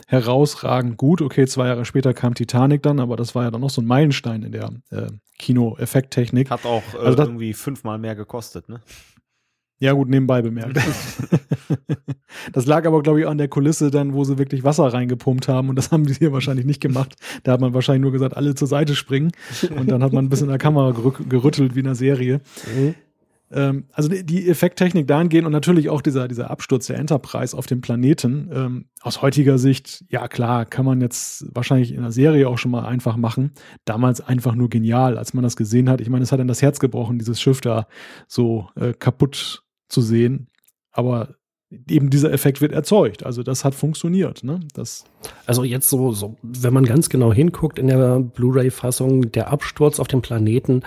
[0.08, 1.22] herausragend gut.
[1.22, 3.88] Okay, zwei Jahre später kam Titanic dann, aber das war ja dann noch so ein
[3.88, 5.08] Meilenstein in der äh,
[5.40, 6.50] Kino-Effekttechnik.
[6.50, 8.82] Hat auch äh, also das, irgendwie fünfmal mehr gekostet, ne?
[9.82, 10.78] Ja, gut, nebenbei bemerkt.
[12.54, 15.70] das lag aber, glaube ich, an der Kulisse dann, wo sie wirklich Wasser reingepumpt haben.
[15.70, 17.16] Und das haben die hier wahrscheinlich nicht gemacht.
[17.42, 19.32] Da hat man wahrscheinlich nur gesagt, alle zur Seite springen.
[19.76, 22.42] Und dann hat man ein bisschen in der Kamera gerüttelt wie in einer Serie.
[22.72, 22.94] Mhm.
[23.52, 27.66] Ähm, also die, die Effekttechnik dahingehend und natürlich auch dieser, dieser Absturz der Enterprise auf
[27.66, 28.50] dem Planeten.
[28.54, 32.72] Ähm, aus heutiger Sicht, ja klar, kann man jetzt wahrscheinlich in der Serie auch schon
[32.72, 33.52] mal einfach machen.
[33.86, 36.02] Damals einfach nur genial, als man das gesehen hat.
[36.02, 37.88] Ich meine, es hat dann das Herz gebrochen, dieses Schiff da
[38.28, 40.48] so äh, kaputt zu sehen.
[40.92, 41.36] Aber
[41.88, 43.26] eben dieser Effekt wird erzeugt.
[43.26, 44.44] Also das hat funktioniert.
[44.44, 44.60] Ne?
[44.74, 45.06] Das
[45.46, 50.08] also jetzt so, so, wenn man ganz genau hinguckt in der Blu-ray-Fassung, der Absturz auf
[50.08, 50.84] dem Planeten,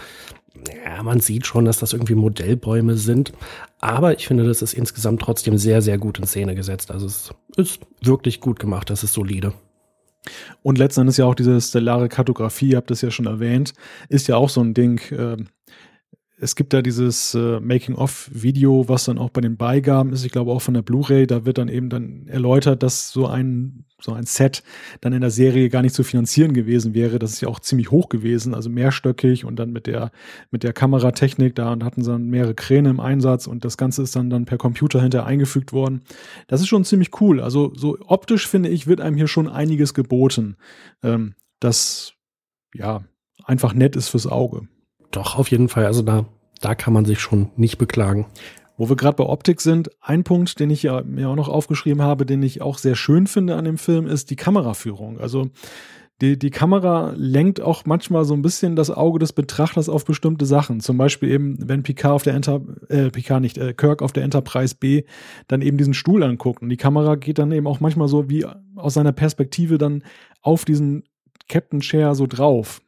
[0.85, 3.33] ja, man sieht schon, dass das irgendwie Modellbäume sind.
[3.81, 6.91] Aber ich finde, das ist insgesamt trotzdem sehr, sehr gut in Szene gesetzt.
[6.91, 9.53] Also es ist wirklich gut gemacht, das ist solide.
[10.63, 13.75] Und letzten Endes ja auch diese stellare Kartografie, ihr habt es ja schon erwähnt,
[14.09, 15.01] ist ja auch so ein Ding.
[15.11, 15.37] Äh,
[16.37, 20.51] es gibt da dieses äh, Making-of-Video, was dann auch bei den Beigaben ist, ich glaube
[20.51, 24.25] auch von der Blu-ray, da wird dann eben dann erläutert, dass so ein, so ein
[24.25, 24.65] Set
[25.01, 27.21] dann in der Serie gar nicht zu finanzieren gewesen wäre.
[27.21, 30.11] Das ist ja auch ziemlich hoch gewesen, also mehrstöckig und dann mit der,
[30.51, 34.17] mit der Kameratechnik, da hatten sie dann mehrere Kräne im Einsatz und das Ganze ist
[34.17, 36.03] dann, dann per Computer hinterher eingefügt worden.
[36.49, 37.41] Das ist schon ziemlich cool.
[37.41, 40.57] Also so optisch finde ich, wird einem hier schon einiges geboten.
[41.03, 42.15] Ähm, das,
[42.75, 43.05] ja,
[43.45, 44.69] einfach nett ist fürs Auge.
[45.15, 45.87] Doch, auf jeden Fall.
[45.87, 46.25] Also da,
[46.61, 48.27] da kann man sich schon nicht beklagen.
[48.77, 52.03] Wo wir gerade bei Optik sind, ein Punkt, den ich ja mir auch noch aufgeschrieben
[52.03, 55.21] habe, den ich auch sehr schön finde an dem Film, ist die Kameraführung.
[55.21, 55.51] Also
[56.21, 60.47] die, die Kamera lenkt auch manchmal so ein bisschen das Auge des Betrachters auf bestimmte
[60.47, 60.81] Sachen.
[60.81, 64.25] Zum Beispiel eben, wenn Picard auf der Enter, äh, Picard nicht, äh, Kirk auf der
[64.25, 65.05] Enterprise B
[65.47, 66.61] dann eben diesen Stuhl anguckt.
[66.61, 70.03] Und die Kamera geht dann eben auch manchmal so wie aus seiner Perspektive dann
[70.41, 71.05] auf diesen
[71.49, 72.81] Captain Chair so drauf.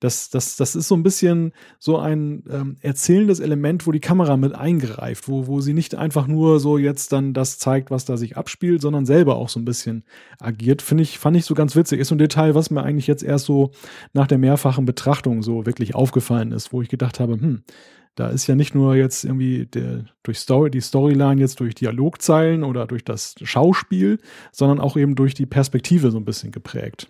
[0.00, 4.36] Das, das, das ist so ein bisschen so ein ähm, erzählendes Element, wo die Kamera
[4.36, 8.18] mit eingreift, wo, wo sie nicht einfach nur so jetzt dann das zeigt, was da
[8.18, 10.04] sich abspielt, sondern selber auch so ein bisschen
[10.38, 10.82] agiert.
[10.82, 12.00] Finde ich, fand ich so ganz witzig.
[12.00, 13.70] Ist so ein Detail, was mir eigentlich jetzt erst so
[14.12, 17.62] nach der mehrfachen Betrachtung so wirklich aufgefallen ist, wo ich gedacht habe, hm,
[18.16, 22.64] da ist ja nicht nur jetzt irgendwie der, durch Story, die Storyline jetzt durch Dialogzeilen
[22.64, 24.18] oder durch das Schauspiel,
[24.52, 27.08] sondern auch eben durch die Perspektive so ein bisschen geprägt.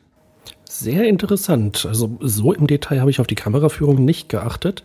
[0.69, 1.87] Sehr interessant.
[1.87, 4.83] Also so im Detail habe ich auf die Kameraführung nicht geachtet.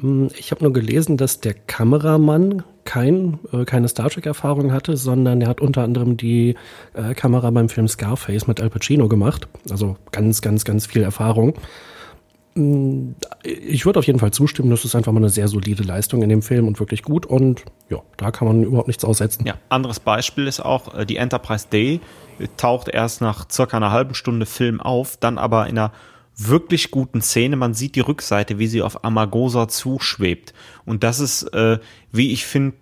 [0.00, 5.40] Hm, ich habe nur gelesen, dass der Kameramann kein, äh, keine Star Trek-Erfahrung hatte, sondern
[5.40, 6.56] er hat unter anderem die
[6.92, 9.48] äh, Kamera beim Film Scarface mit Al Pacino gemacht.
[9.70, 11.54] Also ganz, ganz, ganz viel Erfahrung.
[13.42, 16.28] Ich würde auf jeden Fall zustimmen, das ist einfach mal eine sehr solide Leistung in
[16.28, 19.44] dem Film und wirklich gut und ja, da kann man überhaupt nichts aussetzen.
[19.44, 22.00] Ja, anderes Beispiel ist auch äh, die Enterprise Day
[22.56, 25.92] taucht erst nach circa einer halben Stunde Film auf, dann aber in einer
[26.36, 27.56] wirklich guten Szene.
[27.56, 30.52] Man sieht die Rückseite, wie sie auf Amagosa zuschwebt.
[30.84, 31.78] Und das ist, äh,
[32.12, 32.76] wie ich finde,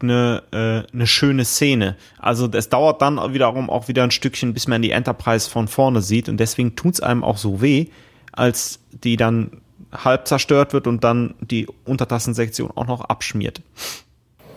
[0.53, 1.97] eine äh, ne schöne Szene.
[2.19, 6.01] Also es dauert dann wiederum auch wieder ein Stückchen, bis man die Enterprise von vorne
[6.01, 6.28] sieht.
[6.28, 7.89] Und deswegen tut's einem auch so weh,
[8.32, 13.62] als die dann halb zerstört wird und dann die Untertassensektion auch noch abschmiert.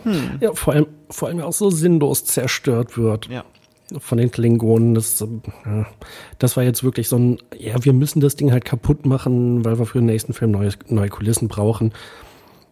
[0.04, 0.38] Hm.
[0.40, 3.26] Ja, vor allem, vor allem auch so sinnlos zerstört wird.
[3.28, 3.44] Ja
[3.98, 4.94] von den Klingonen.
[4.94, 5.24] Das,
[6.38, 9.78] das war jetzt wirklich so ein, ja, wir müssen das Ding halt kaputt machen, weil
[9.78, 11.92] wir für den nächsten Film neue, neue Kulissen brauchen.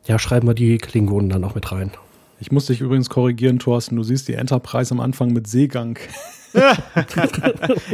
[0.07, 1.93] Ja, schreiben wir die Klingonen dann noch mit rein.
[2.41, 3.97] Ich muss dich übrigens korrigieren, Thorsten.
[3.97, 5.99] Du siehst die Enterprise am Anfang mit Seegang.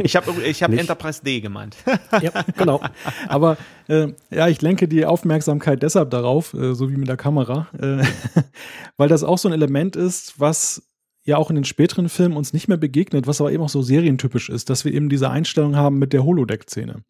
[0.03, 1.75] Ich habe ich hab Enterprise D gemeint.
[2.21, 2.81] ja, genau.
[3.27, 3.57] Aber
[3.87, 8.03] äh, ja, ich lenke die Aufmerksamkeit deshalb darauf, äh, so wie mit der Kamera, äh,
[8.97, 10.83] weil das auch so ein Element ist, was
[11.23, 13.81] ja auch in den späteren Filmen uns nicht mehr begegnet, was aber eben auch so
[13.81, 17.03] serientypisch ist, dass wir eben diese Einstellung haben mit der Holodeck-Szene.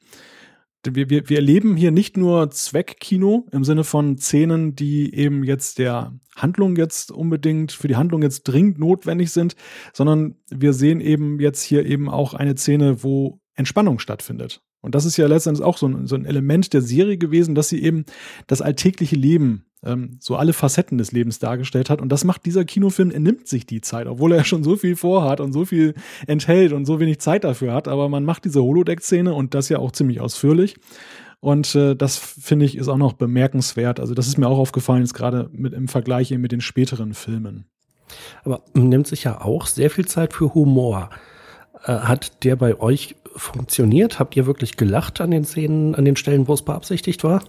[0.83, 5.77] Wir, wir, wir erleben hier nicht nur Zweckkino im Sinne von Szenen, die eben jetzt
[5.77, 9.55] der Handlung jetzt unbedingt, für die Handlung jetzt dringend notwendig sind,
[9.93, 14.61] sondern wir sehen eben jetzt hier eben auch eine Szene, wo Entspannung stattfindet.
[14.81, 17.69] Und das ist ja letztendlich auch so ein, so ein Element der Serie gewesen, dass
[17.69, 18.05] sie eben
[18.47, 22.01] das alltägliche Leben ähm, so alle Facetten des Lebens dargestellt hat.
[22.01, 24.95] Und das macht dieser Kinofilm, er nimmt sich die Zeit, obwohl er schon so viel
[24.95, 25.93] vorhat und so viel
[26.27, 27.87] enthält und so wenig Zeit dafür hat.
[27.87, 30.75] Aber man macht diese Holodeck-Szene und das ja auch ziemlich ausführlich.
[31.39, 33.99] Und äh, das finde ich ist auch noch bemerkenswert.
[33.99, 37.65] Also das ist mir auch aufgefallen, jetzt gerade mit im Vergleich mit den späteren Filmen.
[38.43, 41.09] Aber nimmt sich ja auch sehr viel Zeit für Humor.
[41.83, 44.19] Äh, hat der bei euch funktioniert?
[44.19, 47.43] Habt ihr wirklich gelacht an den Szenen, an den Stellen, wo es beabsichtigt war?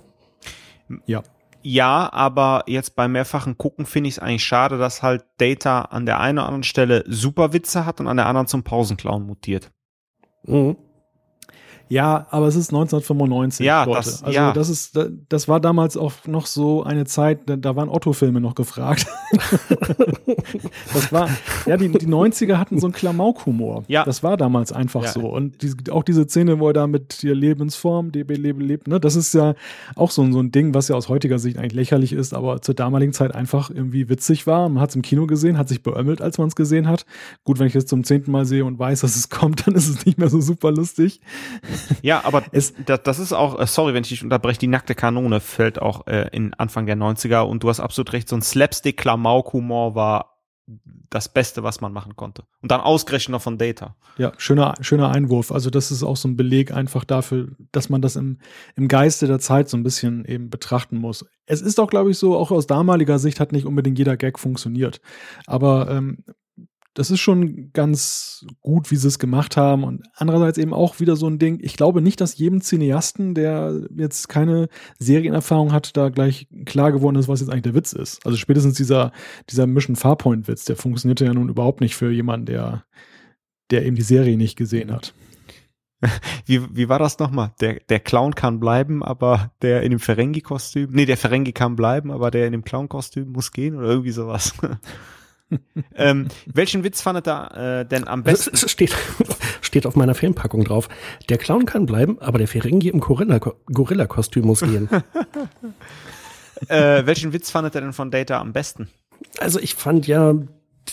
[1.07, 1.23] Ja,
[1.63, 6.07] ja, aber jetzt beim mehrfachen Gucken finde ich es eigentlich schade, dass halt Data an
[6.07, 9.71] der einen oder anderen Stelle super Witze hat und an der anderen zum Pausenclown mutiert.
[10.45, 10.77] Mhm.
[11.93, 13.67] Ja, aber es ist 1995.
[13.67, 13.99] Ja, Leute.
[13.99, 14.53] das, also ja.
[14.55, 14.99] das ist,
[15.29, 19.07] das war damals auch noch so eine Zeit, da waren Otto-Filme noch gefragt.
[20.95, 21.29] das war,
[21.67, 23.85] ja, die, die 90er hatten so einen Klamauk-Humor.
[23.89, 24.05] Ja.
[24.05, 25.13] Das war damals einfach ja.
[25.13, 25.29] so.
[25.29, 28.99] Und die, auch diese Szene, wo er da mit der Lebensform, DB Lebe lebt, ne,
[28.99, 29.55] das ist ja
[29.95, 32.75] auch so, so ein Ding, was ja aus heutiger Sicht eigentlich lächerlich ist, aber zur
[32.75, 34.71] damaligen Zeit einfach irgendwie witzig war.
[34.71, 37.05] Man hat es im Kino gesehen, hat sich beömmelt, als man es gesehen hat.
[37.45, 39.91] Gut, wenn ich es zum zehnten Mal sehe und weiß, dass es kommt, dann ist
[39.91, 41.21] es nicht mehr so super lustig.
[42.03, 44.95] Ja, aber es, das, das ist auch, äh, sorry, wenn ich dich unterbreche, die nackte
[44.95, 48.43] Kanone fällt auch äh, in Anfang der 90er und du hast absolut recht, so ein
[48.43, 50.33] Slapstick-Klamauk-Humor war
[51.11, 52.45] das Beste, was man machen konnte.
[52.63, 53.97] Und dann ausgerechnet noch von Data.
[54.17, 55.53] Ja, schöner, schöner Einwurf.
[55.53, 58.39] Also das ist auch so ein Beleg einfach dafür, dass man das im,
[58.77, 61.27] im Geiste der Zeit so ein bisschen eben betrachten muss.
[61.47, 64.39] Es ist auch, glaube ich, so, auch aus damaliger Sicht hat nicht unbedingt jeder Gag
[64.39, 65.01] funktioniert.
[65.47, 66.25] Aber ähm,
[66.95, 69.85] das ist schon ganz gut, wie sie es gemacht haben.
[69.85, 71.59] Und andererseits eben auch wieder so ein Ding.
[71.63, 77.17] Ich glaube nicht, dass jedem Cineasten, der jetzt keine Serienerfahrung hat, da gleich klar geworden
[77.17, 78.25] ist, was jetzt eigentlich der Witz ist.
[78.27, 79.13] Also spätestens dieser,
[79.49, 82.85] dieser Mission Farpoint Witz, der funktionierte ja nun überhaupt nicht für jemanden, der,
[83.71, 85.15] der eben die Serie nicht gesehen hat.
[86.47, 87.53] Wie, wie war das nochmal?
[87.61, 92.11] Der, der Clown kann bleiben, aber der in dem Ferengi-Kostüm, nee, der Ferengi kann bleiben,
[92.11, 94.53] aber der in dem Clown-Kostüm muss gehen oder irgendwie sowas.
[95.95, 98.51] ähm, welchen Witz fandet er äh, denn am besten?
[98.55, 98.95] Es steht,
[99.61, 100.89] steht auf meiner Filmpackung drauf.
[101.29, 104.89] Der Clown kann bleiben, aber der Ferengi im Gorilla-Kostüm muss gehen.
[106.69, 108.89] äh, welchen Witz fandet er denn von Data am besten?
[109.39, 110.35] Also ich fand ja,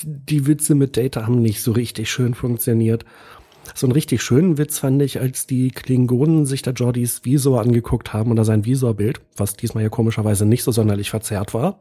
[0.03, 3.05] die Witze mit Data haben nicht so richtig schön funktioniert.
[3.75, 8.13] So einen richtig schönen Witz fand ich, als die Klingonen sich da Jordys Visor angeguckt
[8.13, 11.79] haben oder sein Visorbild, was diesmal ja komischerweise nicht so sonderlich verzerrt war.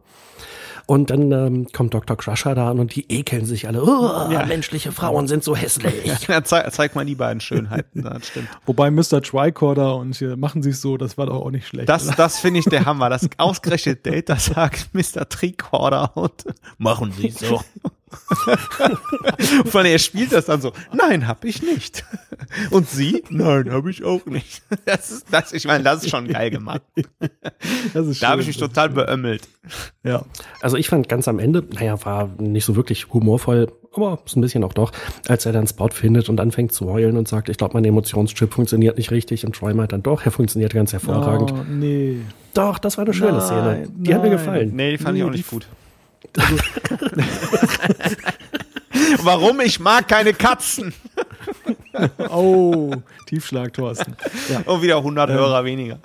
[0.91, 2.17] Und dann ähm, kommt Dr.
[2.17, 3.83] Crusher da an und die ekeln sich alle.
[3.83, 4.47] Oh, ja.
[4.47, 5.93] menschliche Frauen sind so hässlich.
[6.29, 8.05] Ja, zeig, zeig mal die beiden Schönheiten.
[8.05, 8.49] Das stimmt.
[8.65, 9.21] Wobei Mr.
[9.21, 11.91] Tricorder und hier machen sie es so, das war doch auch nicht schlecht.
[11.91, 13.11] Das, das finde ich der Hammer.
[13.11, 15.29] Das ausgerechnet Data sagt Mr.
[15.29, 16.45] Tricorder und
[16.79, 17.61] machen sie so.
[19.67, 20.73] Vor allem, er spielt das dann so.
[20.93, 22.05] Nein, hab ich nicht.
[22.71, 23.23] Und sie?
[23.31, 24.63] Nein, hab ich auch nicht.
[24.85, 26.81] Das ist, das, ich meine, das ist schon geil gemacht.
[27.93, 29.47] da habe ich mich total beömmelt.
[30.03, 30.25] Ja.
[30.61, 34.41] Also ich fand ganz am Ende, naja, war nicht so wirklich humorvoll, aber ist ein
[34.41, 34.93] bisschen auch doch,
[35.27, 38.55] als er dann Spot findet und anfängt zu heulen und sagt, ich glaube, mein Emotionschip
[38.55, 41.53] funktioniert nicht richtig und Troy meint dann doch, er funktioniert ganz hervorragend.
[41.53, 42.21] Oh, nee.
[42.55, 43.89] Doch, das war eine schöne nein, Szene.
[43.95, 44.15] Die nein.
[44.15, 44.73] hat mir gefallen.
[44.75, 45.67] Nee, die fand nee, ich auch nicht gut.
[46.37, 46.57] Also,
[49.23, 49.61] Warum?
[49.61, 50.93] Ich mag keine Katzen.
[52.31, 52.93] oh,
[53.27, 54.17] Tiefschlag, Thorsten.
[54.49, 54.61] Ja.
[54.61, 55.99] Und wieder 100 ähm, Hörer weniger.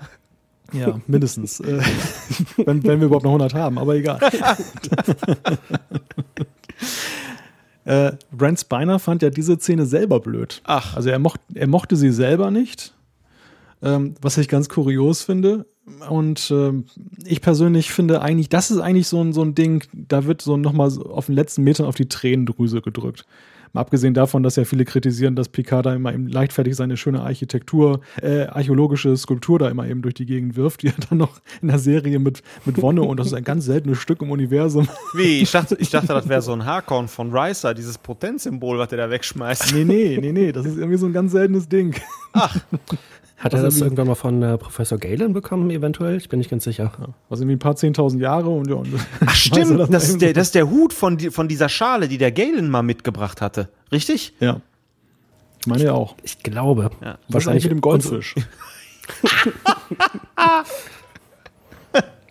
[0.71, 1.59] Ja, mindestens.
[1.59, 1.81] Äh,
[2.57, 4.19] wenn, wenn wir überhaupt noch 100 haben, aber egal.
[7.85, 10.61] äh, Brent Spiner fand ja diese Szene selber blöd.
[10.63, 10.95] Ach.
[10.95, 12.95] Also er, mocht, er mochte sie selber nicht,
[13.83, 15.67] ähm, was ich ganz kurios finde.
[16.09, 16.71] Und äh,
[17.25, 20.55] ich persönlich finde eigentlich, das ist eigentlich so ein, so ein Ding, da wird so
[20.55, 23.25] nochmal auf den letzten Metern auf die Tränendrüse gedrückt.
[23.73, 27.21] Mal abgesehen davon, dass ja viele kritisieren, dass Picard da immer eben leichtfertig seine schöne
[27.21, 31.41] Architektur, äh, archäologische Skulptur da immer eben durch die Gegend wirft, die er dann noch
[31.61, 34.87] in der Serie mit, mit Wonne und das ist ein ganz seltenes Stück im Universum.
[35.15, 35.41] Wie?
[35.41, 38.99] Ich dachte, ich dachte das wäre so ein Harkorn von Ricer, dieses Potenzsymbol, was der
[38.99, 39.73] da wegschmeißt.
[39.73, 41.95] Nee, nee, nee, nee, das ist irgendwie so ein ganz seltenes Ding.
[42.33, 42.55] Ach.
[43.43, 46.15] Hat er das irgendwann mal von äh, Professor Galen bekommen, eventuell?
[46.15, 46.93] Ich bin nicht ganz sicher.
[46.97, 47.09] Ja.
[47.29, 48.75] Also irgendwie ein paar zehntausend Jahre und ja.
[48.75, 48.87] Und
[49.25, 52.07] Ach stimmt, das, das, ist der, das ist der Hut von, die, von dieser Schale,
[52.07, 53.67] die der Galen mal mitgebracht hatte.
[53.91, 54.33] Richtig?
[54.39, 54.61] Ja.
[55.59, 56.15] Ich meine ja auch.
[56.23, 56.89] Ich glaube.
[57.03, 57.17] Ja.
[57.27, 58.33] Wahrscheinlich mit dem Goldfisch.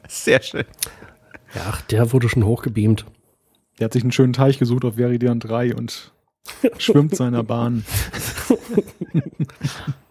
[0.08, 0.64] Sehr schön.
[1.54, 3.04] Ja, ach, der wurde schon hochgebeamt.
[3.78, 6.12] Der hat sich einen schönen Teich gesucht auf Veridian 3 und
[6.78, 7.84] schwimmt seiner Bahn.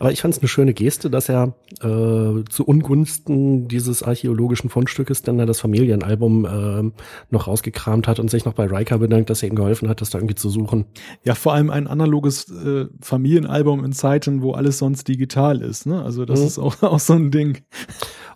[0.00, 5.20] Aber ich fand es eine schöne Geste, dass er äh, zu Ungunsten dieses archäologischen Fundstückes
[5.22, 9.50] dann das Familienalbum äh, noch rausgekramt hat und sich noch bei Riker bedankt, dass er
[9.50, 10.86] ihm geholfen hat, das da irgendwie zu suchen.
[11.22, 15.84] Ja, vor allem ein analoges äh, Familienalbum in Zeiten, wo alles sonst digital ist.
[15.84, 16.02] Ne?
[16.02, 16.46] Also das mhm.
[16.46, 17.58] ist auch, auch so ein Ding.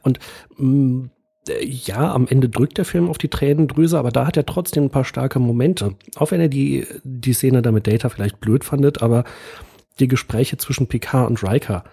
[0.03, 0.19] Und
[0.59, 1.11] mh, mm,
[1.63, 4.91] ja, am Ende drückt der Film auf die Tränendrüse, aber da hat er trotzdem ein
[4.91, 5.95] paar starke Momente.
[6.17, 9.25] Auch wenn er die, die Szene da mit Data vielleicht blöd fandet, aber
[10.01, 11.85] die Gespräche zwischen Picard und Riker,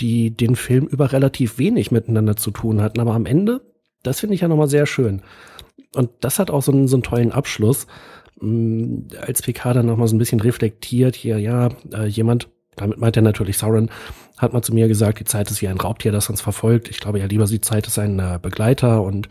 [0.00, 3.00] die den Film über relativ wenig miteinander zu tun hatten.
[3.00, 3.62] Aber am Ende,
[4.02, 5.22] das finde ich ja nochmal sehr schön.
[5.94, 7.86] Und das hat auch so einen, so einen tollen Abschluss,
[8.40, 13.16] mm, als Picard dann nochmal so ein bisschen reflektiert, hier, ja, äh, jemand, damit meint
[13.16, 13.90] er natürlich Sauron,
[14.36, 16.90] hat mal zu mir gesagt, die Zeit ist wie ein Raubtier, das uns verfolgt.
[16.90, 19.28] Ich glaube ja lieber, die Zeit ist ein äh, Begleiter und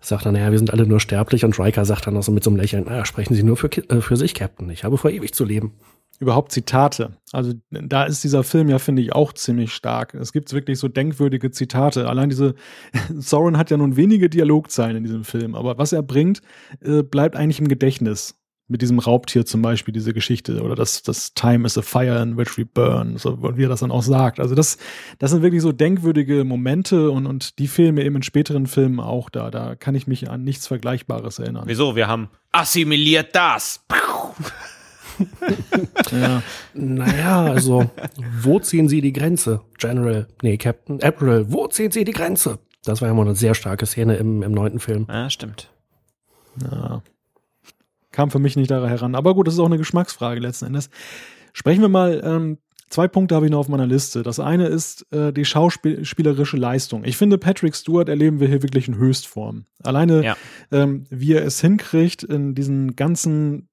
[0.00, 2.42] sagt dann, naja, wir sind alle nur sterblich und Riker sagt dann auch so mit
[2.42, 4.68] so einem Lächeln, naja, sprechen Sie nur für, äh, für sich, Captain.
[4.70, 5.74] Ich habe vor, ewig zu leben
[6.22, 7.16] überhaupt Zitate.
[7.32, 10.14] Also da ist dieser Film ja, finde ich, auch ziemlich stark.
[10.14, 12.08] Es gibt wirklich so denkwürdige Zitate.
[12.08, 12.54] Allein diese,
[13.14, 16.40] Sauron hat ja nun wenige Dialogzeilen in diesem Film, aber was er bringt,
[16.80, 18.38] äh, bleibt eigentlich im Gedächtnis.
[18.68, 22.38] Mit diesem Raubtier zum Beispiel, diese Geschichte, oder das, das Time is a fire in
[22.38, 24.40] which we burn, so, wie er das dann auch sagt.
[24.40, 24.78] Also das,
[25.18, 29.28] das sind wirklich so denkwürdige Momente und, und die Filme eben in späteren Filmen auch
[29.28, 29.50] da.
[29.50, 31.64] Da kann ich mich an nichts Vergleichbares erinnern.
[31.66, 31.96] Wieso?
[31.96, 33.84] Wir haben assimiliert das.
[36.10, 36.42] Ja.
[36.74, 37.90] Naja, also,
[38.40, 39.60] wo ziehen Sie die Grenze?
[39.78, 42.58] General, nee, Captain April, wo ziehen Sie die Grenze?
[42.84, 45.06] Das war ja mal eine sehr starke Szene im, im neunten Film.
[45.08, 45.70] Ja, stimmt.
[46.60, 47.02] Ja.
[48.10, 49.14] kam für mich nicht da heran.
[49.14, 50.90] Aber gut, das ist auch eine Geschmacksfrage letzten Endes.
[51.52, 52.58] Sprechen wir mal, ähm,
[52.88, 54.22] zwei Punkte habe ich noch auf meiner Liste.
[54.22, 57.04] Das eine ist äh, die schauspielerische Leistung.
[57.04, 59.64] Ich finde, Patrick Stewart erleben wir hier wirklich in Höchstform.
[59.82, 60.36] Alleine, ja.
[60.70, 63.68] ähm, wie er es hinkriegt, in diesen ganzen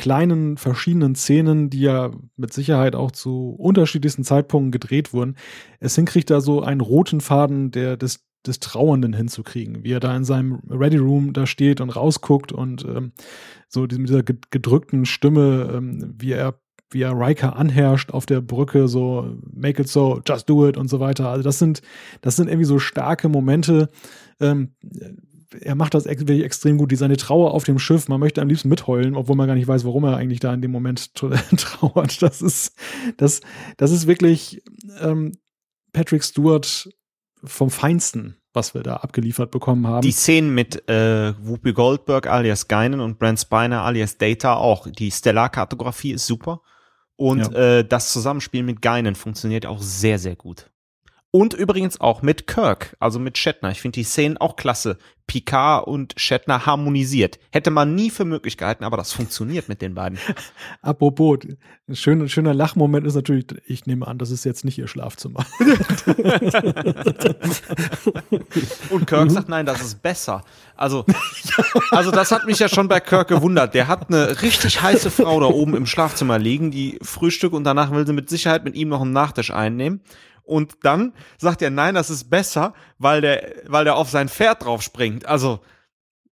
[0.00, 5.36] kleinen verschiedenen Szenen, die ja mit Sicherheit auch zu unterschiedlichsten Zeitpunkten gedreht wurden,
[5.78, 10.16] es hinkriegt da so einen roten Faden der, des, des Trauernden hinzukriegen, wie er da
[10.16, 13.12] in seinem Ready Room da steht und rausguckt und ähm,
[13.68, 16.58] so mit dieser gedrückten Stimme, ähm, wie er
[16.92, 20.88] wie er Riker anherrscht auf der Brücke, so make it so, just do it und
[20.88, 21.28] so weiter.
[21.28, 21.82] Also das sind,
[22.20, 23.90] das sind irgendwie so starke Momente.
[24.40, 24.70] Ähm,
[25.60, 26.90] er macht das wirklich extrem gut.
[26.90, 29.68] Die seine Trauer auf dem Schiff, man möchte am liebsten mitheulen, obwohl man gar nicht
[29.68, 32.22] weiß, warum er eigentlich da in dem Moment trauert.
[32.22, 32.74] Das ist,
[33.16, 33.40] das,
[33.76, 34.62] das ist wirklich
[35.00, 35.32] ähm,
[35.92, 36.88] Patrick Stewart
[37.42, 40.02] vom Feinsten, was wir da abgeliefert bekommen haben.
[40.02, 44.86] Die Szenen mit äh, Whoopi Goldberg alias Geinen und Brent Spiner alias Data auch.
[44.88, 46.60] Die Stellar-Kartografie ist super.
[47.16, 47.78] Und ja.
[47.78, 50.70] äh, das Zusammenspiel mit Geinen funktioniert auch sehr, sehr gut.
[51.32, 53.70] Und übrigens auch mit Kirk, also mit Shatner.
[53.70, 54.98] Ich finde die Szenen auch klasse.
[55.28, 57.38] Picard und Shatner harmonisiert.
[57.52, 60.18] Hätte man nie für möglich gehalten, aber das funktioniert mit den beiden.
[60.82, 61.38] Apropos,
[61.88, 65.46] ein schöner, schöner Lachmoment ist natürlich, ich nehme an, das ist jetzt nicht ihr Schlafzimmer.
[68.90, 70.42] und Kirk sagt, nein, das ist besser.
[70.74, 71.06] Also,
[71.92, 73.74] also das hat mich ja schon bei Kirk gewundert.
[73.74, 77.92] Der hat eine richtig heiße Frau da oben im Schlafzimmer liegen, die Frühstück und danach
[77.92, 80.00] will sie mit Sicherheit mit ihm noch einen Nachtisch einnehmen
[80.50, 84.64] und dann sagt er, nein, das ist besser, weil der, weil der auf sein Pferd
[84.64, 85.24] drauf springt.
[85.26, 85.60] Also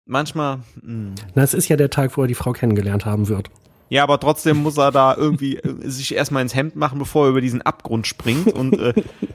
[0.05, 0.57] manchmal.
[0.75, 0.83] Mh.
[0.83, 1.15] Hm.
[1.33, 3.49] Na, es ist ja der Tag, wo er die Frau kennengelernt haben wird.
[3.89, 7.29] Ja, aber trotzdem muss er da irgendwie äh, sich erstmal ins Hemd machen, bevor er
[7.31, 8.53] über diesen Abgrund springt.
[8.53, 8.93] Und äh,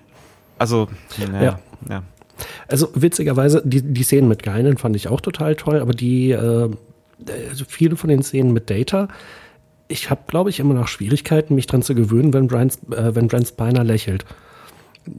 [0.58, 0.88] also,
[1.18, 1.60] naja, ja.
[1.88, 2.02] ja.
[2.68, 6.70] Also witzigerweise, die, die Szenen mit Geinen fand ich auch total toll, aber die, äh,
[7.48, 9.08] also viele von den Szenen mit Data,
[9.88, 13.28] ich habe, glaube ich, immer noch Schwierigkeiten, mich dran zu gewöhnen, wenn Brian, äh, wenn
[13.28, 14.26] Brian Spiner lächelt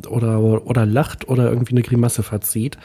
[0.09, 2.77] oder, oder lacht oder irgendwie eine Grimasse verzieht.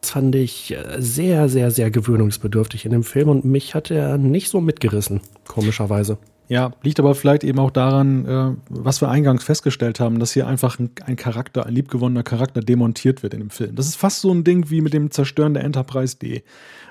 [0.00, 4.18] Das fand ich äh, sehr, sehr, sehr gewöhnungsbedürftig in dem Film und mich hat er
[4.18, 6.18] nicht so mitgerissen, komischerweise.
[6.48, 10.48] Ja, liegt aber vielleicht eben auch daran, äh, was wir eingangs festgestellt haben, dass hier
[10.48, 13.76] einfach ein, Charakter, ein liebgewonnener Charakter demontiert wird in dem Film.
[13.76, 16.42] Das ist fast so ein Ding wie mit dem Zerstören der Enterprise D.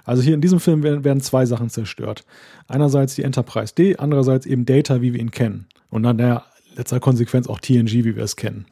[0.06, 2.24] Also hier in diesem Film werden, werden zwei Sachen zerstört.
[2.70, 5.68] Einerseits die Enterprise D, andererseits eben Data, wie wir ihn kennen.
[5.90, 6.46] Und dann der
[6.76, 8.66] letzter Konsequenz auch TNG, wie wir es kennen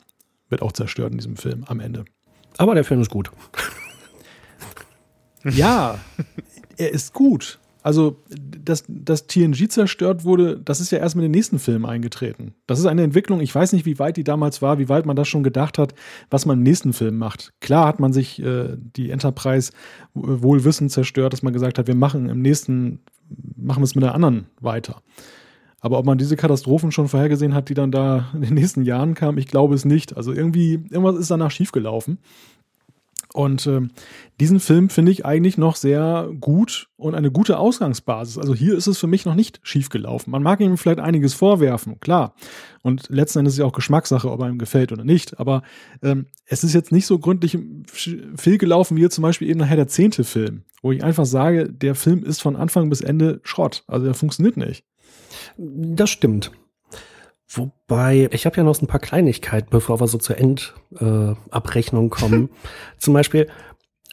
[0.49, 2.05] wird auch zerstört in diesem Film am Ende.
[2.57, 3.31] Aber der Film ist gut.
[5.43, 5.99] ja,
[6.77, 7.59] er ist gut.
[7.87, 12.53] Also, dass, dass TNG zerstört wurde, das ist ja erst mit den nächsten Filmen eingetreten.
[12.65, 15.15] Das ist eine Entwicklung, ich weiß nicht, wie weit die damals war, wie weit man
[15.15, 15.93] das schon gedacht hat,
[16.29, 17.53] was man im nächsten Film macht.
[17.61, 19.71] Klar hat man sich äh, die Enterprise
[20.13, 23.05] wohlwissend zerstört, dass man gesagt hat, wir machen im nächsten,
[23.55, 25.01] machen wir es mit der anderen weiter.
[25.79, 29.13] Aber ob man diese Katastrophen schon vorhergesehen hat, die dann da in den nächsten Jahren
[29.13, 30.17] kamen, ich glaube es nicht.
[30.17, 32.17] Also irgendwie, irgendwas ist danach schiefgelaufen.
[33.33, 33.81] Und äh,
[34.39, 38.37] diesen Film finde ich eigentlich noch sehr gut und eine gute Ausgangsbasis.
[38.37, 40.31] Also hier ist es für mich noch nicht schiefgelaufen.
[40.31, 42.33] Man mag ihm vielleicht einiges vorwerfen, klar.
[42.81, 45.39] Und letzten Endes ist ja auch Geschmackssache, ob er ihm gefällt oder nicht.
[45.39, 45.61] Aber
[46.01, 47.59] ähm, es ist jetzt nicht so gründlich
[48.35, 52.23] fehlgelaufen wie zum Beispiel eben nachher der zehnte Film, wo ich einfach sage, der Film
[52.23, 53.83] ist von Anfang bis Ende Schrott.
[53.87, 54.83] Also der funktioniert nicht.
[55.57, 56.51] Das stimmt.
[57.49, 62.09] Wobei, ich habe ja noch so ein paar Kleinigkeiten, bevor wir so zur Endabrechnung äh,
[62.09, 62.49] kommen.
[62.97, 63.49] Zum Beispiel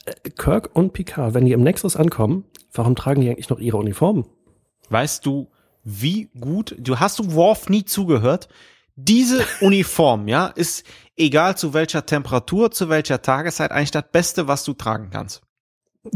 [0.05, 3.77] äh, Kirk und Picard, wenn die im Nexus ankommen, warum tragen die eigentlich noch ihre
[3.77, 4.25] Uniformen?
[4.89, 5.49] Weißt du,
[5.83, 8.49] wie gut, du hast du Worf nie zugehört?
[8.95, 10.85] Diese Uniform, ja, ist
[11.17, 15.43] egal zu welcher Temperatur, zu welcher Tageszeit eigentlich das Beste, was du tragen kannst.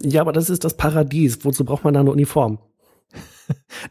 [0.00, 1.44] ja, aber das ist das Paradies.
[1.44, 2.58] Wozu braucht man da eine Uniform?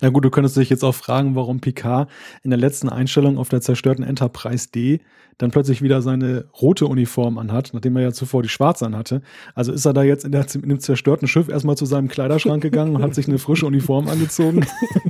[0.02, 2.10] Na gut, du könntest dich jetzt auch fragen, warum Picard
[2.44, 5.02] in der letzten Einstellung auf der zerstörten Enterprise D
[5.40, 9.22] dann plötzlich wieder seine rote Uniform anhat, nachdem er ja zuvor die schwarze anhatte.
[9.56, 12.62] Also ist er da jetzt in, der, in dem zerstörten Schiff erstmal zu seinem Kleiderschrank
[12.62, 14.66] gegangen und hat sich eine frische Uniform angezogen?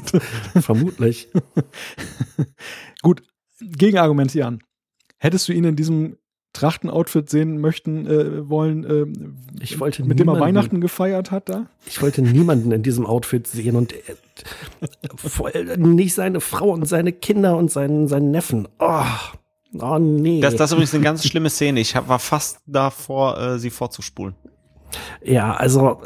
[0.60, 1.30] Vermutlich.
[3.02, 3.24] gut,
[3.60, 4.62] Gegenargument, Jan.
[5.18, 6.18] Hättest du ihn in diesem
[6.54, 9.06] Trachten-Outfit sehen möchten äh, wollen, äh,
[9.62, 11.68] ich wollte mit dem er Weihnachten gefeiert hat da?
[11.86, 17.56] Ich wollte niemanden in diesem Outfit sehen und äh, nicht seine Frau und seine Kinder
[17.56, 18.68] und seinen, seinen Neffen.
[18.80, 19.04] Oh,
[19.80, 20.42] oh nee.
[20.42, 21.80] Das, das ist übrigens eine ganz schlimme Szene.
[21.82, 24.36] Ich hab, war fast davor, äh, sie vorzuspulen.
[25.24, 26.02] Ja, also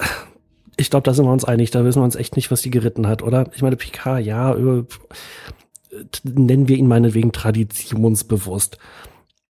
[0.76, 1.72] ich glaube, da sind wir uns einig.
[1.72, 3.50] Da wissen wir uns echt nicht, was die geritten hat, oder?
[3.56, 4.86] Ich meine, Picard, ja, über,
[6.24, 8.78] nennen wir ihn meinetwegen traditionsbewusst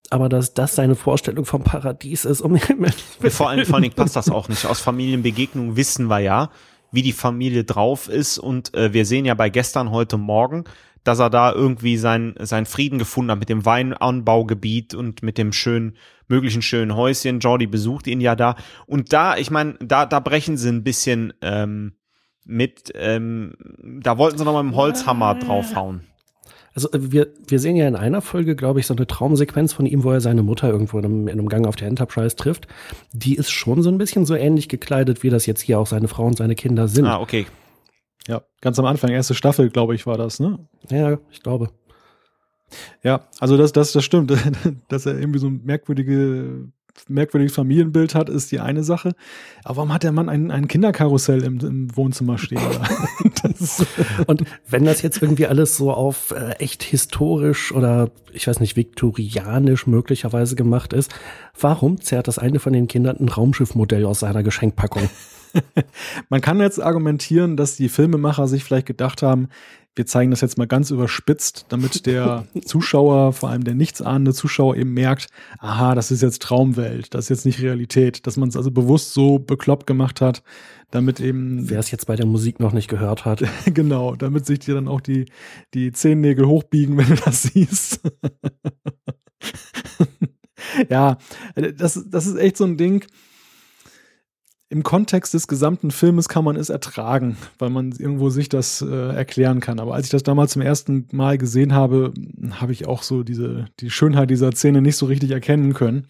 [0.10, 2.42] aber dass das seine Vorstellung vom Paradies ist.
[2.42, 2.58] Um
[3.30, 4.66] vor, allem, vor allen Dingen passt das auch nicht.
[4.66, 6.50] Aus Familienbegegnungen wissen wir ja,
[6.92, 8.38] wie die Familie drauf ist.
[8.38, 10.66] Und äh, wir sehen ja bei gestern heute Morgen,
[11.04, 15.52] dass er da irgendwie sein, sein Frieden gefunden hat mit dem Weinanbaugebiet und mit dem
[15.52, 15.98] schönen,
[16.28, 17.40] möglichen schönen Häuschen.
[17.40, 18.56] Jordi besucht ihn ja da.
[18.86, 21.94] Und da, ich meine, da, da brechen sie ein bisschen ähm,
[22.46, 23.54] mit, ähm,
[24.02, 26.04] da wollten sie noch mal mit dem Holzhammer draufhauen.
[26.76, 29.86] Also äh, wir, wir sehen ja in einer Folge, glaube ich, so eine Traumsequenz von
[29.86, 32.68] ihm, wo er seine Mutter irgendwo in einem, in einem Gang auf der Enterprise trifft.
[33.12, 36.08] Die ist schon so ein bisschen so ähnlich gekleidet, wie das jetzt hier auch seine
[36.08, 37.06] Frau und seine Kinder sind.
[37.06, 37.46] Ah, okay.
[38.28, 40.60] Ja, ganz am Anfang, erste Staffel, glaube ich, war das, ne?
[40.90, 41.70] Ja, ich glaube.
[43.04, 44.32] Ja, also das, das, das stimmt,
[44.88, 46.70] dass er irgendwie so ein merkwürdige,
[47.08, 49.14] merkwürdiges Familienbild hat, ist die eine Sache.
[49.64, 52.62] Aber warum hat der Mann ein, ein Kinderkarussell im, im Wohnzimmer stehen?
[53.44, 53.86] das,
[54.28, 58.76] und wenn das jetzt irgendwie alles so auf äh, echt historisch oder ich weiß nicht,
[58.76, 61.14] viktorianisch möglicherweise gemacht ist,
[61.60, 65.10] warum zerrt das eine von den Kindern ein Raumschiffmodell aus seiner Geschenkpackung?
[66.30, 69.50] Man kann jetzt argumentieren, dass die Filmemacher sich vielleicht gedacht haben,
[69.96, 74.76] wir zeigen das jetzt mal ganz überspitzt, damit der Zuschauer, vor allem der nichtsahnende Zuschauer
[74.76, 75.28] eben merkt,
[75.60, 79.14] aha, das ist jetzt Traumwelt, das ist jetzt nicht Realität, dass man es also bewusst
[79.14, 80.42] so bekloppt gemacht hat,
[80.90, 81.70] damit eben.
[81.70, 83.44] Wer es jetzt bei der Musik noch nicht gehört hat.
[83.66, 85.26] genau, damit sich dir dann auch die,
[85.74, 88.02] die Zehennägel hochbiegen, wenn du das siehst.
[90.90, 91.18] ja,
[91.56, 93.06] das, das ist echt so ein Ding
[94.74, 99.16] im Kontext des gesamten Filmes kann man es ertragen, weil man irgendwo sich das äh,
[99.16, 99.80] erklären kann.
[99.80, 102.12] Aber als ich das damals zum ersten Mal gesehen habe,
[102.60, 106.08] habe ich auch so diese, die Schönheit dieser Szene nicht so richtig erkennen können.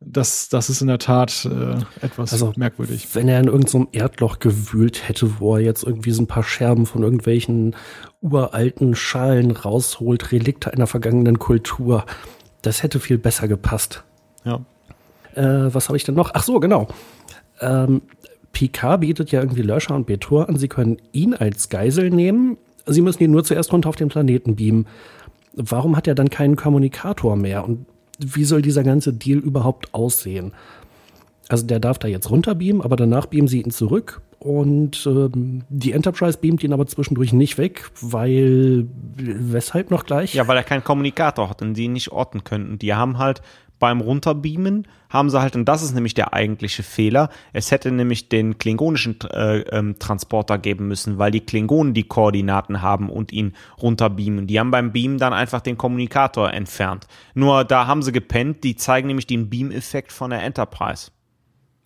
[0.00, 3.06] Das, das ist in der Tat äh, etwas also, merkwürdig.
[3.14, 6.42] Wenn er in irgendeinem so Erdloch gewühlt hätte, wo er jetzt irgendwie so ein paar
[6.42, 7.76] Scherben von irgendwelchen
[8.22, 12.06] uralten Schalen rausholt, Relikte einer vergangenen Kultur,
[12.62, 14.02] das hätte viel besser gepasst.
[14.44, 14.64] Ja.
[15.36, 16.32] Äh, was habe ich denn noch?
[16.34, 16.88] Ach so, genau.
[17.60, 18.02] Ähm,
[18.52, 22.56] Picard bietet ja irgendwie Löscher und Betor an, sie können ihn als Geisel nehmen.
[22.86, 24.86] Sie müssen ihn nur zuerst runter auf den Planeten beamen.
[25.52, 27.64] Warum hat er dann keinen Kommunikator mehr?
[27.64, 27.86] Und
[28.18, 30.52] wie soll dieser ganze Deal überhaupt aussehen?
[31.48, 34.20] Also der darf da jetzt runterbeamen, aber danach beamen sie ihn zurück.
[34.38, 40.34] Und ähm, die Enterprise beamt ihn aber zwischendurch nicht weg, weil weshalb noch gleich?
[40.34, 42.78] Ja, weil er keinen Kommunikator hat und die ihn nicht orten könnten.
[42.78, 43.42] Die haben halt
[43.78, 48.28] beim Runterbeamen haben sie halt, und das ist nämlich der eigentliche Fehler, es hätte nämlich
[48.28, 53.54] den klingonischen äh, ähm, Transporter geben müssen, weil die Klingonen die Koordinaten haben und ihn
[53.80, 54.46] runterbeamen.
[54.46, 57.06] Die haben beim Beamen dann einfach den Kommunikator entfernt.
[57.34, 61.10] Nur da haben sie gepennt, die zeigen nämlich den Beam-Effekt von der Enterprise.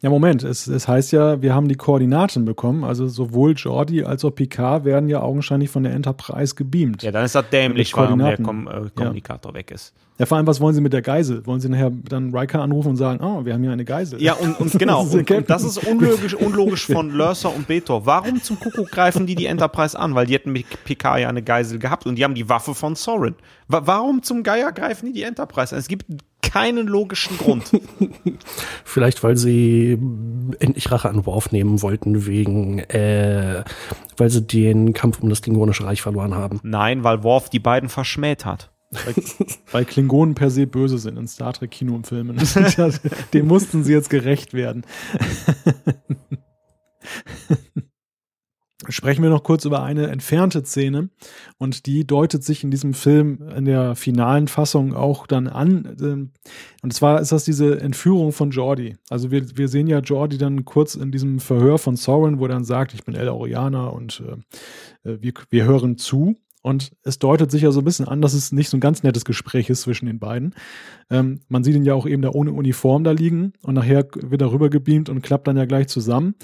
[0.02, 2.84] Ja, Moment, es, es heißt ja, wir haben die Koordinaten bekommen.
[2.84, 7.02] Also sowohl Jordi als auch Picard werden ja augenscheinlich von der Enterprise gebeamt.
[7.02, 9.58] Ja, dann ist das dämlich, warum der Kom äh, Kommunikator ja.
[9.58, 9.92] weg ist.
[10.18, 11.46] Ja, vor allem, was wollen Sie mit der Geisel?
[11.46, 14.20] Wollen Sie nachher dann Riker anrufen und sagen, oh, wir haben hier eine Geisel?
[14.22, 18.04] Ja, und, und genau, und, und, das ist unlogisch, unlogisch von Lurser und Betor.
[18.04, 20.14] Warum zum Kuckuck greifen die die Enterprise an?
[20.14, 22.96] Weil die hätten mit Picard ja eine Geisel gehabt und die haben die Waffe von
[22.96, 23.34] Sorin.
[23.68, 25.78] Warum zum Geier greifen die die Enterprise an?
[25.78, 26.04] Es gibt
[26.42, 27.70] keinen logischen Grund.
[28.84, 29.98] Vielleicht, weil sie
[30.58, 33.62] endlich Rache an Worf nehmen wollten, wegen, äh,
[34.16, 36.60] weil sie den Kampf um das Klingonische Reich verloren haben.
[36.62, 38.70] Nein, weil Worf die beiden verschmäht hat.
[38.90, 39.14] Weil,
[39.70, 42.36] weil Klingonen per se böse sind in Star Trek Kino und Filmen.
[43.32, 44.84] Dem mussten sie jetzt gerecht werden.
[48.88, 51.10] sprechen wir noch kurz über eine entfernte Szene
[51.58, 55.96] und die deutet sich in diesem Film in der finalen Fassung auch dann an.
[56.00, 56.30] Ähm,
[56.82, 58.96] und zwar ist das diese Entführung von Jordi.
[59.08, 62.50] Also wir, wir sehen ja Jordi dann kurz in diesem Verhör von Soren, wo er
[62.50, 64.22] dann sagt, ich bin El Oriana und
[65.04, 66.36] äh, wir, wir hören zu.
[66.62, 69.02] Und es deutet sich ja so ein bisschen an, dass es nicht so ein ganz
[69.02, 70.54] nettes Gespräch ist zwischen den beiden.
[71.10, 74.42] Ähm, man sieht ihn ja auch eben da ohne Uniform da liegen und nachher wird
[74.42, 76.34] er rüber gebeamt und klappt dann ja gleich zusammen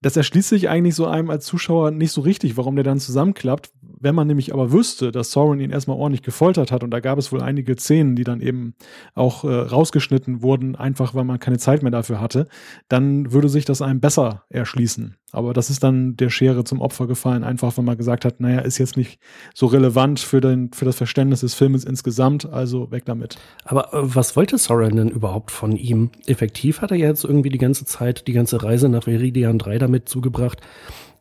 [0.00, 3.72] das erschließt sich eigentlich so einem als Zuschauer nicht so richtig, warum der dann zusammenklappt.
[4.00, 7.18] Wenn man nämlich aber wüsste, dass Sauron ihn erstmal ordentlich gefoltert hat und da gab
[7.18, 8.74] es wohl einige Szenen, die dann eben
[9.14, 12.46] auch äh, rausgeschnitten wurden, einfach weil man keine Zeit mehr dafür hatte,
[12.88, 15.16] dann würde sich das einem besser erschließen.
[15.30, 18.60] Aber das ist dann der Schere zum Opfer gefallen, einfach weil man gesagt hat, naja,
[18.60, 19.20] ist jetzt nicht
[19.54, 23.36] so relevant für, den, für das Verständnis des Filmes insgesamt, also weg damit.
[23.64, 26.10] Aber äh, was wollte Sauron denn überhaupt von ihm?
[26.26, 30.08] Effektiv hat er jetzt irgendwie die ganze Zeit, die ganze Reise nach Viridian 3 damit
[30.08, 30.62] zugebracht,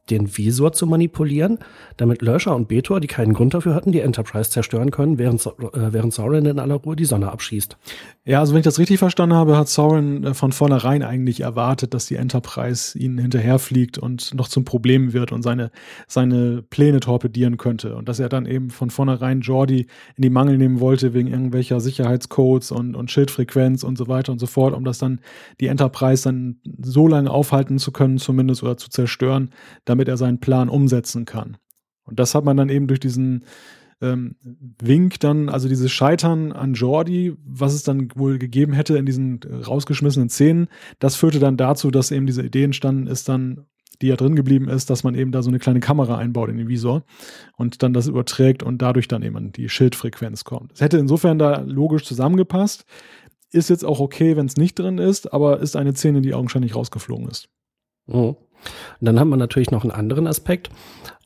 [0.10, 1.60] den Visor zu manipulieren,
[1.98, 5.94] damit Löscher und Betor, die keinen Grund dafür hatten, die Enterprise zerstören können, während, äh,
[5.94, 7.78] während Sauron in aller Ruhe die Sonne abschießt.
[8.26, 11.94] Ja, also wenn ich das richtig verstanden habe, hat Sauron äh, von vornherein eigentlich erwartet,
[11.94, 15.72] dass die Enterprise ihnen hinterherfliegt und noch zum Problem wird und seine,
[16.08, 17.96] seine Pläne torpedieren könnte.
[17.96, 21.80] Und dass er dann eben von vornherein Jordi in die Mangel nehmen wollte wegen irgendwelcher
[21.80, 25.22] Sicherheitscodes und, und Schildfrequenz und so weiter und so fort, um das dann
[25.60, 29.52] die Enterprise dann so lange aufhalten zu können, zumindest oder zu zerstören,
[29.86, 31.58] damit damit er seinen Plan umsetzen kann.
[32.04, 33.44] Und das hat man dann eben durch diesen
[34.00, 34.36] ähm,
[34.80, 39.40] Wink dann, also dieses Scheitern an Jordi, was es dann wohl gegeben hätte in diesen
[39.44, 40.68] rausgeschmissenen Szenen,
[41.00, 43.66] das führte dann dazu, dass eben diese Idee entstanden ist, dann,
[44.02, 46.58] die ja drin geblieben ist, dass man eben da so eine kleine Kamera einbaut in
[46.58, 47.04] den Visor
[47.58, 50.74] und dann das überträgt und dadurch dann eben an die Schildfrequenz kommt.
[50.74, 52.86] Es hätte insofern da logisch zusammengepasst.
[53.52, 56.76] Ist jetzt auch okay, wenn es nicht drin ist, aber ist eine Szene, die augenscheinlich
[56.76, 57.50] rausgeflogen ist.
[58.06, 58.36] Mhm.
[59.00, 60.70] Und dann haben wir natürlich noch einen anderen Aspekt.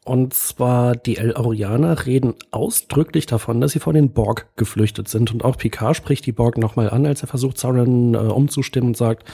[0.03, 5.31] Und zwar die El-Aurianer reden ausdrücklich davon, dass sie vor den Borg geflüchtet sind.
[5.31, 8.97] Und auch Picard spricht die Borg nochmal an, als er versucht, Sauron äh, umzustimmen und
[8.97, 9.25] sagt,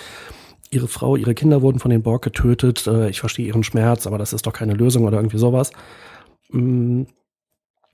[0.70, 2.86] ihre Frau, ihre Kinder wurden von den Borg getötet.
[2.86, 5.72] Äh, ich verstehe ihren Schmerz, aber das ist doch keine Lösung oder irgendwie sowas.
[6.50, 7.04] Mm.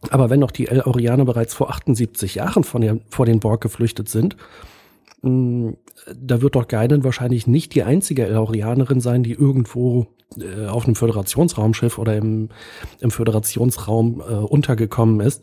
[0.09, 4.09] Aber wenn doch die El-Aurianer bereits vor 78 Jahren von der, vor den Borg geflüchtet
[4.09, 4.35] sind,
[5.23, 10.95] da wird doch Geinen wahrscheinlich nicht die einzige Elorianerin sein, die irgendwo äh, auf einem
[10.95, 12.49] Föderationsraumschiff oder im,
[12.99, 15.41] im Föderationsraum äh, untergekommen ist.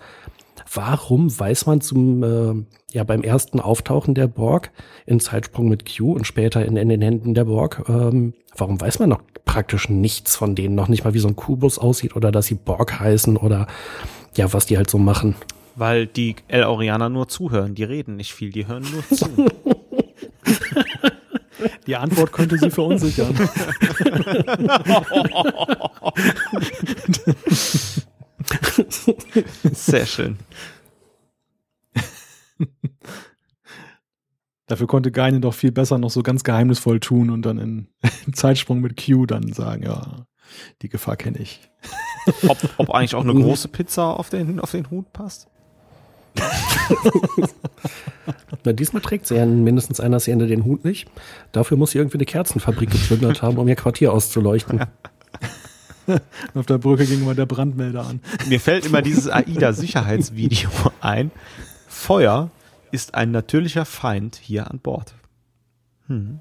[0.72, 4.70] Warum weiß man zum, äh, ja, beim ersten Auftauchen der Borg
[5.06, 8.98] in Zeitsprung mit Q und später in, in den Händen der Borg, ähm, warum weiß
[8.98, 10.74] man noch praktisch nichts von denen?
[10.74, 13.66] Noch nicht mal, wie so ein Kubus aussieht oder dass sie Borg heißen oder
[14.36, 15.34] ja, was die halt so machen.
[15.76, 19.28] Weil die El-Orianer nur zuhören, die reden nicht viel, die hören nur zu.
[21.86, 23.36] Die Antwort könnte sie verunsichern.
[29.72, 30.38] Sehr schön.
[34.66, 37.88] Dafür konnte Geine doch viel besser noch so ganz geheimnisvoll tun und dann in,
[38.26, 40.26] in Zeitsprung mit Q dann sagen, ja,
[40.82, 41.60] die Gefahr kenne ich.
[42.46, 45.48] Ob, ob eigentlich auch eine große Pizza auf den, auf den Hut passt?
[48.64, 51.08] Na, diesmal trägt sie ja in mindestens einer Szene den Hut nicht.
[51.52, 54.80] Dafür muss sie irgendwie eine Kerzenfabrik geplündert haben, um ihr Quartier auszuleuchten.
[56.54, 58.20] Auf der Brücke ging immer der Brandmelder an.
[58.48, 60.70] Mir fällt immer dieses AIDA-Sicherheitsvideo
[61.00, 61.30] ein.
[61.88, 62.50] Feuer
[62.90, 65.14] ist ein natürlicher Feind hier an Bord.
[66.08, 66.40] Hm.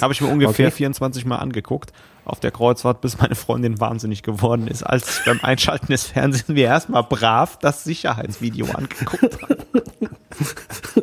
[0.00, 0.76] Habe ich mir ungefähr okay.
[0.76, 1.92] 24 Mal angeguckt
[2.24, 6.48] auf der Kreuzfahrt, bis meine Freundin wahnsinnig geworden ist, als ich beim Einschalten des Fernsehens
[6.48, 9.56] mir erstmal brav das Sicherheitsvideo angeguckt habe.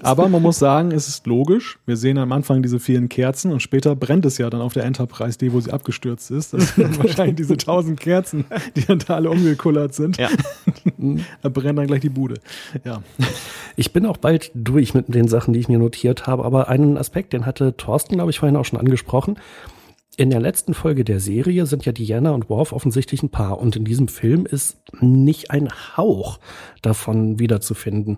[0.02, 1.80] Aber man muss sagen, es ist logisch.
[1.86, 4.86] Wir sehen am Anfang diese vielen Kerzen und später brennt es ja dann auf der
[4.86, 6.54] Enterprise D, wo sie abgestürzt ist.
[6.54, 10.18] Das sind wahrscheinlich diese tausend Kerzen, die dann da alle umgekullert sind.
[10.18, 10.30] Ja.
[11.42, 12.36] da brennt dann gleich die Bude.
[12.84, 13.02] Ja.
[13.76, 16.98] Ich bin auch bald durch mit den Sachen, die ich mir notiert habe, aber einen
[16.98, 19.38] Aspekt, den hatte Thorsten, glaube ich, vorhin auch schon angesprochen.
[20.20, 23.78] In der letzten Folge der Serie sind ja Diana und Worf offensichtlich ein Paar und
[23.78, 26.42] in diesem Film ist nicht ein Hauch
[26.82, 28.18] davon wiederzufinden.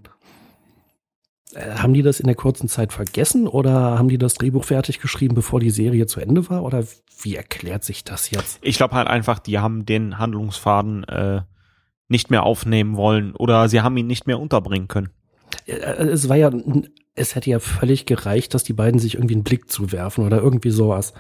[1.53, 4.99] Äh, haben die das in der kurzen Zeit vergessen oder haben die das Drehbuch fertig
[4.99, 6.63] geschrieben, bevor die Serie zu Ende war?
[6.63, 6.85] Oder
[7.21, 8.57] wie erklärt sich das jetzt?
[8.63, 11.41] Ich glaube halt einfach, die haben den Handlungsfaden äh,
[12.07, 15.11] nicht mehr aufnehmen wollen oder sie haben ihn nicht mehr unterbringen können.
[15.67, 16.49] Äh, es war ja,
[17.13, 20.71] es hätte ja völlig gereicht, dass die beiden sich irgendwie einen Blick zuwerfen oder irgendwie
[20.71, 21.13] sowas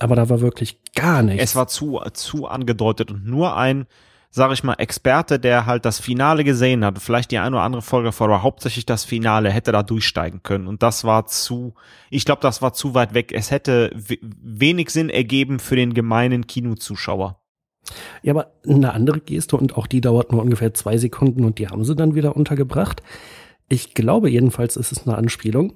[0.00, 1.42] aber da war wirklich gar nichts.
[1.42, 3.86] Es war zu, zu angedeutet und nur ein,
[4.30, 7.82] sag ich mal, Experte, der halt das Finale gesehen hat, vielleicht die eine oder andere
[7.82, 10.66] Folge vor, aber hauptsächlich das Finale, hätte da durchsteigen können.
[10.66, 11.74] Und das war zu,
[12.10, 13.32] ich glaube, das war zu weit weg.
[13.32, 17.38] Es hätte wenig Sinn ergeben für den gemeinen Kinozuschauer.
[18.22, 21.68] Ja, aber eine andere Geste und auch die dauert nur ungefähr zwei Sekunden und die
[21.68, 23.02] haben sie dann wieder untergebracht.
[23.68, 25.74] Ich glaube jedenfalls ist es eine Anspielung.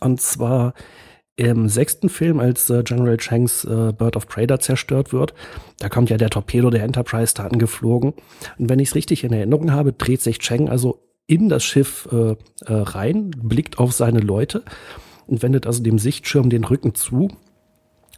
[0.00, 0.74] Und zwar
[1.38, 5.34] im sechsten Film, als äh, General Changs äh, Bird of Prey zerstört wird,
[5.78, 8.12] da kommt ja der Torpedo der Enterprise da angeflogen.
[8.58, 12.08] Und wenn ich es richtig in Erinnerung habe, dreht sich Chang also in das Schiff
[12.10, 12.36] äh, äh,
[12.66, 14.64] rein, blickt auf seine Leute
[15.28, 17.28] und wendet also dem Sichtschirm den Rücken zu.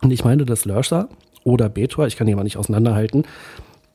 [0.00, 1.10] Und ich meine, dass Lursa
[1.44, 3.24] oder Betor, ich kann die mal nicht auseinanderhalten,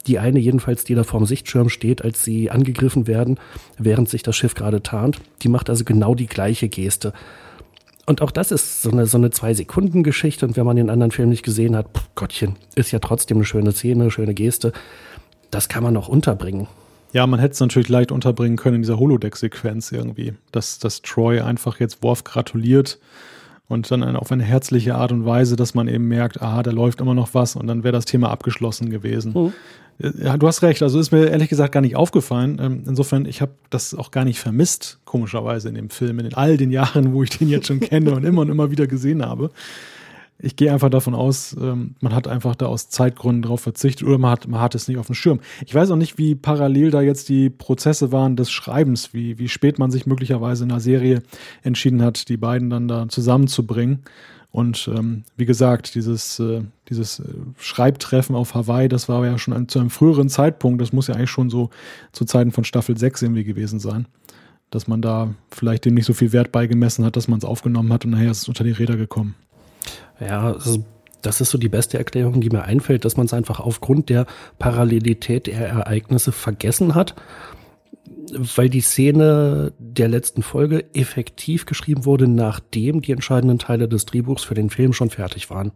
[0.06, 3.40] die eine jedenfalls, die da vorm Sichtschirm steht, als sie angegriffen werden,
[3.80, 7.12] während sich das Schiff gerade tarnt, die macht also genau die gleiche Geste.
[8.06, 10.46] Und auch das ist so eine, so eine Zwei-Sekunden-Geschichte.
[10.46, 13.46] Und wenn man den anderen Film nicht gesehen hat, pff, Gottchen, ist ja trotzdem eine
[13.46, 14.74] schöne Szene, eine schöne Geste.
[15.50, 16.68] Das kann man noch unterbringen.
[17.14, 20.34] Ja, man hätte es natürlich leicht unterbringen können in dieser Holodeck-Sequenz irgendwie.
[20.52, 23.00] Dass, dass Troy einfach jetzt Worf gratuliert
[23.68, 27.02] Und dann auf eine herzliche Art und Weise, dass man eben merkt, aha, da läuft
[27.02, 29.34] immer noch was und dann wäre das Thema abgeschlossen gewesen.
[29.34, 29.54] Mhm.
[30.22, 30.84] Ja, du hast recht.
[30.84, 32.60] Also ist mir ehrlich gesagt gar nicht aufgefallen.
[32.62, 36.58] Ähm, insofern, ich habe das auch gar nicht vermisst, komischerweise in dem Film, in all
[36.58, 39.52] den Jahren, wo ich den jetzt schon kenne und immer und immer wieder gesehen habe.
[40.38, 44.18] Ich gehe einfach davon aus, ähm, man hat einfach da aus Zeitgründen darauf verzichtet oder
[44.18, 45.40] man hat, man hat es nicht auf dem Schirm.
[45.66, 49.48] Ich weiß auch nicht, wie parallel da jetzt die Prozesse waren des Schreibens, wie, wie
[49.48, 51.24] spät man sich möglicherweise in einer Serie
[51.64, 54.04] entschieden hat, die beiden dann da zusammenzubringen.
[54.56, 57.26] Und ähm, wie gesagt, dieses, äh, dieses äh,
[57.58, 61.16] Schreibtreffen auf Hawaii, das war ja schon ein, zu einem früheren Zeitpunkt, das muss ja
[61.16, 61.72] eigentlich schon so
[62.14, 64.08] zu Zeiten von Staffel 6 irgendwie gewesen sein,
[64.70, 67.92] dass man da vielleicht dem nicht so viel Wert beigemessen hat, dass man es aufgenommen
[67.92, 69.36] hat und nachher ist es unter die Räder gekommen.
[70.20, 70.86] Ja, also
[71.22, 74.28] das ist so die beste Erklärung, die mir einfällt, dass man es einfach aufgrund der
[74.60, 77.16] Parallelität der Ereignisse vergessen hat
[78.38, 84.44] weil die Szene der letzten Folge effektiv geschrieben wurde, nachdem die entscheidenden Teile des Drehbuchs
[84.44, 85.72] für den Film schon fertig waren.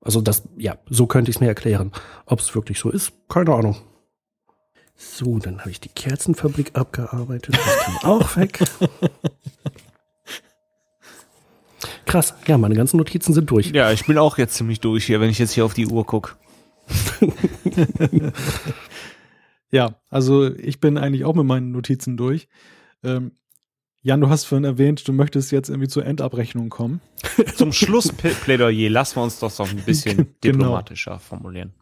[0.00, 1.92] Also das, ja, so könnte ich es mir erklären.
[2.26, 3.76] Ob es wirklich so ist, keine Ahnung.
[4.96, 7.56] So, dann habe ich die Kerzenfabrik abgearbeitet.
[7.56, 8.60] Das kam auch weg.
[12.14, 13.72] Krass, ja, meine ganzen Notizen sind durch.
[13.72, 16.06] Ja, ich bin auch jetzt ziemlich durch hier, wenn ich jetzt hier auf die Uhr
[16.06, 16.36] gucke.
[19.72, 22.46] Ja, also ich bin eigentlich auch mit meinen Notizen durch.
[23.02, 23.32] Ähm,
[24.02, 27.00] Jan, du hast vorhin erwähnt, du möchtest jetzt irgendwie zur Endabrechnung kommen.
[27.56, 30.58] Zum Schlussplädoyer lassen wir uns das doch ein bisschen genau.
[30.58, 31.72] diplomatischer formulieren.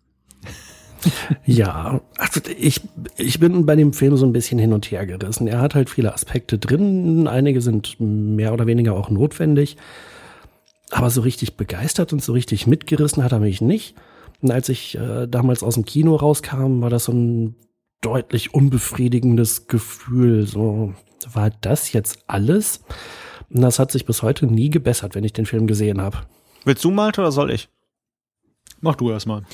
[1.44, 2.80] Ja, also ich,
[3.18, 5.46] ich bin bei dem Film so ein bisschen hin und her gerissen.
[5.46, 9.76] Er hat halt viele Aspekte drin, einige sind mehr oder weniger auch notwendig,
[10.92, 13.96] aber so richtig begeistert und so richtig mitgerissen hat er mich nicht.
[14.40, 17.54] Und als ich äh, damals aus dem Kino rauskam, war das so ein
[18.02, 20.46] deutlich unbefriedigendes Gefühl.
[20.46, 20.94] So,
[21.32, 22.84] war das jetzt alles?
[23.48, 26.18] Und das hat sich bis heute nie gebessert, wenn ich den Film gesehen habe.
[26.64, 27.68] Willst du mal oder soll ich?
[28.80, 29.44] Mach du erstmal.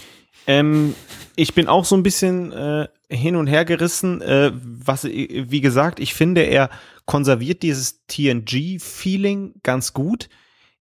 [0.46, 0.94] Ähm,
[1.36, 4.22] ich bin auch so ein bisschen äh, hin und her gerissen.
[4.22, 6.70] Äh, was, wie gesagt, ich finde, er
[7.04, 10.28] konserviert dieses TNG-Feeling ganz gut.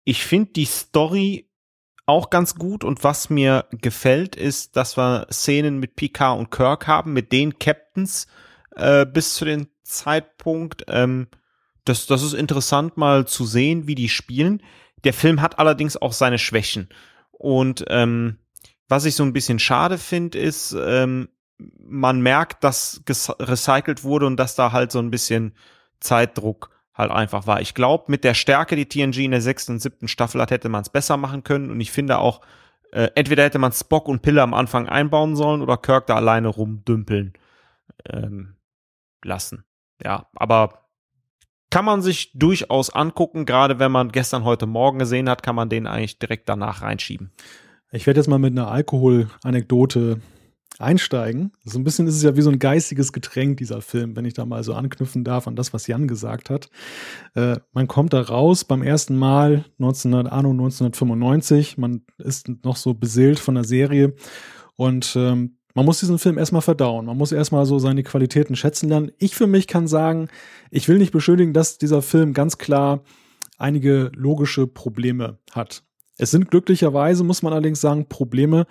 [0.10, 1.50] Ich finde die Story
[2.06, 6.88] auch ganz gut und was mir gefällt, ist, dass wir Szenen mit Picard und Kirk
[6.88, 8.28] haben, mit den Captains
[8.78, 10.86] äh, bis zu dem Zeitpunkt.
[10.88, 11.28] Ähm,
[11.84, 14.64] das, das ist interessant mal zu sehen, wie die spielen.
[15.04, 16.88] Der Film hat allerdings auch seine Schwächen.
[17.32, 18.38] Und ähm,
[18.88, 21.28] was ich so ein bisschen schade finde, ist, ähm,
[21.58, 25.54] man merkt, dass recycelt wurde und dass da halt so ein bisschen
[26.00, 27.62] Zeitdruck halt einfach war.
[27.62, 30.70] Ich glaube, mit der Stärke, die TNG in der sechsten und siebten Staffel hat, hätte
[30.70, 31.70] man es besser machen können.
[31.70, 32.42] Und ich finde auch,
[32.92, 36.48] äh, entweder hätte man Spock und Pille am Anfang einbauen sollen oder Kirk da alleine
[36.48, 37.34] rumdümpeln
[38.10, 38.56] ähm,
[39.24, 39.66] lassen.
[40.04, 40.88] Ja, aber
[41.70, 45.70] kann man sich durchaus angucken, gerade wenn man gestern heute Morgen gesehen hat, kann man
[45.70, 47.32] den eigentlich direkt danach reinschieben.
[47.92, 50.22] Ich werde jetzt mal mit einer Alkohol-Anekdote
[50.80, 51.52] einsteigen.
[51.64, 54.34] So ein bisschen ist es ja wie so ein geistiges Getränk, dieser Film, wenn ich
[54.34, 56.70] da mal so anknüpfen darf an das, was Jan gesagt hat.
[57.36, 61.78] Äh, man kommt da raus beim ersten Mal 1900, Anno 1995.
[61.78, 64.14] Man ist noch so beseelt von der Serie
[64.76, 67.06] und ähm, man muss diesen Film erstmal verdauen.
[67.06, 69.12] Man muss erstmal so seine Qualitäten schätzen lernen.
[69.20, 70.28] Ich für mich kann sagen,
[70.72, 73.04] ich will nicht beschuldigen, dass dieser Film ganz klar
[73.60, 75.84] einige logische Probleme hat.
[76.18, 78.66] Es sind glücklicherweise, muss man allerdings sagen, Probleme,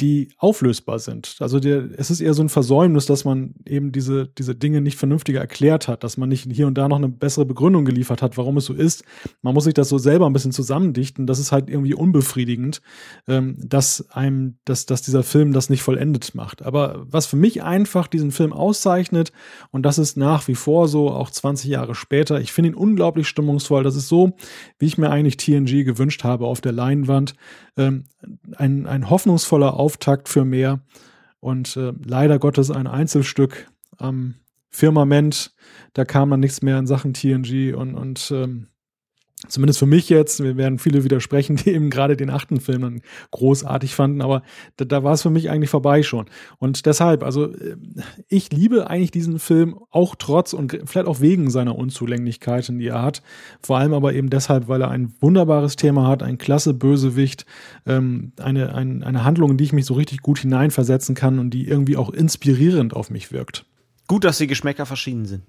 [0.00, 1.36] die auflösbar sind.
[1.38, 4.98] Also der, es ist eher so ein Versäumnis, dass man eben diese, diese Dinge nicht
[4.98, 8.36] vernünftiger erklärt hat, dass man nicht hier und da noch eine bessere Begründung geliefert hat,
[8.36, 9.04] warum es so ist.
[9.40, 11.28] Man muss sich das so selber ein bisschen zusammendichten.
[11.28, 12.82] Das ist halt irgendwie unbefriedigend,
[13.28, 16.62] ähm, dass einem, dass, dass dieser Film das nicht vollendet macht.
[16.62, 19.30] Aber was für mich einfach diesen Film auszeichnet,
[19.70, 23.28] und das ist nach wie vor so, auch 20 Jahre später, ich finde ihn unglaublich
[23.28, 23.84] stimmungsvoll.
[23.84, 24.32] Das ist so,
[24.80, 27.34] wie ich mir eigentlich TNG gewünscht habe auf der Leinwand.
[27.76, 28.04] Ähm,
[28.56, 30.80] ein, ein hoffnungsvoller Auftakt für mehr
[31.40, 34.36] und äh, leider Gottes ein Einzelstück am
[34.70, 35.54] Firmament.
[35.92, 38.68] Da kam dann nichts mehr in Sachen TNG und, und ähm,
[39.48, 43.00] zumindest für mich jetzt, wir werden viele widersprechen, die eben gerade den achten Film dann
[43.30, 44.42] großartig fanden, aber
[44.76, 46.26] da, da war es für mich eigentlich vorbei schon.
[46.58, 47.76] Und deshalb, also äh,
[48.28, 53.02] ich liebe eigentlich diesen Film auch trotz und vielleicht auch wegen seiner Unzulänglichkeiten, die er
[53.02, 53.22] hat.
[53.62, 57.46] Vor allem aber eben deshalb, weil er ein wunderbares Thema hat, ein klasse Bösewicht,
[57.86, 61.50] ähm, eine, ein, eine Handlung, in die ich mich so richtig gut hineinversetzen kann und
[61.50, 63.66] die irgendwie auch inspirierend auf mich wirkt.
[64.06, 65.44] Gut, dass die Geschmäcker verschieden sind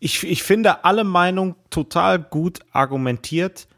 [0.00, 3.68] ich, ich finde alle Meinungen total gut argumentiert,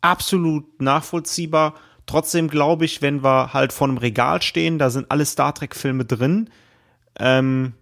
[0.00, 1.74] absolut nachvollziehbar.
[2.06, 5.76] Trotzdem glaube ich, wenn wir halt vor einem Regal stehen, da sind alle Star Trek
[5.76, 6.50] Filme drin,
[7.18, 7.74] ähm,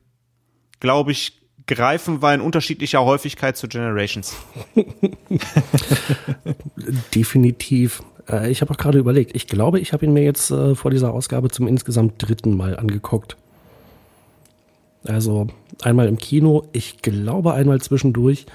[0.81, 4.36] glaube ich, greifen wir in unterschiedlicher Häufigkeit zu Generations.
[7.14, 8.02] Definitiv.
[8.28, 10.90] Äh, ich habe auch gerade überlegt, ich glaube, ich habe ihn mir jetzt äh, vor
[10.90, 13.36] dieser Ausgabe zum insgesamt dritten Mal angeguckt.
[15.08, 15.46] Also
[15.82, 18.46] einmal im Kino, ich glaube einmal zwischendurch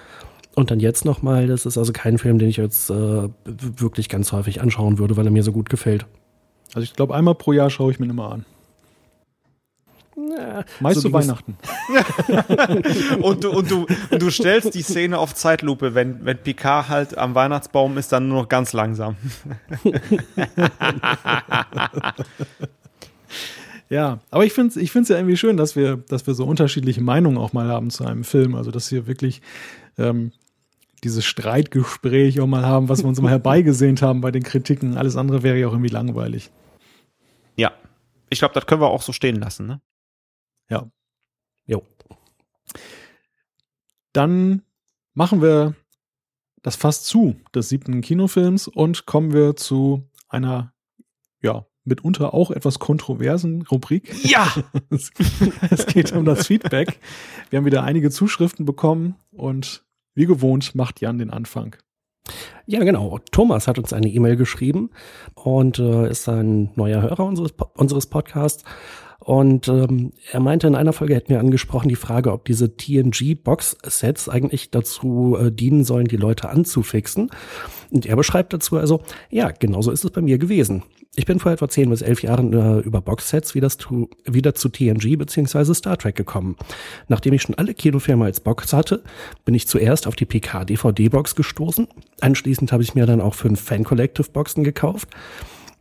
[0.55, 1.47] und dann jetzt nochmal.
[1.47, 5.25] Das ist also kein Film, den ich jetzt äh, wirklich ganz häufig anschauen würde, weil
[5.25, 6.05] er mir so gut gefällt.
[6.73, 8.45] Also ich glaube, einmal pro Jahr schaue ich mir immer an.
[10.15, 11.57] Ja, Meist so zu Weihnachten.
[13.21, 17.17] und, du, und, du, und du stellst die Szene auf Zeitlupe, wenn, wenn Picard halt
[17.17, 19.15] am Weihnachtsbaum ist, dann nur noch ganz langsam.
[23.91, 26.45] Ja, aber ich finde es ich find's ja irgendwie schön, dass wir, dass wir so
[26.45, 28.55] unterschiedliche Meinungen auch mal haben zu einem Film.
[28.55, 29.41] Also, dass wir wirklich
[29.97, 30.31] ähm,
[31.03, 34.95] dieses Streitgespräch auch mal haben, was wir uns mal herbeigesehnt haben bei den Kritiken.
[34.95, 36.51] Alles andere wäre ja auch irgendwie langweilig.
[37.57, 37.73] Ja.
[38.29, 39.81] Ich glaube, das können wir auch so stehen lassen, ne?
[40.69, 40.89] Ja.
[41.65, 41.83] Jo.
[44.13, 44.61] Dann
[45.15, 45.75] machen wir
[46.61, 50.73] das fast zu des siebten Kinofilms und kommen wir zu einer,
[51.41, 54.13] ja, mitunter auch etwas kontroversen Rubrik.
[54.23, 54.47] Ja!
[54.89, 56.99] Es, geht um das Feedback.
[57.49, 59.83] Wir haben wieder einige Zuschriften bekommen und
[60.13, 61.75] wie gewohnt macht Jan den Anfang.
[62.65, 63.19] Ja, genau.
[63.31, 64.91] Thomas hat uns eine E-Mail geschrieben
[65.33, 68.63] und äh, ist ein neuer Hörer unseres, unseres Podcasts.
[69.23, 74.27] Und ähm, er meinte, in einer Folge hätten wir angesprochen die Frage, ob diese TNG-Box-Sets
[74.29, 77.29] eigentlich dazu äh, dienen sollen, die Leute anzufixen.
[77.91, 80.83] Und er beschreibt dazu also, ja, genauso ist es bei mir gewesen.
[81.15, 84.69] Ich bin vor etwa 10 bis 11 Jahren äh, über Boxsets wieder zu, wieder zu
[84.69, 85.75] TNG bzw.
[85.75, 86.55] Star Trek gekommen.
[87.07, 89.03] Nachdem ich schon alle Kinofilme als Box hatte,
[89.45, 91.87] bin ich zuerst auf die PK-DVD-Box gestoßen.
[92.21, 95.09] Anschließend habe ich mir dann auch fünf Fan-Collective-Boxen gekauft.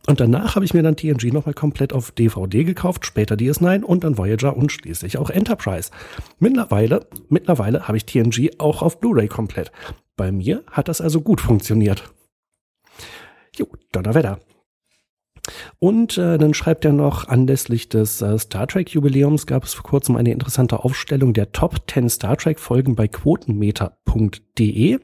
[0.07, 4.03] Und danach habe ich mir dann TNG nochmal komplett auf DVD gekauft, später DS9 und
[4.03, 5.91] dann Voyager und schließlich auch Enterprise.
[6.39, 9.71] Mittlerweile, mittlerweile habe ich TNG auch auf Blu-ray komplett.
[10.15, 12.11] Bei mir hat das also gut funktioniert.
[13.55, 14.39] Jo, Donnerwetter.
[15.79, 20.15] Und äh, dann schreibt er noch, anlässlich des äh, Star Trek-Jubiläums gab es vor kurzem
[20.15, 24.99] eine interessante Aufstellung der Top 10 Star Trek-Folgen bei quotenmeter.de.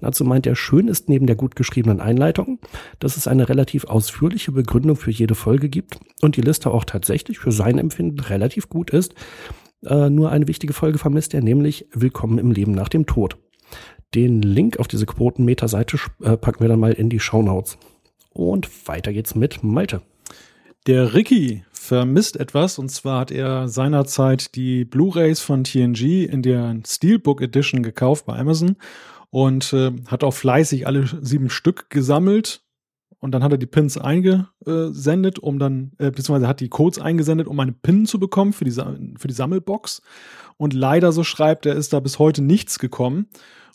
[0.00, 2.58] Dazu meint er, schön ist neben der gut geschriebenen Einleitung,
[2.98, 7.38] dass es eine relativ ausführliche Begründung für jede Folge gibt und die Liste auch tatsächlich
[7.38, 9.14] für sein Empfinden relativ gut ist.
[9.84, 13.36] Äh, nur eine wichtige Folge vermisst er, nämlich Willkommen im Leben nach dem Tod.
[14.14, 17.78] Den Link auf diese Quotenmeter-Seite äh, packen wir dann mal in die Shownotes.
[18.32, 20.02] Und weiter geht's mit Malte.
[20.86, 26.76] Der Ricky vermisst etwas und zwar hat er seinerzeit die Blu-rays von TNG in der
[26.86, 28.76] Steelbook Edition gekauft bei Amazon
[29.30, 32.62] und äh, hat auch fleißig alle sieben Stück gesammelt
[33.20, 37.46] und dann hat er die Pins eingesendet, um dann, äh, beziehungsweise hat die Codes eingesendet,
[37.46, 40.02] um eine Pin zu bekommen für die, für die Sammelbox.
[40.56, 43.26] Und leider, so schreibt er, ist da bis heute nichts gekommen.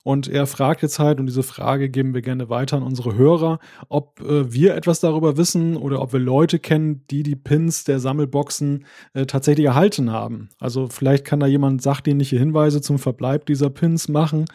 [0.03, 3.59] Und er fragt jetzt halt, und diese Frage geben wir gerne weiter an unsere Hörer,
[3.89, 7.99] ob äh, wir etwas darüber wissen oder ob wir Leute kennen, die die Pins der
[7.99, 10.49] Sammelboxen äh, tatsächlich erhalten haben.
[10.59, 14.45] Also vielleicht kann da jemand sachdienliche Hinweise zum Verbleib dieser Pins machen.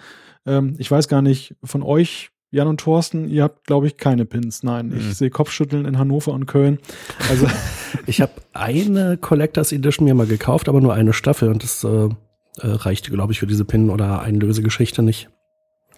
[0.47, 4.25] Ähm, ich weiß gar nicht, von euch, Jan und Thorsten, ihr habt, glaube ich, keine
[4.25, 4.63] Pins.
[4.65, 5.13] Nein, ich Mhm.
[5.13, 6.79] sehe Kopfschütteln in Hannover und Köln.
[7.29, 7.47] Also
[8.07, 11.89] Ich habe eine Collectors Edition mir mal gekauft, aber nur eine Staffel und das äh,
[12.09, 12.11] äh,
[12.63, 15.29] reichte, glaube ich, für diese Pin- oder Einlösegeschichte nicht.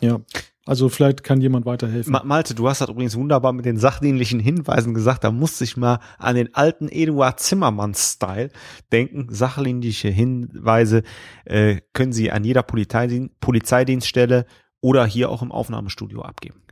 [0.01, 0.21] ja,
[0.65, 2.13] also vielleicht kann jemand weiterhelfen.
[2.13, 5.25] Ma Malte, du hast das übrigens wunderbar mit den sachdienlichen Hinweisen gesagt.
[5.25, 8.51] Da musste ich mal an den alten Eduard Zimmermann-Style
[8.93, 9.27] denken.
[9.31, 11.03] Sachdienliche Hinweise
[11.45, 14.47] äh, können Sie an jeder Polizeidien Polizeidienststelle
[14.81, 16.63] oder hier auch im Aufnahmestudio abgeben.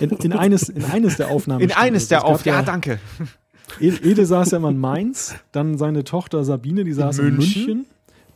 [0.00, 1.60] In, in, eines, in eines der Aufnahmen.
[1.60, 2.44] In eines der Auf...
[2.44, 2.98] Ja, danke.
[3.80, 7.66] Ede Ede saß ja mal in Mainz, dann seine Tochter Sabine, die saß in München,
[7.66, 7.86] München.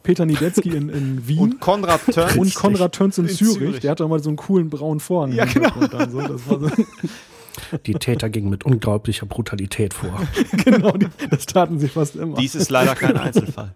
[0.07, 2.37] Peter Niedetzky in, in Wien Und Konrad Törns.
[2.39, 3.55] und Konrad Töns in, in Zürich.
[3.55, 3.81] Zürich.
[3.81, 5.33] Der hatte auch mal so einen coolen braunen Vorhang.
[5.33, 5.73] Ja, genau.
[5.81, 6.20] So.
[6.20, 6.70] Das war so,
[7.87, 10.20] Die Täter gingen mit unglaublicher Brutalität vor.
[10.65, 12.37] genau, die, das taten sie fast immer.
[12.37, 13.74] Dies ist leider kein Einzelfall.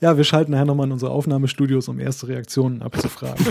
[0.00, 3.46] Ja, wir schalten nachher nochmal in unsere Aufnahmestudios, um erste Reaktionen abzufragen.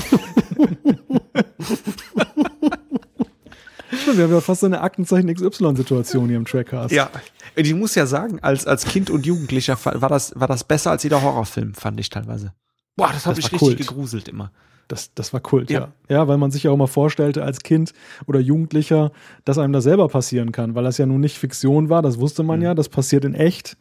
[4.01, 6.93] Stimmt, wir haben ja fast so eine Aktenzeichen XY-Situation hier im Trackcast.
[6.93, 7.09] Ja.
[7.55, 11.03] Ich muss ja sagen, als, als Kind und Jugendlicher war das, war das besser als
[11.03, 12.53] jeder Horrorfilm, fand ich teilweise.
[12.95, 13.77] Boah, das mich war richtig Kult.
[13.77, 14.51] gegruselt immer.
[14.87, 15.79] Das, das war Kult, ja.
[15.79, 16.15] Ja.
[16.15, 16.27] ja.
[16.27, 17.93] weil man sich ja auch mal vorstellte als Kind
[18.27, 19.11] oder Jugendlicher,
[19.43, 22.43] dass einem das selber passieren kann, weil das ja nun nicht Fiktion war, das wusste
[22.43, 22.65] man Mhm.
[22.65, 23.77] ja, das passiert in echt.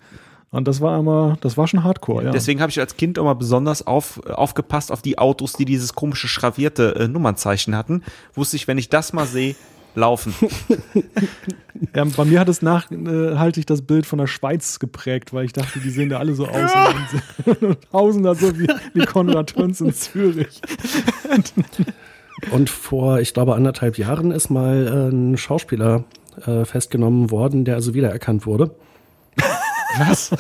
[0.51, 2.31] Und das war immer, das war schon hardcore, ja.
[2.31, 6.29] Deswegen habe ich als Kind immer besonders auf, aufgepasst auf die Autos, die dieses komische
[6.29, 8.05] schravierte äh, Nummernzeichen hatten.
[8.35, 9.57] Wusste ich, wenn ich das mal sehe,
[9.95, 10.35] laufen.
[11.95, 15.81] Ja, bei mir hat es nachhaltig das Bild von der Schweiz geprägt, weil ich dachte,
[15.81, 16.71] die sehen da alle so aus
[17.61, 20.61] und hausen da so wie, wie Konrad Töns in Zürich.
[22.53, 26.05] Und vor, ich glaube, anderthalb Jahren ist mal äh, ein Schauspieler
[26.47, 28.75] äh, festgenommen worden, der also wiedererkannt wurde.
[29.99, 30.31] Was?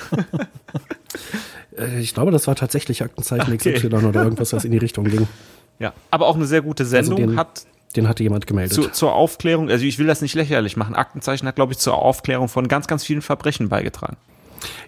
[1.76, 3.74] Äh, ich glaube, das war tatsächlich Aktenzeichen Okay.
[3.74, 5.26] XY oder irgendwas, was in die Richtung ging.
[5.78, 8.74] Ja, aber auch eine sehr gute Sendung den- hat Den hatte jemand gemeldet.
[8.74, 11.94] zu, zur Aufklärung, also ich will das nicht lächerlich machen, Aktenzeichen hat, glaube ich, zur
[11.94, 14.16] Aufklärung von ganz, ganz vielen Verbrechen beigetragen.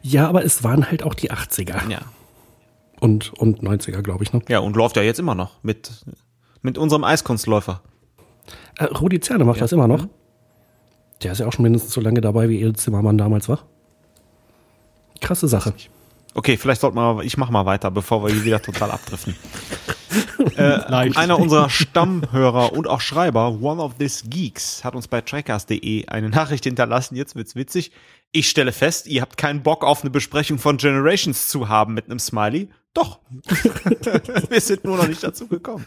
[0.02, 2.00] Ja, aber es waren halt auch die 80er Ja.
[3.00, 4.32] und, und 90er, glaube ich.
[4.32, 4.42] Ne?
[4.48, 5.92] Ja, und läuft ja jetzt immer noch mit,
[6.62, 7.82] mit unserem Eiskunstläufer.
[8.78, 10.06] Äh, Rudi Zerne macht das immer noch.
[11.22, 13.60] Der ist ja auch schon mindestens so lange dabei, wie Edith Zimmermann damals war.
[15.20, 15.72] Krasse Sache.
[16.34, 19.34] Okay, vielleicht sollten wir, ich mach mal weiter, bevor wir hier wieder total abdriften.
[20.56, 20.62] äh,
[21.16, 26.28] einer unserer Stammhörer und auch Schreiber, One of These Geeks, hat uns bei trackers.de eine
[26.28, 27.16] Nachricht hinterlassen.
[27.16, 27.92] Jetzt wird's witzig.
[28.32, 32.06] Ich stelle fest, ihr habt keinen Bock auf eine Besprechung von Generations zu haben mit
[32.06, 32.68] einem Smiley.
[32.92, 33.20] Doch.
[34.48, 35.86] wir sind nur noch nicht dazu gekommen.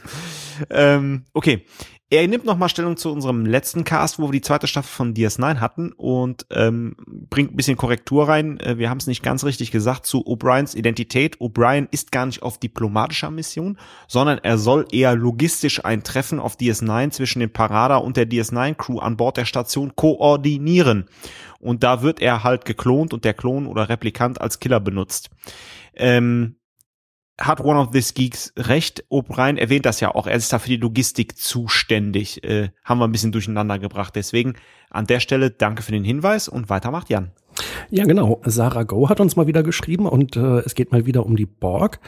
[0.69, 1.65] Ähm, okay.
[2.11, 5.59] Er nimmt nochmal Stellung zu unserem letzten Cast, wo wir die zweite Staffel von DS9
[5.59, 8.59] hatten und ähm, bringt ein bisschen Korrektur rein.
[8.59, 11.37] Äh, wir haben es nicht ganz richtig gesagt zu O'Briens Identität.
[11.37, 13.77] O'Brien ist gar nicht auf diplomatischer Mission,
[14.07, 18.97] sondern er soll eher logistisch ein Treffen auf DS9 zwischen dem Parada und der DS9-Crew
[18.97, 21.05] an Bord der Station koordinieren.
[21.59, 25.29] Und da wird er halt geklont und der Klon oder Replikant als Killer benutzt.
[25.93, 26.55] Ähm,
[27.39, 29.03] hat One of These Geeks recht.
[29.09, 30.27] O'Brien erwähnt das ja auch.
[30.27, 32.43] Er ist da für die Logistik zuständig.
[32.43, 34.15] Äh, haben wir ein bisschen durcheinander gebracht.
[34.15, 34.53] Deswegen
[34.89, 37.31] an der Stelle danke für den Hinweis und weiter macht Jan.
[37.89, 38.41] Ja, genau.
[38.45, 41.45] Sarah Go hat uns mal wieder geschrieben und äh, es geht mal wieder um die
[41.45, 41.99] Borg.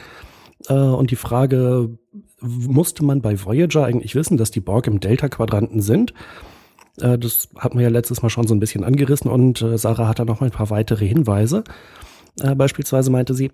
[0.68, 1.98] Äh, und die Frage,
[2.40, 6.14] musste man bei Voyager eigentlich wissen, dass die Borg im Delta-Quadranten sind?
[7.00, 10.08] Äh, das hat man ja letztes Mal schon so ein bisschen angerissen und äh, Sarah
[10.08, 11.64] hat da noch mal ein paar weitere Hinweise.
[12.40, 13.50] Äh, beispielsweise meinte sie,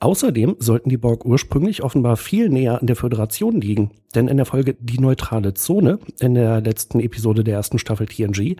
[0.00, 4.46] Außerdem sollten die Borg ursprünglich offenbar viel näher an der Föderation liegen, denn in der
[4.46, 8.56] Folge Die neutrale Zone, in der letzten Episode der ersten Staffel TNG,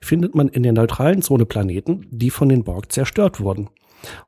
[0.00, 3.68] findet man in der neutralen Zone Planeten, die von den Borg zerstört wurden.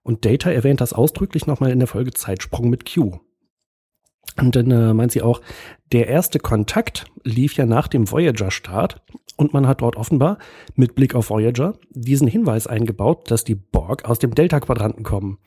[0.05, 3.18] Und Data erwähnt das ausdrücklich nochmal in der Folge Zeitsprung mit Q.
[4.40, 5.40] Und dann äh, meint sie auch,
[5.92, 9.02] der erste Kontakt lief ja nach dem Voyager-Start
[9.36, 10.38] und man hat dort offenbar
[10.74, 15.38] mit Blick auf Voyager diesen Hinweis eingebaut, dass die Borg aus dem Delta-Quadranten kommen.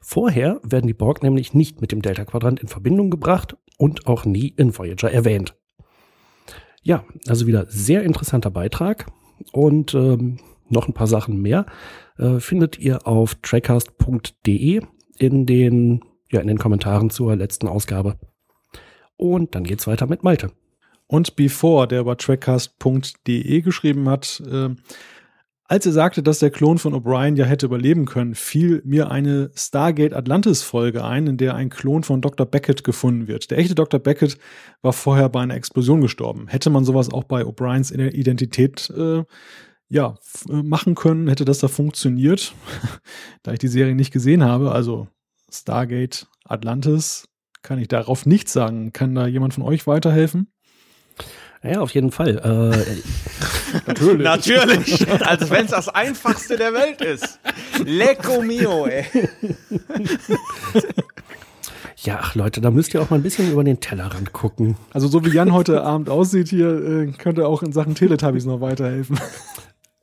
[0.00, 4.48] Vorher werden die Borg nämlich nicht mit dem Delta-Quadrant in Verbindung gebracht und auch nie
[4.56, 5.54] in Voyager erwähnt.
[6.82, 9.06] Ja, also wieder sehr interessanter Beitrag
[9.52, 10.38] und ähm,
[10.68, 11.66] noch ein paar Sachen mehr
[12.18, 14.82] äh, findet ihr auf trackcast.de
[15.18, 16.00] in den
[16.30, 18.18] ja in den Kommentaren zur letzten Ausgabe.
[19.16, 20.50] Und dann geht's weiter mit Malte.
[21.06, 24.70] Und Before, der über trackcast.de geschrieben hat, äh,
[25.68, 29.50] als er sagte, dass der Klon von O'Brien ja hätte überleben können, fiel mir eine
[29.54, 32.46] Stargate Atlantis Folge ein, in der ein Klon von Dr.
[32.46, 33.50] Beckett gefunden wird.
[33.50, 33.98] Der echte Dr.
[33.98, 34.38] Beckett
[34.82, 36.46] war vorher bei einer Explosion gestorben.
[36.46, 39.24] Hätte man sowas auch bei O'Briens Identität äh,
[39.88, 40.14] ja,
[40.48, 42.54] äh, machen können, hätte das da funktioniert,
[43.42, 44.70] da ich die Serie nicht gesehen habe.
[44.70, 45.08] Also
[45.60, 47.28] Stargate Atlantis
[47.62, 48.92] kann ich darauf nichts sagen.
[48.92, 50.52] Kann da jemand von euch weiterhelfen?
[51.62, 52.38] Ja, auf jeden Fall.
[52.38, 54.22] Äh, Natürlich.
[54.22, 55.10] Natürlich.
[55.26, 57.40] Als wenn es das einfachste der Welt ist.
[57.84, 59.04] Lecco mio, ey.
[61.96, 64.76] ja, ach Leute, da müsst ihr auch mal ein bisschen über den Tellerrand gucken.
[64.92, 68.60] Also so wie Jan heute Abend aussieht hier, äh, könnte auch in Sachen Teletubbies noch
[68.60, 69.18] weiterhelfen.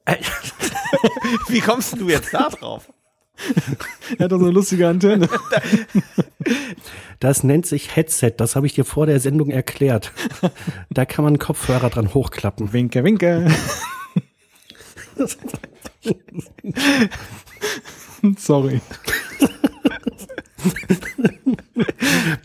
[1.48, 2.92] Wie kommst du jetzt da drauf?
[4.18, 5.30] er hat doch so eine lustige Antenne.
[7.20, 8.34] Das nennt sich Headset.
[8.36, 10.12] Das habe ich dir vor der Sendung erklärt.
[10.90, 12.74] Da kann man Kopfhörer dran hochklappen.
[12.74, 13.50] Winke, winke.
[18.38, 18.82] Sorry.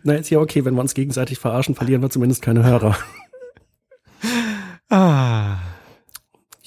[0.05, 2.97] Na, ist ja okay, wenn wir uns gegenseitig verarschen, verlieren wir zumindest keine Hörer.
[4.91, 5.57] Ah.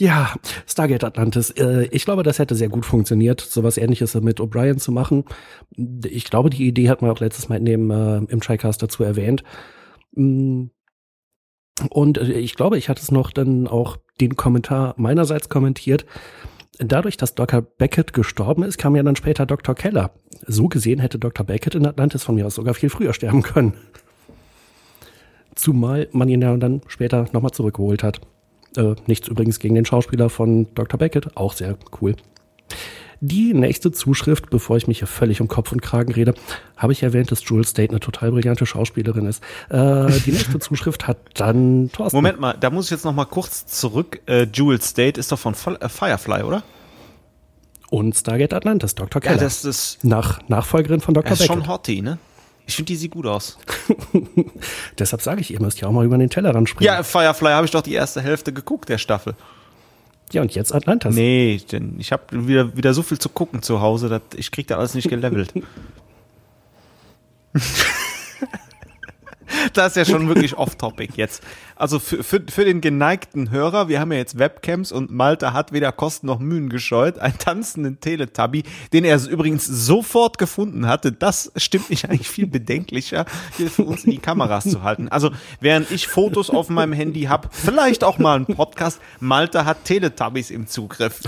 [0.01, 0.33] Ja,
[0.65, 1.51] Stargate Atlantis.
[1.51, 5.25] Äh, ich glaube, das hätte sehr gut funktioniert, sowas ähnliches mit O'Brien zu machen.
[5.77, 9.03] Ich glaube, die Idee hat man auch letztes Mal in dem, äh, im Tricast dazu
[9.03, 9.43] erwähnt.
[10.13, 10.69] Mm.
[11.91, 16.07] Und äh, ich glaube, ich hatte es noch dann auch den Kommentar meinerseits kommentiert.
[16.79, 17.61] Dadurch, dass Dr.
[17.61, 19.75] Beckett gestorben ist, kam ja dann später Dr.
[19.75, 20.15] Keller.
[20.47, 21.45] So gesehen hätte Dr.
[21.45, 23.73] Beckett in Atlantis von mir aus sogar viel früher sterben können.
[25.53, 28.19] Zumal man ihn ja dann später nochmal zurückgeholt hat.
[28.77, 30.97] Äh, nichts übrigens gegen den Schauspieler von Dr.
[30.97, 32.15] Beckett, auch sehr cool.
[33.23, 36.33] Die nächste Zuschrift, bevor ich mich hier völlig um Kopf und Kragen rede,
[36.75, 39.43] habe ich erwähnt, dass Jules State eine total brillante Schauspielerin ist.
[39.69, 42.17] Äh, die nächste Zuschrift hat dann Thorsten.
[42.17, 44.21] Moment mal, da muss ich jetzt noch mal kurz zurück.
[44.25, 46.63] Äh, Jules State ist doch von äh, Firefly, oder?
[47.91, 49.21] Und Stargate Atlantis, Dr.
[49.21, 49.35] Keller.
[49.35, 51.29] Ja, das ist Nach, Nachfolgerin von Dr.
[51.29, 51.63] Das ist Beckett.
[51.65, 52.17] schon Hottie, ne?
[52.71, 53.57] Ich finde, die sieht gut aus.
[54.97, 56.85] Deshalb sage ich, ihr müsst ja auch mal über den Tellerrand springen.
[56.85, 59.35] Ja, Firefly habe ich doch die erste Hälfte geguckt, der Staffel.
[60.31, 61.13] Ja, und jetzt Atlantis.
[61.13, 64.67] Nee, denn ich habe wieder, wieder so viel zu gucken zu Hause, dass ich krieg
[64.67, 65.53] da alles nicht gelevelt.
[69.73, 71.43] das ist ja schon wirklich off-topic jetzt.
[71.75, 75.71] Also für, für, für den geneigten Hörer, wir haben ja jetzt Webcams und Malte hat
[75.71, 78.63] weder Kosten noch Mühen gescheut, einen tanzenden Teletubby,
[78.93, 81.11] den er übrigens sofort gefunden hatte.
[81.11, 83.25] Das stimmt mich eigentlich viel bedenklicher,
[83.57, 85.07] hier für uns in die Kameras zu halten.
[85.09, 89.85] Also während ich Fotos auf meinem Handy habe, vielleicht auch mal einen Podcast, Malte hat
[89.85, 91.21] Teletubbies im Zugriff.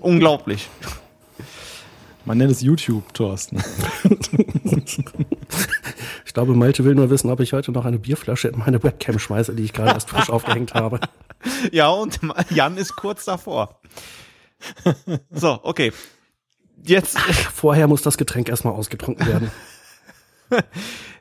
[0.00, 0.68] Unglaublich.
[2.30, 3.56] Man nennt es YouTube, Thorsten.
[6.24, 9.18] ich glaube, Malte will nur wissen, ob ich heute noch eine Bierflasche in meine Webcam
[9.18, 11.00] schmeiße, die ich gerade erst frisch aufgehängt habe.
[11.72, 12.20] Ja, und
[12.50, 13.80] Jan ist kurz davor.
[15.30, 15.92] So, okay.
[16.84, 17.16] Jetzt.
[17.18, 19.50] Ach, vorher muss das Getränk erstmal ausgetrunken werden.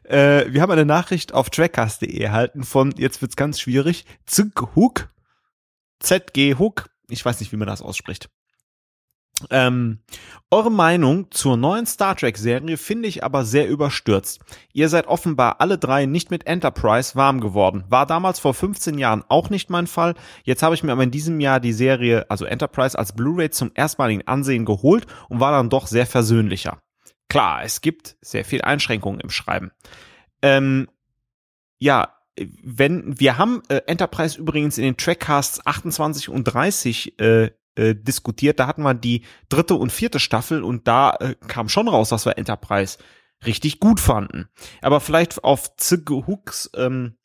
[0.03, 5.09] äh, wir haben eine Nachricht auf trackcast.de erhalten von, jetzt wird's ganz schwierig, Zghook.
[6.01, 6.91] ZG Hook.
[7.07, 8.29] Ich weiß nicht, wie man das ausspricht.
[9.49, 9.99] Ähm,
[10.51, 14.39] eure Meinung zur neuen Star Trek-Serie finde ich aber sehr überstürzt.
[14.73, 17.83] Ihr seid offenbar alle drei nicht mit Enterprise warm geworden.
[17.89, 20.15] War damals vor 15 Jahren auch nicht mein Fall.
[20.43, 23.71] Jetzt habe ich mir aber in diesem Jahr die Serie, also Enterprise, als Blu-ray zum
[23.75, 26.79] erstmaligen Ansehen geholt und war dann doch sehr versöhnlicher.
[27.29, 29.71] Klar, es gibt sehr viel Einschränkungen im Schreiben.
[30.41, 30.87] Ähm,
[31.77, 32.15] ja,
[32.63, 38.59] wenn wir haben äh, Enterprise übrigens in den Trackcasts 28 und 30 äh, äh, diskutiert.
[38.59, 42.25] Da hatten wir die dritte und vierte Staffel und da äh, kam schon raus, dass
[42.25, 42.97] wir Enterprise
[43.45, 44.49] richtig gut fanden.
[44.81, 47.15] Aber vielleicht auf Zigge Hooks ähm,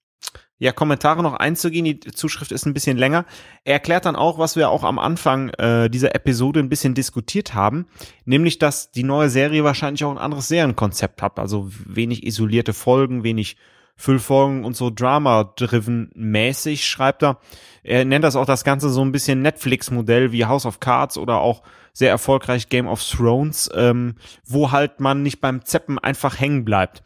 [0.59, 1.85] ja, Kommentare noch einzugehen.
[1.85, 3.26] Die Zuschrift ist ein bisschen länger.
[3.64, 7.55] Er erklärt dann auch, was wir auch am Anfang äh, dieser Episode ein bisschen diskutiert
[7.55, 7.86] haben,
[8.24, 11.39] nämlich, dass die neue Serie wahrscheinlich auch ein anderes Serienkonzept hat.
[11.39, 13.56] Also wenig isolierte Folgen, wenig
[13.96, 17.38] Füllfolgen und so Drama-driven mäßig, schreibt er.
[17.82, 21.38] Er nennt das auch das Ganze so ein bisschen Netflix-Modell wie House of Cards oder
[21.38, 21.62] auch
[21.92, 27.02] sehr erfolgreich Game of Thrones, ähm, wo halt man nicht beim Zeppen einfach hängen bleibt.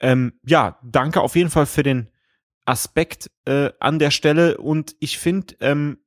[0.00, 2.08] Ähm, ja, danke auf jeden Fall für den
[2.64, 5.98] Aspekt äh, an der Stelle und ich finde, ähm,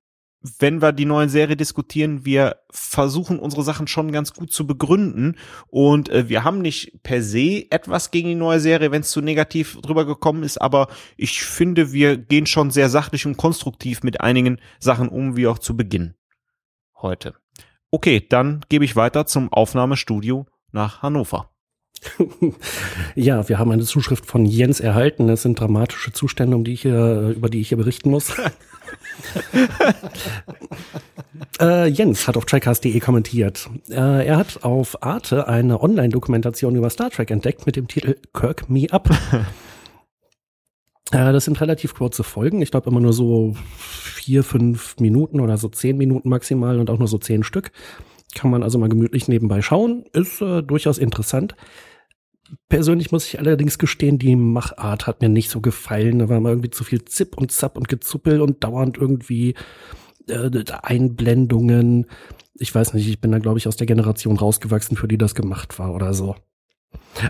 [0.60, 5.38] wenn wir die neue Serie diskutieren, wir versuchen unsere Sachen schon ganz gut zu begründen
[5.68, 9.22] und äh, wir haben nicht per se etwas gegen die neue Serie, wenn es zu
[9.22, 14.22] negativ drüber gekommen ist, aber ich finde, wir gehen schon sehr sachlich und konstruktiv mit
[14.22, 16.16] einigen Sachen um, wie auch zu Beginn
[17.02, 17.36] heute.
[17.92, 21.50] Okay, dann gebe ich weiter zum Aufnahmestudio nach Hannover.
[23.16, 25.30] ja, wir haben eine Zuschrift von Jens erhalten.
[25.30, 28.34] Es sind dramatische Zustände, um die ich hier, über die ich hier berichten muss.
[31.60, 33.70] äh, Jens hat auf trackcast.de kommentiert.
[33.90, 38.70] Äh, er hat auf Arte eine Online-Dokumentation über Star Trek entdeckt mit dem Titel Kirk
[38.70, 39.10] Me Up.
[41.12, 42.62] äh, das sind relativ kurze Folgen.
[42.62, 47.00] Ich glaube immer nur so vier, fünf Minuten oder so zehn Minuten maximal und auch
[47.00, 47.72] nur so zehn Stück.
[48.36, 50.06] Kann man also mal gemütlich nebenbei schauen.
[50.14, 51.56] Ist äh, durchaus interessant.
[52.70, 56.20] Persönlich muss ich allerdings gestehen, die Machart hat mir nicht so gefallen.
[56.20, 59.56] Da war mal irgendwie zu viel Zip und Zap und Gezuppel und dauernd irgendwie
[60.28, 60.50] äh,
[60.82, 62.08] Einblendungen.
[62.56, 65.36] Ich weiß nicht, ich bin da, glaube ich, aus der Generation rausgewachsen, für die das
[65.36, 66.36] gemacht war oder so.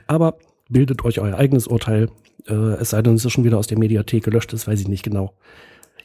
[0.08, 0.38] Aber
[0.70, 2.10] bildet euch euer eigenes Urteil.
[2.48, 4.88] Äh, es sei denn, es ist schon wieder aus der Mediathek gelöscht, das weiß ich
[4.88, 5.36] nicht genau.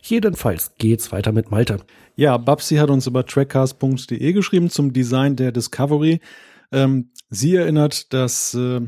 [0.03, 1.79] Jedenfalls geht's weiter mit Malte.
[2.15, 6.21] Ja, Babsi hat uns über trackcast.de geschrieben zum Design der Discovery.
[6.71, 8.81] Ähm, sie erinnert, dass äh,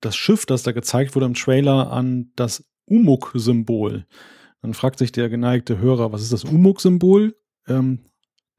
[0.00, 4.06] das Schiff, das da gezeigt wurde im Trailer, an das Umuk-Symbol.
[4.62, 7.36] Dann fragt sich der geneigte Hörer, was ist das Umuk-Symbol?
[7.68, 8.00] Ähm,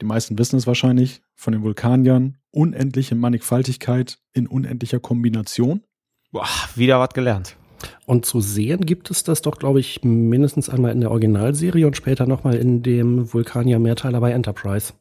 [0.02, 2.38] die meisten wissen es wahrscheinlich von den Vulkaniern.
[2.52, 5.82] Unendliche Mannigfaltigkeit in unendlicher Kombination.
[6.32, 7.56] Boah, wieder was gelernt.
[8.06, 11.96] Und zu sehen gibt es das doch, glaube ich, mindestens einmal in der Originalserie und
[11.96, 14.94] später nochmal in dem Vulkanier-Mehrteiler bei Enterprise.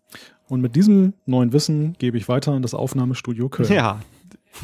[0.49, 3.73] Und mit diesem neuen Wissen gebe ich weiter an das Aufnahmestudio Köln.
[3.73, 4.01] Ja,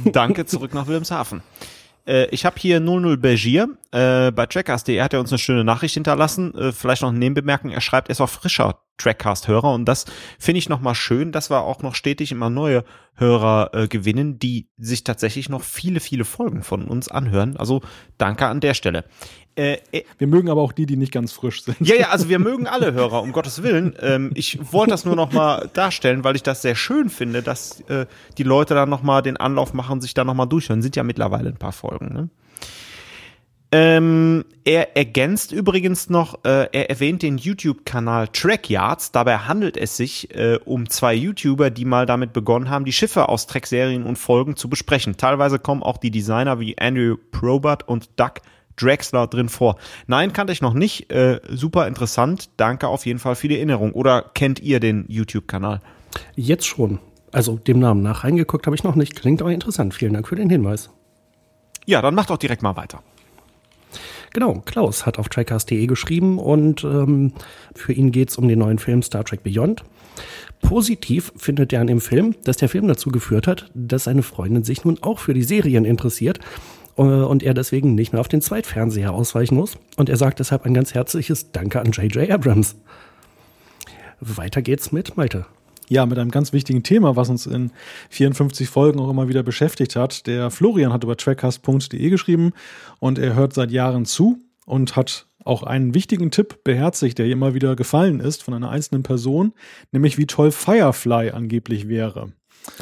[0.05, 1.43] danke zurück nach Wilhelmshaven.
[2.06, 3.69] Äh, ich habe hier 00 Bergier.
[3.90, 6.55] Äh, bei Trackers.de hat er uns eine schöne Nachricht hinterlassen.
[6.55, 7.70] Äh, vielleicht noch ein Nebenbemerken.
[7.70, 10.05] Er schreibt, er ist auf frischer Trackcast-Hörer und das
[10.39, 14.69] finde ich nochmal schön, dass wir auch noch stetig immer neue Hörer äh, gewinnen, die
[14.77, 17.56] sich tatsächlich noch viele, viele Folgen von uns anhören.
[17.56, 17.82] Also
[18.19, 19.05] danke an der Stelle.
[19.54, 21.76] Äh, äh, wir mögen aber auch die, die nicht ganz frisch sind.
[21.80, 23.94] Ja, ja, also wir mögen alle Hörer, um Gottes Willen.
[24.00, 27.80] Ähm, ich wollte das nur noch mal darstellen, weil ich das sehr schön finde, dass
[27.82, 28.06] äh,
[28.38, 30.80] die Leute dann noch mal den Anlauf machen, sich da noch mal durchhören.
[30.80, 32.14] Sind ja mittlerweile ein paar Folgen.
[32.14, 32.28] Ne?
[33.74, 39.12] Ähm, er ergänzt übrigens noch, äh, er erwähnt den YouTube-Kanal Trackyards.
[39.12, 43.30] Dabei handelt es sich äh, um zwei YouTuber, die mal damit begonnen haben, die Schiffe
[43.30, 45.16] aus Trek-Serien und Folgen zu besprechen.
[45.16, 48.42] Teilweise kommen auch die Designer wie Andrew Probert und Doug
[48.82, 49.76] Drexler drin vor.
[50.06, 51.10] Nein, kannte ich noch nicht.
[51.10, 52.50] Äh, super interessant.
[52.56, 53.92] Danke auf jeden Fall für die Erinnerung.
[53.92, 55.80] Oder kennt ihr den YouTube-Kanal?
[56.34, 56.98] Jetzt schon.
[57.30, 59.16] Also dem Namen nach reingeguckt habe ich noch nicht.
[59.16, 59.94] Klingt aber interessant.
[59.94, 60.90] Vielen Dank für den Hinweis.
[61.86, 63.02] Ja, dann macht doch direkt mal weiter.
[64.32, 67.32] Genau, Klaus hat auf trackcast.de geschrieben und ähm,
[67.74, 69.84] für ihn geht es um den neuen Film Star Trek Beyond.
[70.62, 74.64] Positiv findet er an dem Film, dass der Film dazu geführt hat, dass seine Freundin
[74.64, 76.38] sich nun auch für die Serien interessiert
[76.94, 79.78] und er deswegen nicht mehr auf den Zweitfernseher ausweichen muss.
[79.97, 82.31] Und er sagt deshalb ein ganz herzliches Danke an J.J.
[82.31, 82.77] Abrams.
[84.20, 85.47] Weiter geht's mit Malte.
[85.89, 87.70] Ja, mit einem ganz wichtigen Thema, was uns in
[88.10, 90.27] 54 Folgen auch immer wieder beschäftigt hat.
[90.27, 92.52] Der Florian hat über trackcast.de geschrieben
[92.98, 97.52] und er hört seit Jahren zu und hat auch einen wichtigen Tipp beherzigt, der immer
[97.52, 99.52] wieder gefallen ist von einer einzelnen Person,
[99.90, 102.32] nämlich wie toll Firefly angeblich wäre.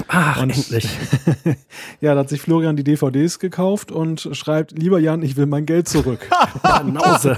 [0.09, 0.89] Ach, und, endlich.
[2.01, 5.67] ja, da hat sich Florian die DVDs gekauft und schreibt, lieber Jan, ich will mein
[5.67, 6.29] Geld zurück.
[6.63, 7.37] Banause.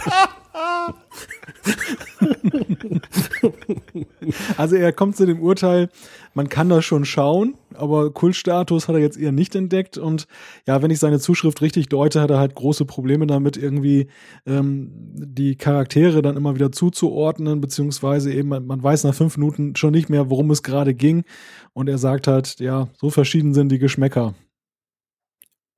[4.56, 5.88] also er kommt zu dem Urteil,
[6.34, 9.98] man kann das schon schauen, aber Kultstatus hat er jetzt eher nicht entdeckt.
[9.98, 10.26] Und
[10.66, 14.08] ja, wenn ich seine Zuschrift richtig deute, hat er halt große Probleme damit, irgendwie
[14.46, 19.76] ähm, die Charaktere dann immer wieder zuzuordnen, beziehungsweise eben, man, man weiß nach fünf Minuten
[19.76, 21.24] schon nicht mehr, worum es gerade ging.
[21.72, 24.34] Und er sagt halt, ja, so verschieden sind die Geschmäcker.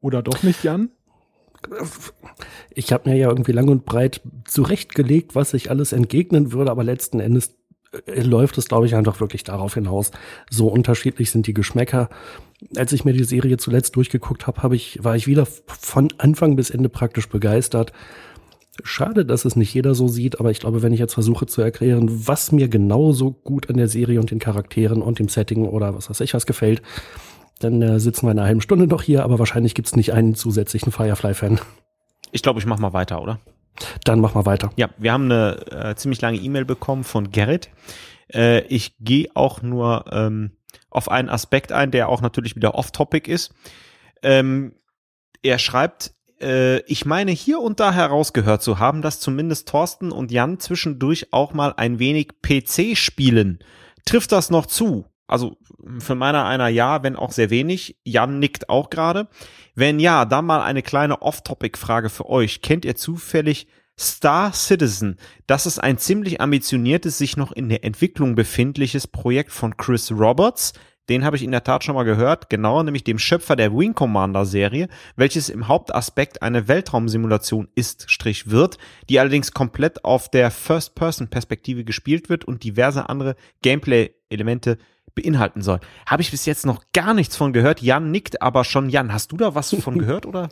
[0.00, 0.90] Oder doch nicht, Jan?
[2.74, 6.84] Ich habe mir ja irgendwie lang und breit zurechtgelegt, was ich alles entgegnen würde, aber
[6.84, 7.56] letzten Endes
[8.06, 10.10] äh, läuft es, glaube ich, einfach wirklich darauf hinaus.
[10.50, 12.08] So unterschiedlich sind die Geschmäcker.
[12.76, 16.56] Als ich mir die Serie zuletzt durchgeguckt habe, hab ich, war ich wieder von Anfang
[16.56, 17.92] bis Ende praktisch begeistert.
[18.82, 21.62] Schade, dass es nicht jeder so sieht, aber ich glaube, wenn ich jetzt versuche zu
[21.62, 25.94] erklären, was mir genauso gut an der Serie und den Charakteren und dem Setting oder
[25.94, 26.82] was weiß ich was gefällt,
[27.60, 30.34] dann äh, sitzen wir in einer halben Stunde noch hier, aber wahrscheinlich gibt's nicht einen
[30.34, 31.60] zusätzlichen Firefly-Fan.
[32.32, 33.38] Ich glaube, ich mach mal weiter, oder?
[34.04, 34.70] Dann mach mal weiter.
[34.76, 37.70] Ja, wir haben eine äh, ziemlich lange E-Mail bekommen von Gerrit.
[38.32, 40.52] Äh, ich gehe auch nur ähm,
[40.90, 43.52] auf einen Aspekt ein, der auch natürlich wieder off-topic ist.
[44.22, 44.74] Ähm,
[45.42, 50.30] er schreibt, äh, ich meine hier und da herausgehört zu haben, dass zumindest Thorsten und
[50.30, 53.58] Jan zwischendurch auch mal ein wenig PC spielen.
[54.04, 55.06] Trifft das noch zu?
[55.26, 55.56] Also
[55.98, 57.96] für meiner einer ja, wenn auch sehr wenig.
[58.04, 59.28] Jan nickt auch gerade.
[59.74, 62.60] Wenn ja, dann mal eine kleine Off-Topic-Frage für euch.
[62.60, 63.66] Kennt ihr zufällig
[63.98, 65.18] Star Citizen?
[65.46, 70.74] Das ist ein ziemlich ambitioniertes, sich noch in der Entwicklung befindliches Projekt von Chris Roberts.
[71.08, 73.94] Den habe ich in der Tat schon mal gehört, genauer nämlich dem Schöpfer der Wing
[73.94, 78.78] Commander Serie, welches im Hauptaspekt eine Weltraumsimulation ist, Strich wird,
[79.10, 84.78] die allerdings komplett auf der First-Person-Perspektive gespielt wird und diverse andere Gameplay-Elemente
[85.14, 85.80] beinhalten soll.
[86.06, 87.82] Habe ich bis jetzt noch gar nichts von gehört.
[87.82, 88.88] Jan nickt aber schon.
[88.88, 90.48] Jan, hast du da was von gehört oder?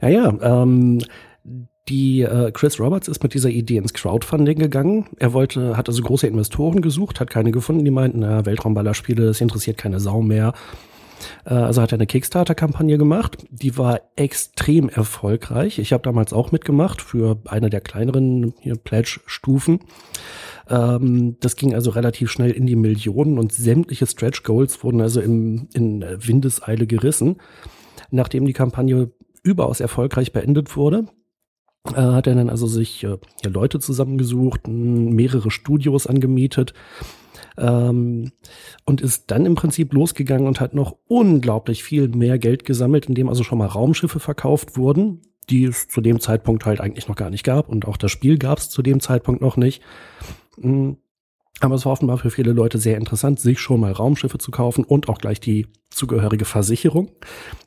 [0.00, 0.34] Ja, ja.
[0.40, 1.00] Ähm,
[1.88, 5.06] die äh, Chris Roberts ist mit dieser Idee ins Crowdfunding gegangen.
[5.16, 9.40] Er wollte, hat also große Investoren gesucht, hat keine gefunden, die meinten, na, Weltraumballerspiele, das
[9.40, 10.52] interessiert keine Sau mehr.
[11.44, 15.78] Äh, also hat er eine Kickstarter-Kampagne gemacht, die war extrem erfolgreich.
[15.78, 18.54] Ich habe damals auch mitgemacht für eine der kleineren
[18.84, 19.80] Pledge-Stufen.
[20.68, 25.20] Ähm, das ging also relativ schnell in die Millionen und sämtliche Stretch Goals wurden also
[25.20, 27.36] im, in Windeseile gerissen.
[28.10, 29.10] Nachdem die Kampagne
[29.42, 31.06] überaus erfolgreich beendet wurde,
[31.86, 36.74] äh, hat er dann also sich äh, Leute zusammengesucht, mehrere Studios angemietet
[37.56, 38.32] ähm,
[38.84, 43.28] und ist dann im Prinzip losgegangen und hat noch unglaublich viel mehr Geld gesammelt, indem
[43.28, 47.30] also schon mal Raumschiffe verkauft wurden, die es zu dem Zeitpunkt halt eigentlich noch gar
[47.30, 49.82] nicht gab und auch das Spiel gab es zu dem Zeitpunkt noch nicht.
[50.60, 50.92] Mm.
[51.60, 54.84] Aber es war offenbar für viele Leute sehr interessant, sich schon mal Raumschiffe zu kaufen
[54.84, 57.10] und auch gleich die zugehörige Versicherung,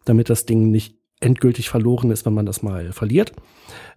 [0.06, 3.34] damit das Ding nicht endgültig verloren ist, wenn man das mal verliert.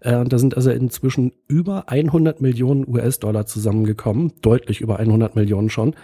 [0.00, 5.94] Äh, da sind also inzwischen über 100 Millionen US-Dollar zusammengekommen, deutlich über 100 Millionen schon.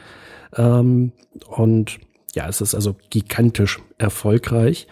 [0.57, 1.12] Ähm,
[1.47, 1.99] und
[2.35, 4.87] ja, es ist also gigantisch erfolgreich.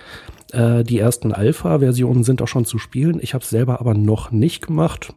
[0.53, 3.21] Äh, die ersten Alpha-Versionen sind auch schon zu spielen.
[3.23, 5.15] Ich habe es selber aber noch nicht gemacht,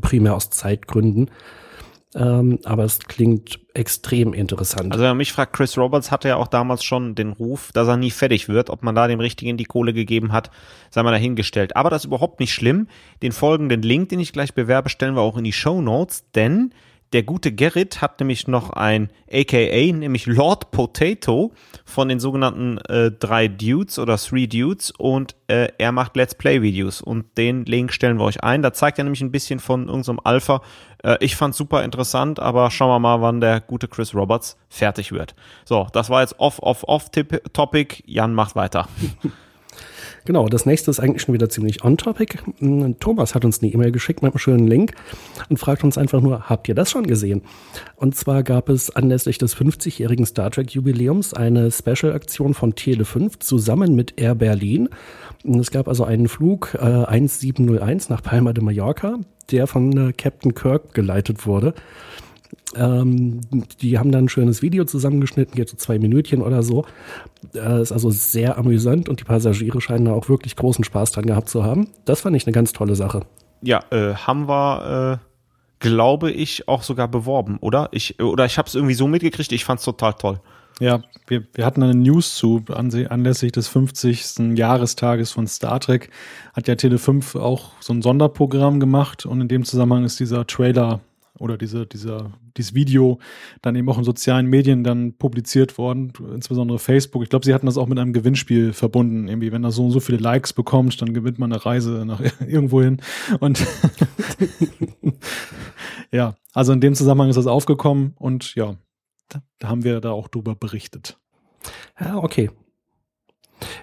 [0.00, 1.30] primär aus Zeitgründen.
[2.14, 4.92] Ähm, aber es klingt extrem interessant.
[4.92, 7.86] Also wenn man mich fragt, Chris Roberts hatte ja auch damals schon den Ruf, dass
[7.86, 8.70] er nie fertig wird.
[8.70, 10.50] Ob man da dem Richtigen die Kohle gegeben hat,
[10.90, 11.76] sei mal dahingestellt.
[11.76, 12.88] Aber das ist überhaupt nicht schlimm.
[13.22, 16.72] Den folgenden Link, den ich gleich bewerbe, stellen wir auch in die Show Notes, denn
[17.12, 21.52] der gute Gerrit hat nämlich noch ein AKA, nämlich Lord Potato
[21.84, 26.60] von den sogenannten äh, drei Dudes oder Three Dudes und äh, er macht Let's Play
[26.60, 28.62] Videos und den Link stellen wir euch ein.
[28.62, 30.60] Da zeigt er nämlich ein bisschen von irgendeinem Alpha.
[31.02, 35.12] Äh, ich fand's super interessant, aber schauen wir mal, wann der gute Chris Roberts fertig
[35.12, 35.34] wird.
[35.64, 38.02] So, das war jetzt off, off, off Topic.
[38.06, 38.88] Jan macht weiter.
[40.28, 42.40] Genau, das nächste ist eigentlich schon wieder ziemlich on-topic.
[42.58, 44.92] Hm, Thomas hat uns eine E-Mail geschickt mit einem schönen Link
[45.48, 47.40] und fragt uns einfach nur, habt ihr das schon gesehen?
[47.96, 53.94] Und zwar gab es anlässlich des 50-jährigen Star Trek Jubiläums eine Special-Aktion von Tele5 zusammen
[53.94, 54.90] mit Air Berlin.
[55.44, 60.54] Es gab also einen Flug äh, 1701 nach Palma de Mallorca, der von äh, Captain
[60.54, 61.72] Kirk geleitet wurde.
[62.74, 63.40] Ähm,
[63.80, 66.84] die haben dann ein schönes Video zusammengeschnitten, geht so zwei Minütchen oder so.
[67.54, 71.26] Äh, ist also sehr amüsant und die Passagiere scheinen da auch wirklich großen Spaß dran
[71.26, 71.88] gehabt zu haben.
[72.04, 73.22] Das fand ich eine ganz tolle Sache.
[73.62, 75.24] Ja, äh, haben wir, äh,
[75.80, 77.88] glaube ich, auch sogar beworben, oder?
[77.92, 80.40] Ich, oder ich habe es irgendwie so mitgekriegt, ich fand es total toll.
[80.80, 84.56] Ja, wir, wir hatten eine News zu anlässlich des 50.
[84.56, 86.10] Jahrestages von Star Trek.
[86.54, 91.00] Hat ja Tele5 auch so ein Sonderprogramm gemacht und in dem Zusammenhang ist dieser Trailer
[91.38, 93.18] oder diese, dieser, dieses Video
[93.62, 97.22] dann eben auch in sozialen Medien dann publiziert worden, insbesondere Facebook.
[97.22, 99.28] Ich glaube, sie hatten das auch mit einem Gewinnspiel verbunden.
[99.28, 102.20] Irgendwie, wenn er so und so viele Likes bekommt, dann gewinnt man eine Reise nach
[102.46, 103.00] irgendwo hin.
[103.40, 103.66] Und
[106.12, 108.76] ja, also in dem Zusammenhang ist das aufgekommen und ja,
[109.58, 111.18] da haben wir da auch drüber berichtet.
[112.00, 112.50] Ja, okay.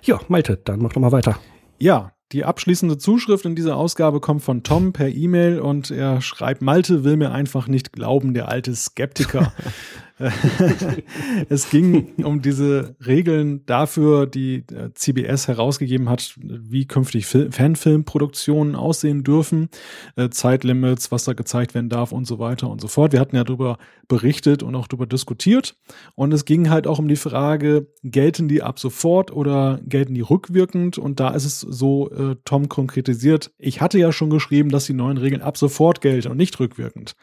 [0.03, 1.37] Ja, Malte, dann mach doch mal weiter.
[1.79, 6.61] Ja, die abschließende Zuschrift in dieser Ausgabe kommt von Tom per E-Mail und er schreibt,
[6.61, 9.53] Malte will mir einfach nicht glauben, der alte Skeptiker.
[11.49, 19.23] es ging um diese Regeln dafür, die äh, CBS herausgegeben hat, wie künftig Fanfilmproduktionen aussehen
[19.23, 19.69] dürfen,
[20.15, 23.11] äh, Zeitlimits, was da gezeigt werden darf und so weiter und so fort.
[23.11, 23.77] Wir hatten ja darüber
[24.07, 25.75] berichtet und auch darüber diskutiert.
[26.15, 30.21] Und es ging halt auch um die Frage, gelten die ab sofort oder gelten die
[30.21, 30.97] rückwirkend?
[30.97, 34.93] Und da ist es so, äh, Tom konkretisiert, ich hatte ja schon geschrieben, dass die
[34.93, 37.15] neuen Regeln ab sofort gelten und nicht rückwirkend.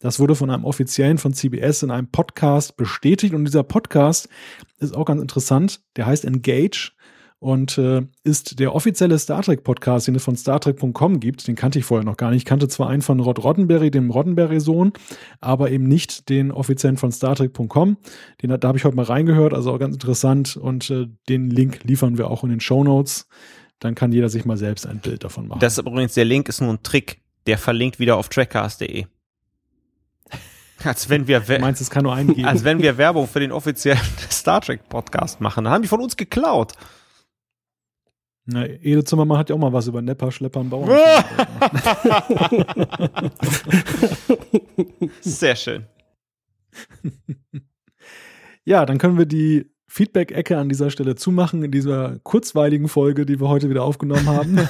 [0.00, 4.28] Das wurde von einem Offiziellen von CBS in einem Podcast bestätigt und dieser Podcast
[4.78, 5.82] ist auch ganz interessant.
[5.96, 6.92] Der heißt Engage
[7.38, 11.46] und äh, ist der offizielle Star Trek Podcast, den es von StarTrek.com gibt.
[11.48, 12.38] Den kannte ich vorher noch gar nicht.
[12.38, 14.92] Ich kannte zwar einen von Rod Roddenberry, dem Roddenberry-Sohn,
[15.40, 17.98] aber eben nicht den offiziellen von StarTrek.com.
[18.42, 21.84] Den da habe ich heute mal reingehört, also auch ganz interessant und äh, den Link
[21.84, 23.26] liefern wir auch in den Show Notes.
[23.80, 25.60] Dann kann jeder sich mal selbst ein Bild davon machen.
[25.60, 27.22] Das ist übrigens der Link ist nur ein Trick.
[27.46, 29.06] Der verlinkt wieder auf trackcast.de.
[30.84, 32.46] Als wenn wir, du meinst, es kann nur einen geben.
[32.46, 34.00] als wenn wir Werbung für den offiziellen
[34.30, 35.64] Star Trek Podcast machen.
[35.64, 36.72] Dann haben die von uns geklaut.
[38.46, 40.90] Na, Ede Zimmermann hat ja auch mal was über Nepper, Schleppern, Bauern.
[45.20, 45.86] Sehr schön.
[48.64, 53.40] Ja, dann können wir die Feedback-Ecke an dieser Stelle zumachen in dieser kurzweiligen Folge, die
[53.40, 54.58] wir heute wieder aufgenommen haben.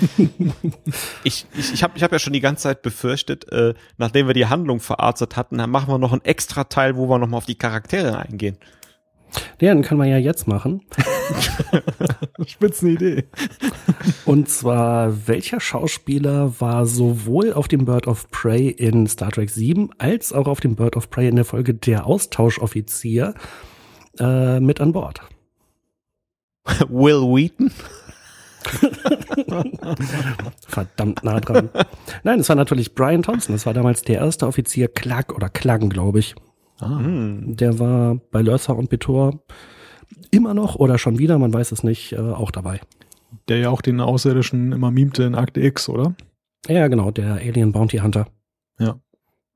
[1.24, 4.34] ich ich, ich habe ich hab ja schon die ganze Zeit befürchtet, äh, nachdem wir
[4.34, 7.46] die Handlung verarztet hatten, dann machen wir noch einen extra Teil, wo wir nochmal auf
[7.46, 8.58] die Charaktere eingehen.
[9.60, 10.82] Ja, dann können wir ja jetzt machen.
[12.46, 13.24] Spitze Idee.
[14.24, 19.90] Und zwar, welcher Schauspieler war sowohl auf dem Bird of Prey in Star Trek 7
[19.98, 23.34] als auch auf dem Bird of Prey in der Folge Der Austauschoffizier
[24.18, 25.20] äh, mit an Bord.
[26.88, 27.70] Will Wheaton?
[30.66, 31.70] Verdammt nah dran.
[32.22, 33.54] Nein, es war natürlich Brian Thompson.
[33.54, 36.34] Das war damals der erste Offizier Clark oder Klagen, glaube ich.
[36.78, 36.98] Ah.
[36.98, 37.56] Hm.
[37.56, 39.42] Der war bei Lörser und Betor
[40.30, 42.80] immer noch oder schon wieder, man weiß es nicht, äh, auch dabei.
[43.48, 46.14] Der ja auch den Außerirdischen immer mimte in Akte X, oder?
[46.68, 48.26] Ja, genau, der Alien Bounty Hunter.
[48.78, 49.00] Ja.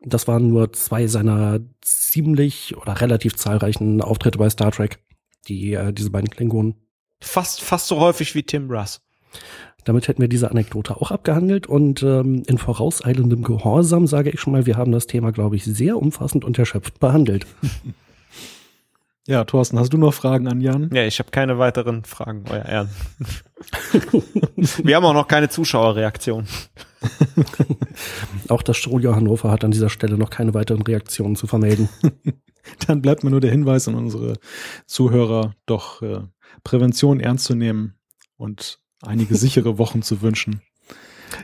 [0.00, 4.98] Das waren nur zwei seiner ziemlich oder relativ zahlreichen Auftritte bei Star Trek,
[5.48, 6.74] die äh, diese beiden Klingonen.
[7.20, 9.00] Fast, fast so häufig wie Tim Russ.
[9.85, 14.55] Damit hätten wir diese Anekdote auch abgehandelt und ähm, in vorauseilendem Gehorsam sage ich schon
[14.55, 17.47] mal, wir haben das Thema, glaube ich, sehr umfassend und erschöpft behandelt.
[19.27, 20.90] Ja, Thorsten, hast du noch Fragen an Jan?
[20.93, 22.90] Ja, ich habe keine weiteren Fragen, euer Ehren.
[24.82, 26.47] Wir haben auch noch keine Zuschauerreaktion.
[28.51, 31.89] auch das Studio Hannover hat an dieser Stelle noch keine weiteren Reaktionen zu vermelden.
[32.86, 34.35] Dann bleibt mir nur der Hinweis an unsere
[34.86, 36.20] Zuhörer, doch äh,
[36.62, 37.94] Prävention ernst zu nehmen
[38.36, 40.60] und einige sichere Wochen zu wünschen.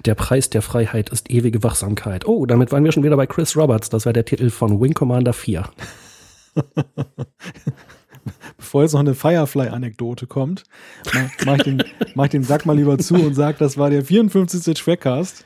[0.04, 2.26] Der Preis der Freiheit ist ewige Wachsamkeit.
[2.26, 3.90] Oh, damit waren wir schon wieder bei Chris Roberts.
[3.90, 5.68] Das war der Titel von Wing Commander 4.
[8.56, 10.64] Bevor jetzt noch eine Firefly-Anekdote kommt,
[11.44, 11.82] mach, ich den,
[12.14, 14.74] mach ich den Sack mal lieber zu und sag, das war der 54.
[14.74, 15.44] Trackcast.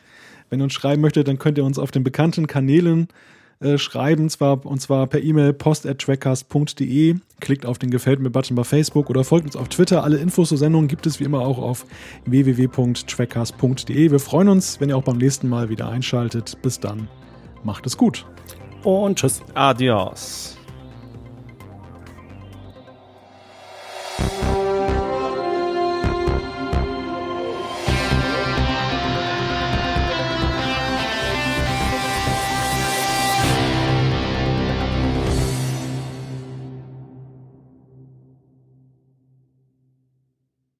[0.50, 3.08] Wenn ihr uns schreiben möchtet, dann könnt ihr uns auf den bekannten Kanälen
[3.64, 7.16] äh, schreiben, zwar, und zwar per E-Mail post.trackcast.de.
[7.40, 10.04] Klickt auf den Gefällt mir-Button bei Facebook oder folgt uns auf Twitter.
[10.04, 11.86] Alle Infos zur Sendung gibt es wie immer auch auf
[12.26, 14.10] www.trackcast.de.
[14.10, 16.56] Wir freuen uns, wenn ihr auch beim nächsten Mal wieder einschaltet.
[16.62, 17.08] Bis dann,
[17.64, 18.24] macht es gut.
[18.82, 19.42] Und tschüss.
[19.54, 20.53] Adios.